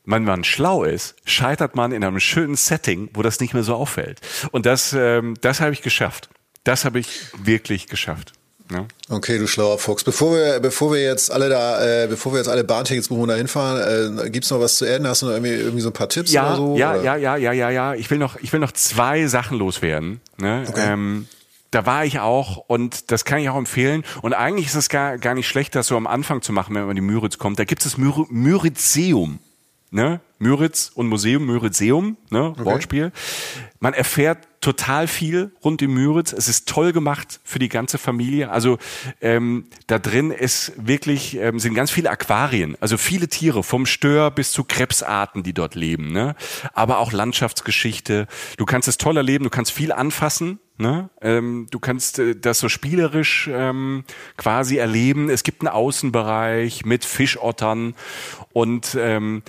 [0.05, 3.75] wenn man schlau ist, scheitert man in einem schönen Setting, wo das nicht mehr so
[3.75, 4.19] auffällt.
[4.51, 6.29] Und das, ähm, das habe ich geschafft.
[6.63, 7.07] Das habe ich
[7.43, 8.33] wirklich geschafft.
[8.71, 8.85] Ja.
[9.09, 10.03] Okay, du schlauer Fuchs.
[10.03, 13.27] Bevor wir, bevor wir jetzt alle da, äh, bevor wir jetzt alle Bahntickets buchen und
[13.29, 15.07] da hinfahren, äh, gibt's noch was zu erden?
[15.07, 16.77] Hast du noch irgendwie, irgendwie so ein paar Tipps ja, oder so?
[16.77, 17.03] Ja, oder?
[17.03, 17.93] ja, ja, ja, ja, ja.
[17.95, 20.21] Ich will noch, ich will noch zwei Sachen loswerden.
[20.37, 20.65] Ne?
[20.67, 20.93] Okay.
[20.93, 21.27] Ähm,
[21.71, 24.03] da war ich auch und das kann ich auch empfehlen.
[24.21, 26.81] Und eigentlich ist es gar, gar nicht schlecht, das so am Anfang zu machen, wenn
[26.81, 27.59] man in die Müritz kommt.
[27.59, 29.39] Da gibt es das Myritzeum.
[29.91, 30.21] Ne?
[30.41, 32.45] Müritz und Museum, Müritzeum, ne?
[32.45, 32.65] Okay.
[32.65, 33.11] Wortspiel.
[33.79, 36.33] Man erfährt total viel rund um Müritz.
[36.33, 38.49] Es ist toll gemacht für die ganze Familie.
[38.49, 38.77] Also
[39.21, 44.31] ähm, da drin ist wirklich ähm, sind ganz viele Aquarien, also viele Tiere vom Stör
[44.31, 46.11] bis zu Krebsarten, die dort leben.
[46.11, 46.35] Ne?
[46.73, 48.27] Aber auch Landschaftsgeschichte.
[48.57, 49.43] Du kannst es toll erleben.
[49.43, 50.59] Du kannst viel anfassen.
[50.77, 51.09] Ne?
[51.21, 54.05] Ähm, du kannst äh, das so spielerisch ähm,
[54.37, 55.29] quasi erleben.
[55.29, 57.93] Es gibt einen Außenbereich mit Fischottern
[58.53, 59.43] und ähm,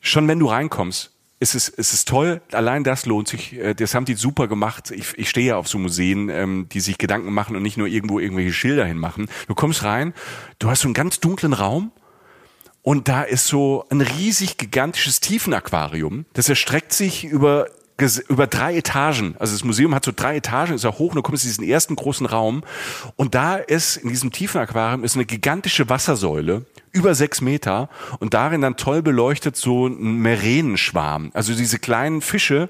[0.00, 2.42] schon wenn du reinkommst, ist es, ist es toll.
[2.52, 3.54] Allein das lohnt sich.
[3.54, 4.90] Äh, das haben die super gemacht.
[4.90, 7.86] Ich, ich stehe ja auf so Museen, ähm, die sich Gedanken machen und nicht nur
[7.86, 9.28] irgendwo irgendwelche Schilder hinmachen.
[9.48, 10.12] Du kommst rein,
[10.58, 11.92] du hast so einen ganz dunklen Raum
[12.82, 16.26] und da ist so ein riesig gigantisches Tiefenaquarium.
[16.34, 17.68] Das erstreckt sich über
[18.28, 19.34] über drei Etagen.
[19.38, 21.64] Also das Museum hat so drei Etagen, ist auch hoch und du kommst in diesen
[21.64, 22.62] ersten großen Raum
[23.16, 27.88] und da ist in diesem tiefen Aquarium ist eine gigantische Wassersäule über sechs Meter
[28.18, 31.30] und darin dann toll beleuchtet so ein Merenenschwarm.
[31.34, 32.68] Also diese kleinen Fische,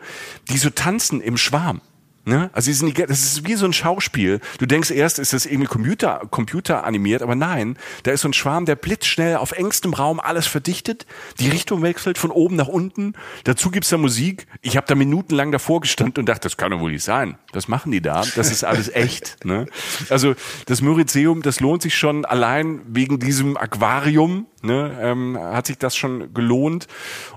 [0.48, 1.80] die so tanzen im Schwarm.
[2.26, 2.50] Ne?
[2.52, 4.40] Also die, das ist wie so ein Schauspiel.
[4.58, 8.34] Du denkst erst, ist das irgendwie Computer, Computer animiert, aber nein, da ist so ein
[8.34, 11.06] Schwarm, der blitzschnell auf engstem Raum alles verdichtet,
[11.38, 13.14] die Richtung wechselt von oben nach unten.
[13.44, 14.46] Dazu gibt's da Musik.
[14.60, 17.38] Ich habe da minutenlang davor gestanden und dachte, das kann doch wohl nicht sein.
[17.52, 18.22] Was machen die da?
[18.36, 19.44] Das ist alles echt.
[19.46, 19.66] Ne?
[20.10, 20.34] Also
[20.66, 24.46] das Myrizeum, das lohnt sich schon allein wegen diesem Aquarium.
[24.62, 26.86] Ne, ähm, hat sich das schon gelohnt.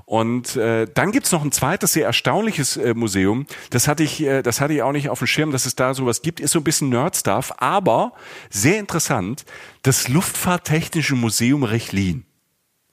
[0.04, 3.46] Und äh, dann gibt's noch ein zweites sehr erstaunliches äh, Museum.
[3.70, 5.94] Das hatte ich, äh, das hatte ich auch nicht auf dem Schirm, dass es da
[5.94, 6.42] sowas gibt.
[6.42, 8.12] Ist so ein bisschen Nerd-Stuff, aber
[8.50, 9.46] sehr interessant.
[9.84, 12.26] Das Luftfahrttechnische Museum Rechlin.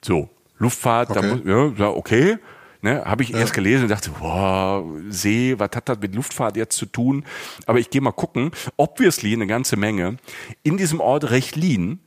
[0.03, 1.21] So, Luftfahrt, okay.
[1.21, 2.37] da muss, ja, okay.
[2.83, 3.37] Ne, habe ich ja.
[3.37, 7.25] erst gelesen und dachte, wow, See, was hat das mit Luftfahrt jetzt zu tun?
[7.67, 8.51] Aber ich gehe mal gucken.
[8.75, 10.17] Obviously eine ganze Menge.
[10.63, 11.99] In diesem Ort Rechlin,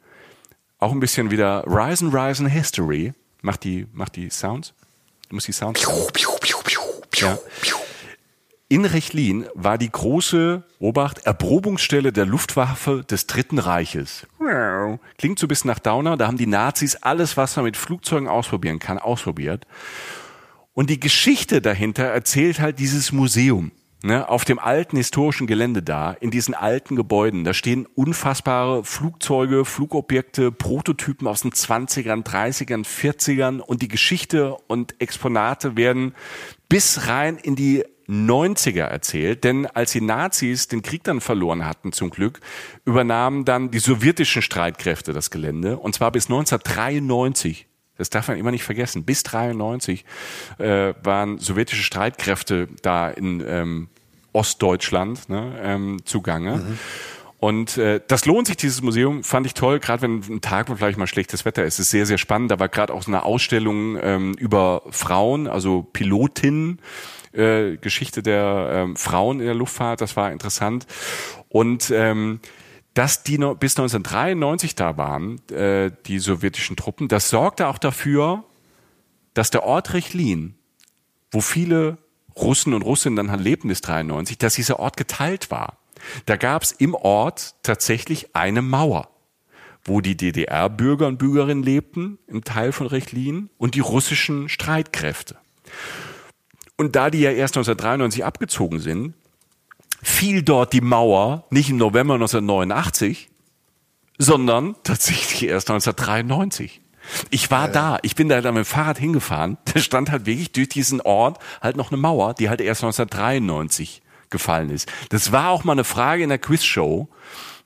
[0.85, 4.74] auch ein bisschen wieder Rise and Rise in History, macht die, macht die Sounds.
[5.30, 5.82] Du musst die Sounds.
[7.14, 7.39] Ja.
[8.68, 14.26] In Rechlin war die große, Obacht, Erprobungsstelle der Luftwaffe des Dritten Reiches.
[15.16, 18.28] Klingt so ein bisschen nach Downer, da haben die Nazis alles, was man mit Flugzeugen
[18.28, 19.66] ausprobieren kann, ausprobiert.
[20.74, 23.70] Und die Geschichte dahinter erzählt halt dieses Museum
[24.05, 29.64] ne, auf dem alten historischen Gelände da, in diesen alten Gebäuden, da stehen unfassbare Flugzeuge,
[29.64, 36.14] Flugobjekte, Prototypen aus den 20ern, 30ern, 40ern und die Geschichte und Exponate werden
[36.68, 41.92] bis rein in die 90er erzählt, denn als die Nazis den Krieg dann verloren hatten,
[41.92, 42.40] zum Glück,
[42.84, 47.66] übernahmen dann die sowjetischen Streitkräfte das Gelände und zwar bis 1993.
[47.96, 49.05] Das darf man immer nicht vergessen.
[49.05, 50.05] Bis 93
[50.59, 53.88] äh, waren sowjetische Streitkräfte da in ähm,
[54.35, 56.57] Ostdeutschland ne, ähm, zugange.
[56.57, 56.78] Mhm.
[57.39, 60.76] Und äh, das lohnt sich, dieses Museum, fand ich toll, gerade wenn ein Tag, wo
[60.76, 61.74] vielleicht mal schlechtes Wetter ist.
[61.74, 62.51] Es ist sehr, sehr spannend.
[62.51, 66.80] Da war gerade auch so eine Ausstellung ähm, über Frauen, also Pilotinnen,
[67.32, 70.87] äh, Geschichte der ähm, Frauen in der Luftfahrt, das war interessant.
[71.51, 72.41] Und ähm,
[72.95, 78.45] dass die noch bis 1993 da waren, äh, die sowjetischen Truppen, das sorgte auch dafür,
[79.35, 80.55] dass der Ort Rechlin,
[81.30, 81.99] wo viele
[82.37, 85.78] Russen und Russinnen dann lebten bis 93, dass dieser Ort geteilt war.
[86.26, 89.09] Da gab es im Ort tatsächlich eine Mauer,
[89.85, 95.37] wo die DDR-Bürger und Bürgerinnen lebten, im Teil von Rechlin, und die russischen Streitkräfte.
[96.76, 99.14] Und da die ja erst 1993 abgezogen sind,
[100.03, 103.30] fiel dort die Mauer nicht im November 1989,
[104.18, 106.80] sondern tatsächlich erst 1993.
[107.30, 110.52] Ich war da, ich bin da dann mit dem Fahrrad hingefahren, da stand halt wirklich
[110.52, 114.90] durch diesen Ort halt noch eine Mauer, die halt erst 1993 gefallen ist.
[115.11, 117.09] Das war auch mal eine Frage in der Quizshow,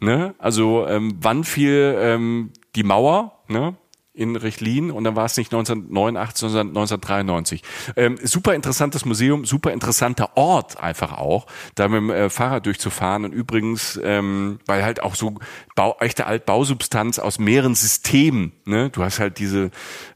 [0.00, 0.34] ne?
[0.38, 3.76] Also ähm, wann fiel ähm, die Mauer, ne?
[4.18, 7.62] In Rechlin und dann war es nicht 1989, sondern 1993.
[7.96, 13.24] Ähm, super interessantes Museum, super interessanter Ort einfach auch, da mit dem äh, Fahrrad durchzufahren
[13.24, 15.36] und übrigens, ähm, weil halt auch so
[15.76, 18.90] Bau, echte Altbausubstanz aus mehreren Systemen, ne?
[18.90, 19.70] Du hast halt diese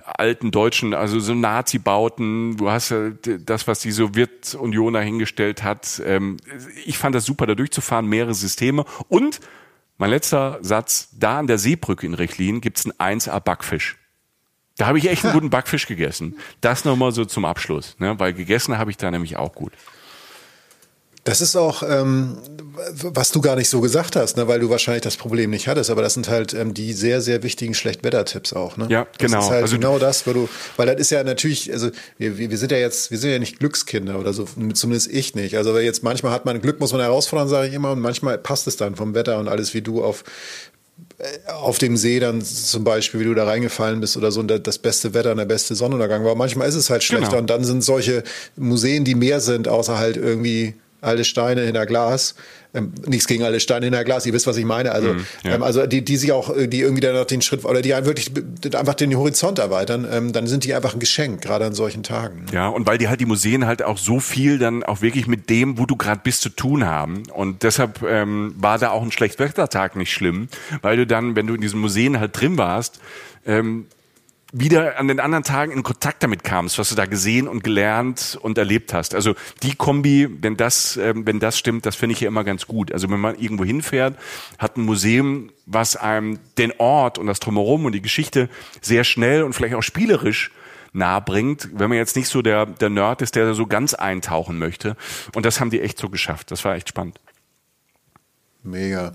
[0.05, 6.03] alten deutschen, also so Nazi-Bauten, du hast halt das, was die Sowjetunion dahingestellt hat.
[6.05, 6.39] Ähm,
[6.85, 9.41] ich fand das super, da durchzufahren, mehrere Systeme und
[10.03, 13.99] mein letzter Satz, da an der Seebrücke in Rechlin gibt's einen 1A Backfisch.
[14.77, 16.39] Da habe ich echt einen guten Backfisch gegessen.
[16.61, 18.19] Das nochmal so zum Abschluss, ne?
[18.19, 19.73] weil gegessen habe ich da nämlich auch gut.
[21.25, 22.37] Das ist auch, ähm,
[23.03, 25.89] was du gar nicht so gesagt hast, ne, weil du wahrscheinlich das Problem nicht hattest,
[25.89, 28.77] aber das sind halt ähm, die sehr, sehr wichtigen Schlechtwettertipps auch.
[28.77, 28.89] Ne?
[28.89, 29.37] Ja, genau.
[29.37, 32.39] Das ist halt also genau das, weil du, weil das ist ja natürlich, also wir,
[32.39, 35.57] wir sind ja jetzt, wir sind ja nicht Glückskinder oder so, zumindest ich nicht.
[35.57, 38.67] Also jetzt manchmal hat man Glück, muss man herausfordern, sage ich immer, und manchmal passt
[38.67, 40.25] es dann vom Wetter und alles, wie du auf
[41.19, 44.49] äh, auf dem See dann zum Beispiel, wie du da reingefallen bist oder so, und
[44.49, 46.35] das beste Wetter und der beste Sonnenuntergang war.
[46.35, 47.41] Manchmal ist es halt schlechter genau.
[47.43, 48.25] und dann sind solche
[48.57, 52.35] Museen, die mehr sind, außer halt irgendwie alte Steine hinter Glas.
[52.75, 54.93] Ähm, nichts gegen alle Steine hinter Glas, ihr wisst, was ich meine.
[54.93, 55.55] Also, mm, ja.
[55.57, 58.31] ähm, also die, die sich auch, die irgendwie dann noch den Schritt oder die wirklich
[58.75, 62.47] einfach den Horizont erweitern, ähm, dann sind die einfach ein Geschenk, gerade an solchen Tagen.
[62.53, 65.51] Ja, und weil die halt die Museen halt auch so viel dann auch wirklich mit
[65.51, 67.25] dem, wo du gerade bist, zu tun haben.
[67.35, 70.49] Und deshalb ähm, war da auch ein Schlechtwettertag nicht schlimm,
[70.81, 73.01] weil du dann, wenn du in diesen Museen halt drin warst,
[73.45, 73.87] ähm,
[74.53, 78.39] wieder an den anderen Tagen in Kontakt damit kamst, was du da gesehen und gelernt
[78.41, 79.15] und erlebt hast.
[79.15, 82.67] Also die Kombi, wenn das, äh, wenn das stimmt, das finde ich ja immer ganz
[82.67, 82.93] gut.
[82.93, 84.19] Also wenn man irgendwo hinfährt,
[84.59, 88.51] hat ein Museum, was einem den Ort und das Drumherum und die Geschichte
[88.83, 90.51] sehr schnell und vielleicht auch spielerisch
[90.93, 93.95] nahe bringt, wenn man jetzt nicht so der, der Nerd ist, der da so ganz
[93.95, 94.97] eintauchen möchte.
[95.35, 96.51] Und das haben die echt so geschafft.
[96.51, 97.19] Das war echt spannend.
[98.65, 99.13] Mega.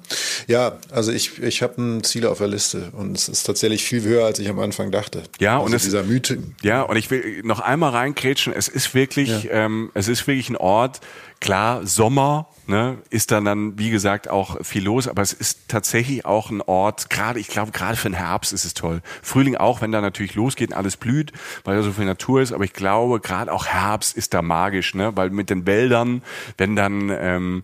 [0.48, 4.04] Ja, also ich, ich habe ein Ziel auf der Liste und es ist tatsächlich viel
[4.04, 5.24] höher, als ich am Anfang dachte.
[5.40, 6.44] Ja, also und es, dieser Mythe.
[6.64, 8.52] Ja, und ich will noch einmal reinkrätschen.
[8.52, 9.52] Es ist wirklich, ja.
[9.52, 11.00] ähm, es ist wirklich ein Ort.
[11.40, 16.26] Klar, Sommer ne, ist dann dann wie gesagt auch viel los, aber es ist tatsächlich
[16.26, 17.10] auch ein Ort.
[17.10, 19.02] Gerade, ich glaube, gerade für den Herbst ist es toll.
[19.22, 21.32] Frühling auch, wenn da natürlich losgeht und alles blüht,
[21.64, 22.52] weil da so viel Natur ist.
[22.52, 26.22] Aber ich glaube, gerade auch Herbst ist da magisch, ne, weil mit den Wäldern,
[26.58, 27.64] wenn dann ähm,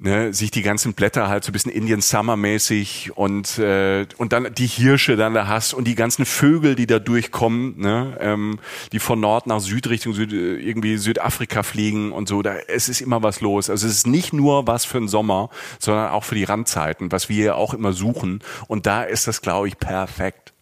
[0.00, 4.32] ne, sich die ganzen Blätter halt so ein bisschen Indian Summer mäßig und äh, und
[4.32, 8.58] dann die Hirsche dann da hast und die ganzen Vögel, die da durchkommen, ne, ähm,
[8.92, 12.42] die von Nord nach Süd Richtung Süd, irgendwie Südafrika fliegen und so.
[12.42, 13.70] Da es ist immer was los.
[13.70, 17.28] Also es ist nicht nur was für den Sommer, sondern auch für die Randzeiten, was
[17.28, 18.40] wir ja auch immer suchen.
[18.66, 20.52] Und da ist das, glaube ich, perfekt.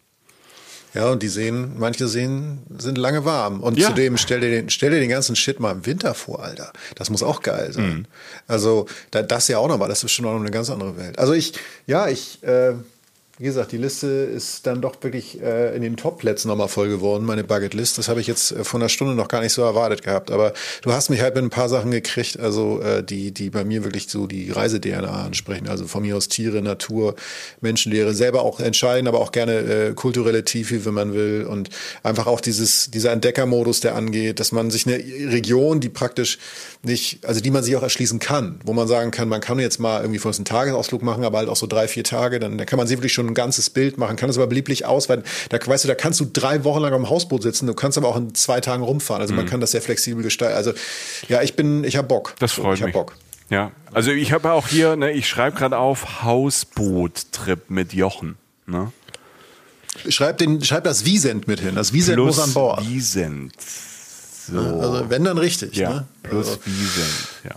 [0.95, 3.61] Ja, und die Seen, manche Seen sind lange warm.
[3.61, 3.89] Und ja.
[3.89, 6.73] zudem stell dir, den, stell dir den ganzen Shit mal im Winter vor, Alter.
[6.95, 7.89] Das muss auch geil sein.
[7.89, 8.07] Mhm.
[8.47, 11.19] Also, da, das ja auch nochmal, das ist schon noch eine ganz andere Welt.
[11.19, 11.53] Also ich,
[11.87, 12.75] ja, ich, äh,
[13.39, 17.25] wie gesagt, die Liste ist dann doch wirklich äh, in den Top-Plätzen nochmal voll geworden,
[17.25, 17.97] meine Bucket-List.
[17.97, 20.33] Das habe ich jetzt äh, von einer Stunde noch gar nicht so erwartet gehabt.
[20.33, 23.63] Aber du hast mich halt mit ein paar Sachen gekriegt, also äh, die, die bei
[23.63, 25.69] mir wirklich so die Reise-DNA ansprechen.
[25.69, 27.15] Also von mir aus Tiere, Natur,
[27.61, 31.47] Menschenlehre, selber auch entscheiden, aber auch gerne äh, kulturelle Tiefe, wenn man will.
[31.49, 31.71] Und
[32.03, 36.39] einfach auch dieses, dieser Entdeckermodus, der angeht, dass man sich eine Region, die praktisch
[36.83, 39.79] nicht, also die man sich auch erschließen kann, wo man sagen kann, man kann jetzt
[39.79, 42.59] mal irgendwie von uns einen Tagesausflug machen, aber halt auch so drei, vier Tage, dann
[42.59, 45.25] da kann man sie wirklich schon ein ganzes Bild machen, kann das aber beliebig ausweiten.
[45.51, 48.09] Da weißt du, da kannst du drei Wochen lang am Hausboot sitzen, du kannst aber
[48.09, 49.21] auch in zwei Tagen rumfahren.
[49.23, 49.41] Also mhm.
[49.41, 50.57] man kann das sehr flexibel gestalten.
[50.57, 50.73] Also
[51.29, 52.35] ja, ich bin, ich habe Bock.
[52.39, 52.93] Das freut ich mich.
[52.93, 53.15] Bock.
[53.51, 58.37] Ja, also ich habe auch hier, ne, ich schreibe gerade auf Hausboot-Trip mit Jochen.
[58.67, 58.93] Ne?
[60.09, 61.75] Schreib, den, schreib das Wiesent mit hin.
[61.75, 62.87] Das Wiesent Plus muss an Bord.
[62.87, 63.55] Wiesent.
[63.61, 64.59] So.
[64.59, 65.77] Also wenn dann richtig.
[65.77, 66.07] Ja, ne?
[66.23, 66.61] plus also.
[66.65, 67.55] Wiesent, ja.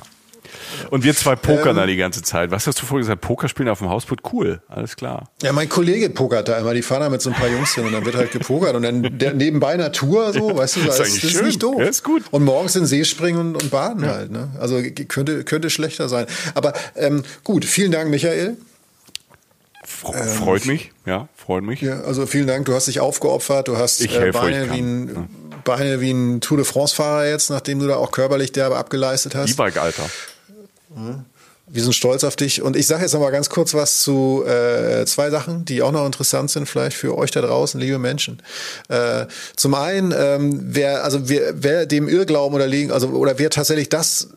[0.90, 2.52] Und wir zwei pokern ähm, da die ganze Zeit.
[2.52, 3.22] Was hast du vorhin gesagt?
[3.22, 4.20] Poker spielen auf dem Hausboot?
[4.32, 5.30] Cool, alles klar.
[5.42, 6.74] Ja, mein Kollege pokert da immer.
[6.74, 8.76] Die fahren da mit so ein paar Jungs hin und dann wird halt gepokert.
[8.76, 11.76] Und dann der, nebenbei Natur, so, weißt du, das, ist, das ist nicht doof.
[11.80, 12.24] Ja, ist gut.
[12.32, 14.12] Und morgens in den See springen und, und baden ja.
[14.12, 14.32] halt.
[14.32, 14.50] Ne?
[14.60, 16.26] Also könnte, könnte schlechter sein.
[16.56, 18.58] Aber ähm, gut, vielen Dank, Michael.
[19.84, 21.82] Freut ähm, mich, ja, freut mich.
[21.82, 25.08] Ja, also vielen Dank, du hast dich aufgeopfert, du hast ich äh, Beine, wie ein,
[25.08, 25.28] ja.
[25.64, 29.52] Beine wie ein Tour de France-Fahrer jetzt, nachdem du da auch körperlich derbe abgeleistet hast.
[29.52, 30.04] E-Bike-Alter.
[31.68, 32.62] Wir sind stolz auf dich.
[32.62, 35.92] Und ich sage jetzt noch mal ganz kurz was zu äh, zwei Sachen, die auch
[35.92, 38.42] noch interessant sind, vielleicht für euch da draußen, liebe Menschen.
[38.90, 43.50] Äh, zum einen, ähm, wer, also wer, wer dem Irrglauben oder liegen, also oder wer
[43.50, 44.30] tatsächlich das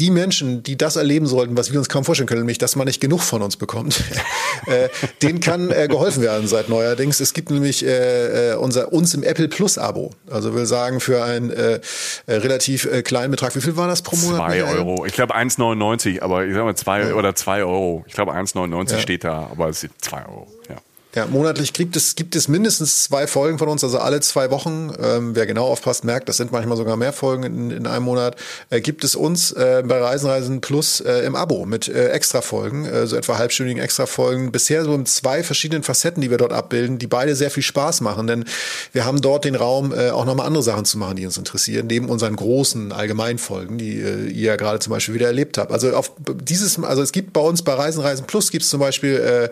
[0.00, 2.86] die Menschen, die das erleben sollten, was wir uns kaum vorstellen können, nämlich, dass man
[2.86, 4.02] nicht genug von uns bekommt,
[4.66, 4.88] äh,
[5.22, 7.20] denen kann äh, geholfen werden seit neuerdings.
[7.20, 10.12] Es gibt nämlich äh, äh, unser uns im Apple Plus Abo.
[10.30, 11.80] Also will sagen, für einen äh,
[12.26, 13.54] äh, relativ äh, kleinen Betrag.
[13.56, 14.50] Wie viel war das pro Monat?
[14.50, 15.06] Zwei Euro.
[15.06, 17.14] Ich glaube 1,99, aber ich sag mal zwei ja.
[17.14, 18.04] oder zwei Euro.
[18.06, 18.98] Ich glaube 1,99 ja.
[18.98, 20.48] steht da, aber es sind zwei Euro.
[20.68, 20.76] Ja.
[21.14, 24.90] Ja, monatlich gibt es, gibt es mindestens zwei Folgen von uns, also alle zwei Wochen.
[24.98, 28.36] Ähm, wer genau aufpasst, merkt, das sind manchmal sogar mehr Folgen in, in einem Monat.
[28.70, 33.06] Äh, gibt es uns äh, bei Reisenreisen Plus äh, im Abo mit äh, Extra-Folgen, äh,
[33.06, 34.52] so etwa halbstündigen Extra-Folgen.
[34.52, 38.00] Bisher so in zwei verschiedenen Facetten, die wir dort abbilden, die beide sehr viel Spaß
[38.00, 38.46] machen, denn
[38.92, 41.88] wir haben dort den Raum, äh, auch nochmal andere Sachen zu machen, die uns interessieren,
[41.88, 45.72] neben unseren großen Allgemeinfolgen, die äh, ihr ja gerade zum Beispiel wieder erlebt habt.
[45.72, 49.16] Also auf dieses, also es gibt bei uns bei Reisenreisen Plus gibt es zum Beispiel
[49.16, 49.50] äh,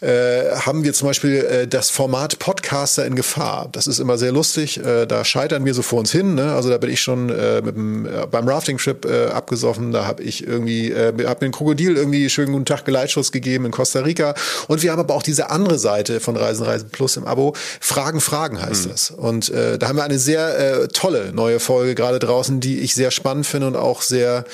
[0.00, 3.68] äh, haben wir zum Beispiel äh, das Format Podcaster in Gefahr.
[3.72, 4.78] Das ist immer sehr lustig.
[4.78, 6.36] Äh, da scheitern wir so vor uns hin.
[6.36, 6.52] Ne?
[6.52, 9.90] Also da bin ich schon äh, mit dem, äh, beim Rafting-Trip äh, abgesoffen.
[9.90, 13.64] Da habe ich irgendwie, äh, hab mir ein Krokodil irgendwie schönen guten Tag Geleitschuss gegeben
[13.64, 14.34] in Costa Rica.
[14.68, 17.54] Und wir haben aber auch diese andere Seite von Reisen Reisen Plus im Abo.
[17.80, 18.90] Fragen, Fragen heißt mhm.
[18.90, 19.10] das.
[19.10, 22.94] Und äh, da haben wir eine sehr äh, tolle neue Folge gerade draußen, die ich
[22.94, 24.44] sehr spannend finde und auch sehr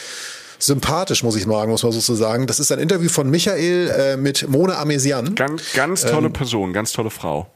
[0.58, 2.46] sympathisch, muss ich sagen, muss man so sagen.
[2.46, 5.34] Das ist ein Interview von Michael äh, mit Mona Amesian.
[5.34, 7.50] Ganz, ganz tolle ähm, Person, ganz tolle Frau.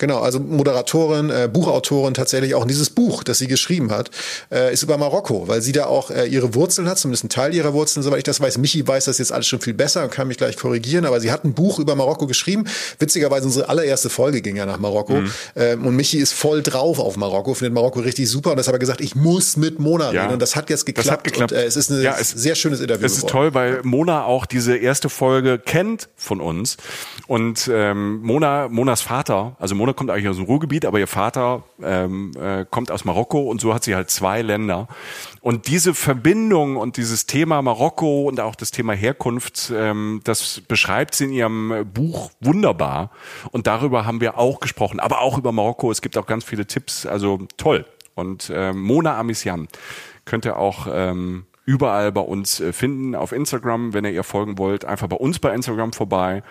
[0.00, 2.62] Genau, also Moderatorin, äh, Buchautorin tatsächlich auch.
[2.62, 4.10] Und dieses Buch, das sie geschrieben hat,
[4.50, 7.54] äh, ist über Marokko, weil sie da auch äh, ihre Wurzeln hat, zumindest ein Teil
[7.54, 8.56] ihrer Wurzeln, soweit ich das weiß.
[8.56, 11.30] Michi weiß das jetzt alles schon viel besser und kann mich gleich korrigieren, aber sie
[11.30, 12.64] hat ein Buch über Marokko geschrieben.
[12.98, 15.20] Witzigerweise unsere allererste Folge ging ja nach Marokko.
[15.20, 15.32] Mhm.
[15.54, 18.74] Ähm, und Michi ist voll drauf auf Marokko, findet Marokko richtig super und das hat
[18.74, 20.32] er gesagt, ich muss mit Mona ja, reden.
[20.32, 21.08] Und das hat jetzt geklappt.
[21.08, 21.52] Das hat geklappt.
[21.52, 23.04] Und, äh, es ist ein ja, sehr schönes Interview.
[23.04, 23.52] Es ist geworden.
[23.52, 26.78] toll, weil Mona auch diese erste Folge kennt von uns.
[27.26, 31.08] Und ähm, Mona, Monas Vater, also Mona kommt eigentlich aus dem Ruhrgebiet, Gebiet, aber ihr
[31.08, 34.86] Vater ähm, äh, kommt aus Marokko und so hat sie halt zwei Länder.
[35.40, 41.16] Und diese Verbindung und dieses Thema Marokko und auch das Thema Herkunft, ähm, das beschreibt
[41.16, 43.10] sie in ihrem Buch wunderbar.
[43.50, 45.90] Und darüber haben wir auch gesprochen, aber auch über Marokko.
[45.90, 47.84] Es gibt auch ganz viele Tipps, also toll.
[48.14, 49.66] Und äh, Mona Amissian
[50.24, 53.14] könnt ihr auch ähm, überall bei uns äh, finden.
[53.14, 56.42] Auf Instagram, wenn ihr ihr folgen wollt, einfach bei uns bei Instagram vorbei.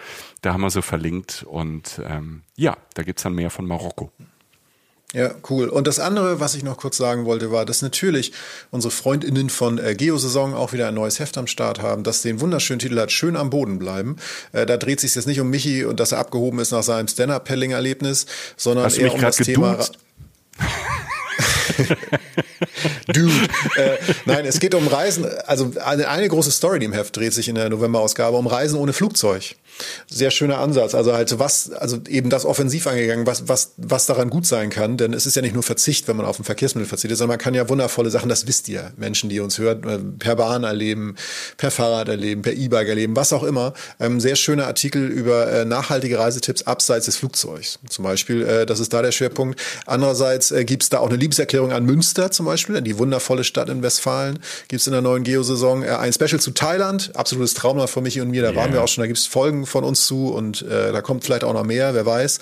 [0.42, 1.44] Da haben wir sie verlinkt.
[1.48, 4.12] Und ähm, ja, da gibt's dann mehr von Marokko.
[5.14, 5.68] Ja, cool.
[5.68, 8.32] Und das andere, was ich noch kurz sagen wollte, war, dass natürlich
[8.70, 12.40] unsere FreundInnen von äh, Geosaison auch wieder ein neues Heft am Start haben, das den
[12.40, 14.18] wunderschönen Titel hat, Schön am Boden bleiben.
[14.54, 17.08] Äh, da dreht sich jetzt nicht um Michi und dass er abgehoben ist nach seinem
[17.08, 19.80] Stand-Up-Pelling-Erlebnis, sondern Hast eher um das Thema.
[23.08, 23.32] Dude.
[23.76, 25.26] Äh, nein, es geht um Reisen.
[25.46, 28.78] Also eine, eine große Story, die im Heft dreht sich in der November-Ausgabe um Reisen
[28.78, 29.56] ohne Flugzeug.
[30.10, 30.94] Sehr schöner Ansatz.
[30.94, 34.98] Also halt was, also eben das offensiv angegangen, was, was, was daran gut sein kann.
[34.98, 37.44] Denn es ist ja nicht nur Verzicht, wenn man auf ein Verkehrsmittel verzichtet, sondern man
[37.44, 41.16] kann ja wundervolle Sachen, das wisst ihr, Menschen, die uns hören, äh, per Bahn erleben,
[41.58, 43.74] per Fahrrad erleben, per E-Bike erleben, was auch immer.
[44.00, 47.80] Ähm, sehr schöner Artikel über äh, nachhaltige Reisetipps abseits des Flugzeugs.
[47.88, 49.60] Zum Beispiel, äh, das ist da der Schwerpunkt.
[49.86, 53.70] Andererseits äh, gibt es da auch eine Liebeserklärung an Münster zum Beispiel, die wundervolle Stadt
[53.70, 54.40] in Westfalen.
[54.68, 58.22] Gibt es in der neuen Geosaison äh, ein Special zu Thailand, absolutes Trauma von Michi
[58.22, 58.58] und mir, da yeah.
[58.58, 61.24] waren wir auch schon, da gibt es Folgen von uns zu und äh, da kommt
[61.24, 62.40] vielleicht auch noch mehr, wer weiß.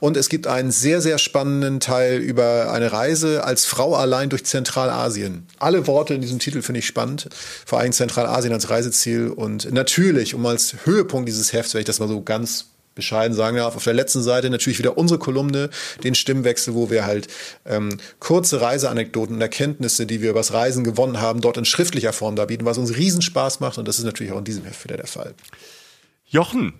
[0.00, 4.44] Und es gibt einen sehr, sehr spannenden Teil über eine Reise als Frau allein durch
[4.44, 5.46] Zentralasien.
[5.58, 7.28] Alle Worte in diesem Titel finde ich spannend,
[7.66, 12.00] vor allem Zentralasien als Reiseziel und natürlich, um als Höhepunkt dieses Hefts, wenn ich das
[12.00, 12.66] mal so ganz
[13.00, 13.76] bescheiden sagen darf.
[13.76, 15.70] Auf der letzten Seite natürlich wieder unsere Kolumne,
[16.04, 17.28] den Stimmwechsel, wo wir halt
[17.66, 22.36] ähm, kurze Reiseanekdoten und Erkenntnisse, die wir übers Reisen gewonnen haben, dort in schriftlicher Form
[22.36, 24.96] darbieten, was uns riesen Spaß macht und das ist natürlich auch in diesem Heft wieder
[24.96, 25.34] der Fall.
[26.26, 26.74] Jochen,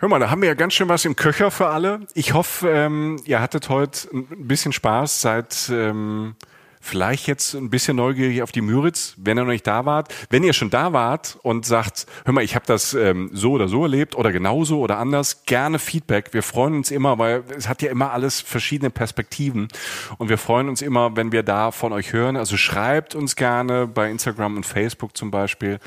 [0.00, 2.00] Hör mal, da haben wir ja ganz schön was im Köcher für alle.
[2.14, 6.36] Ich hoffe, ähm, ihr hattet heute ein bisschen Spaß, seit ähm,
[6.80, 10.12] vielleicht jetzt ein bisschen neugierig auf die Müritz, wenn ihr noch nicht da wart.
[10.30, 13.68] Wenn ihr schon da wart und sagt, hör mal, ich habe das ähm, so oder
[13.68, 16.32] so erlebt oder genauso oder anders, gerne Feedback.
[16.32, 19.68] Wir freuen uns immer, weil es hat ja immer alles verschiedene Perspektiven
[20.16, 22.36] und wir freuen uns immer, wenn wir da von euch hören.
[22.36, 25.78] Also schreibt uns gerne bei Instagram und Facebook zum Beispiel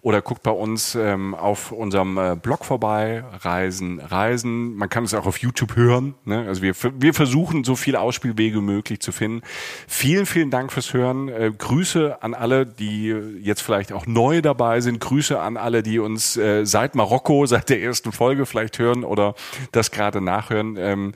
[0.00, 4.74] oder guckt bei uns ähm, auf unserem äh, Blog vorbei, Reisen, Reisen.
[4.76, 6.14] Man kann es auch auf YouTube hören.
[6.24, 6.46] Ne?
[6.48, 9.42] Also wir, wir versuchen so viele Ausspielwege möglich zu finden.
[9.86, 11.28] Vielen, vielen vielen Dank fürs Hören.
[11.28, 13.08] Äh, Grüße an alle, die
[13.40, 15.00] jetzt vielleicht auch neu dabei sind.
[15.00, 19.34] Grüße an alle, die uns äh, seit Marokko, seit der ersten Folge vielleicht hören oder
[19.72, 20.76] das gerade nachhören.
[20.78, 21.12] Ähm,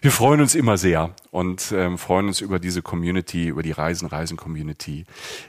[0.00, 4.06] wir freuen uns immer sehr und ähm, freuen uns über diese Community, über die Reisen,
[4.06, 5.06] Reisen Community,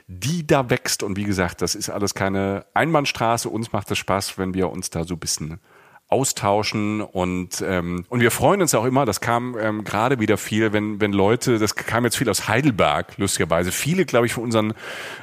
[0.08, 1.04] die da wächst.
[1.04, 3.48] Und wie gesagt, das ist alles keine Einbahnstraße.
[3.48, 5.60] Uns macht es Spaß, wenn wir uns da so ein bisschen
[6.08, 9.04] austauschen und ähm, und wir freuen uns auch immer.
[9.04, 13.16] Das kam ähm, gerade wieder viel, wenn wenn Leute, das kam jetzt viel aus Heidelberg
[13.16, 13.72] lustigerweise.
[13.72, 14.74] Viele, glaube ich, von unseren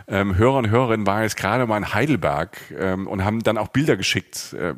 [0.07, 3.95] ähm, Hörern Hörerinnen waren jetzt gerade mal in Heidelberg ähm, und haben dann auch Bilder
[3.95, 4.53] geschickt.
[4.53, 4.73] Äh,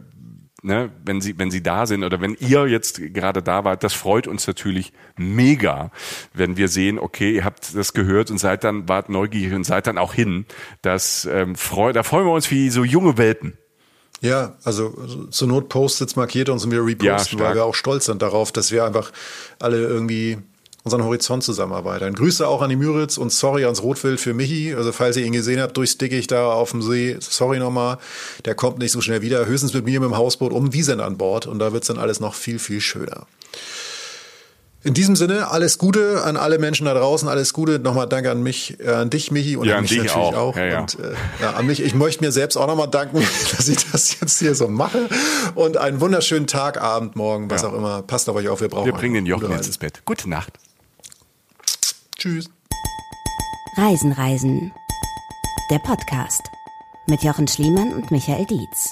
[0.63, 3.93] ne, wenn sie, wenn sie da sind oder wenn ihr jetzt gerade da wart, das
[3.93, 5.91] freut uns natürlich mega,
[6.33, 9.87] wenn wir sehen, okay, ihr habt das gehört und seid dann, wart neugierig und seid
[9.87, 10.45] dann auch hin.
[10.81, 13.57] Das ähm, freu, da freuen wir uns wie so junge Welpen.
[14.23, 14.93] Ja, also
[15.31, 18.53] zur Not Post-its markiert uns und wir reposten, ja, weil wir auch stolz sind darauf,
[18.53, 19.11] dass wir einfach
[19.59, 20.37] alle irgendwie
[20.85, 22.13] unseren Horizont zusammenarbeiten.
[22.13, 24.73] Grüße auch an die Müritz und sorry ans Rotwild für Michi.
[24.75, 27.97] Also falls ihr ihn gesehen habt, durchs Dickicht da auf dem See, sorry nochmal.
[28.45, 29.45] Der kommt nicht so schnell wieder.
[29.45, 32.21] Höchstens mit mir mit dem Hausboot um Wiesen an Bord und da wird's dann alles
[32.21, 33.27] noch viel, viel schöner.
[34.85, 37.79] In diesem Sinne, alles Gute an alle Menschen da draußen, alles Gute.
[37.79, 40.35] Nochmal danke an mich, äh, an dich, Michi, und ja, an mich natürlich auch.
[40.35, 40.57] auch.
[40.57, 40.79] Ja, ja.
[40.81, 43.21] Und äh, ja, an mich, ich möchte mir selbst auch nochmal danken,
[43.57, 45.07] dass ich das jetzt hier so mache.
[45.55, 47.69] Und einen wunderschönen Tag, Abend, Morgen, was Ja.
[47.69, 48.01] auch immer.
[48.01, 50.01] Passt auf euch auf, wir brauchen Wir bringen den Jochen jetzt ins Bett.
[50.03, 50.51] Gute Nacht.
[52.17, 52.49] Tschüss.
[53.77, 54.71] Reisen, Reisen.
[55.71, 56.41] Der Podcast
[57.07, 58.91] mit Jochen Schliemann und Michael Dietz.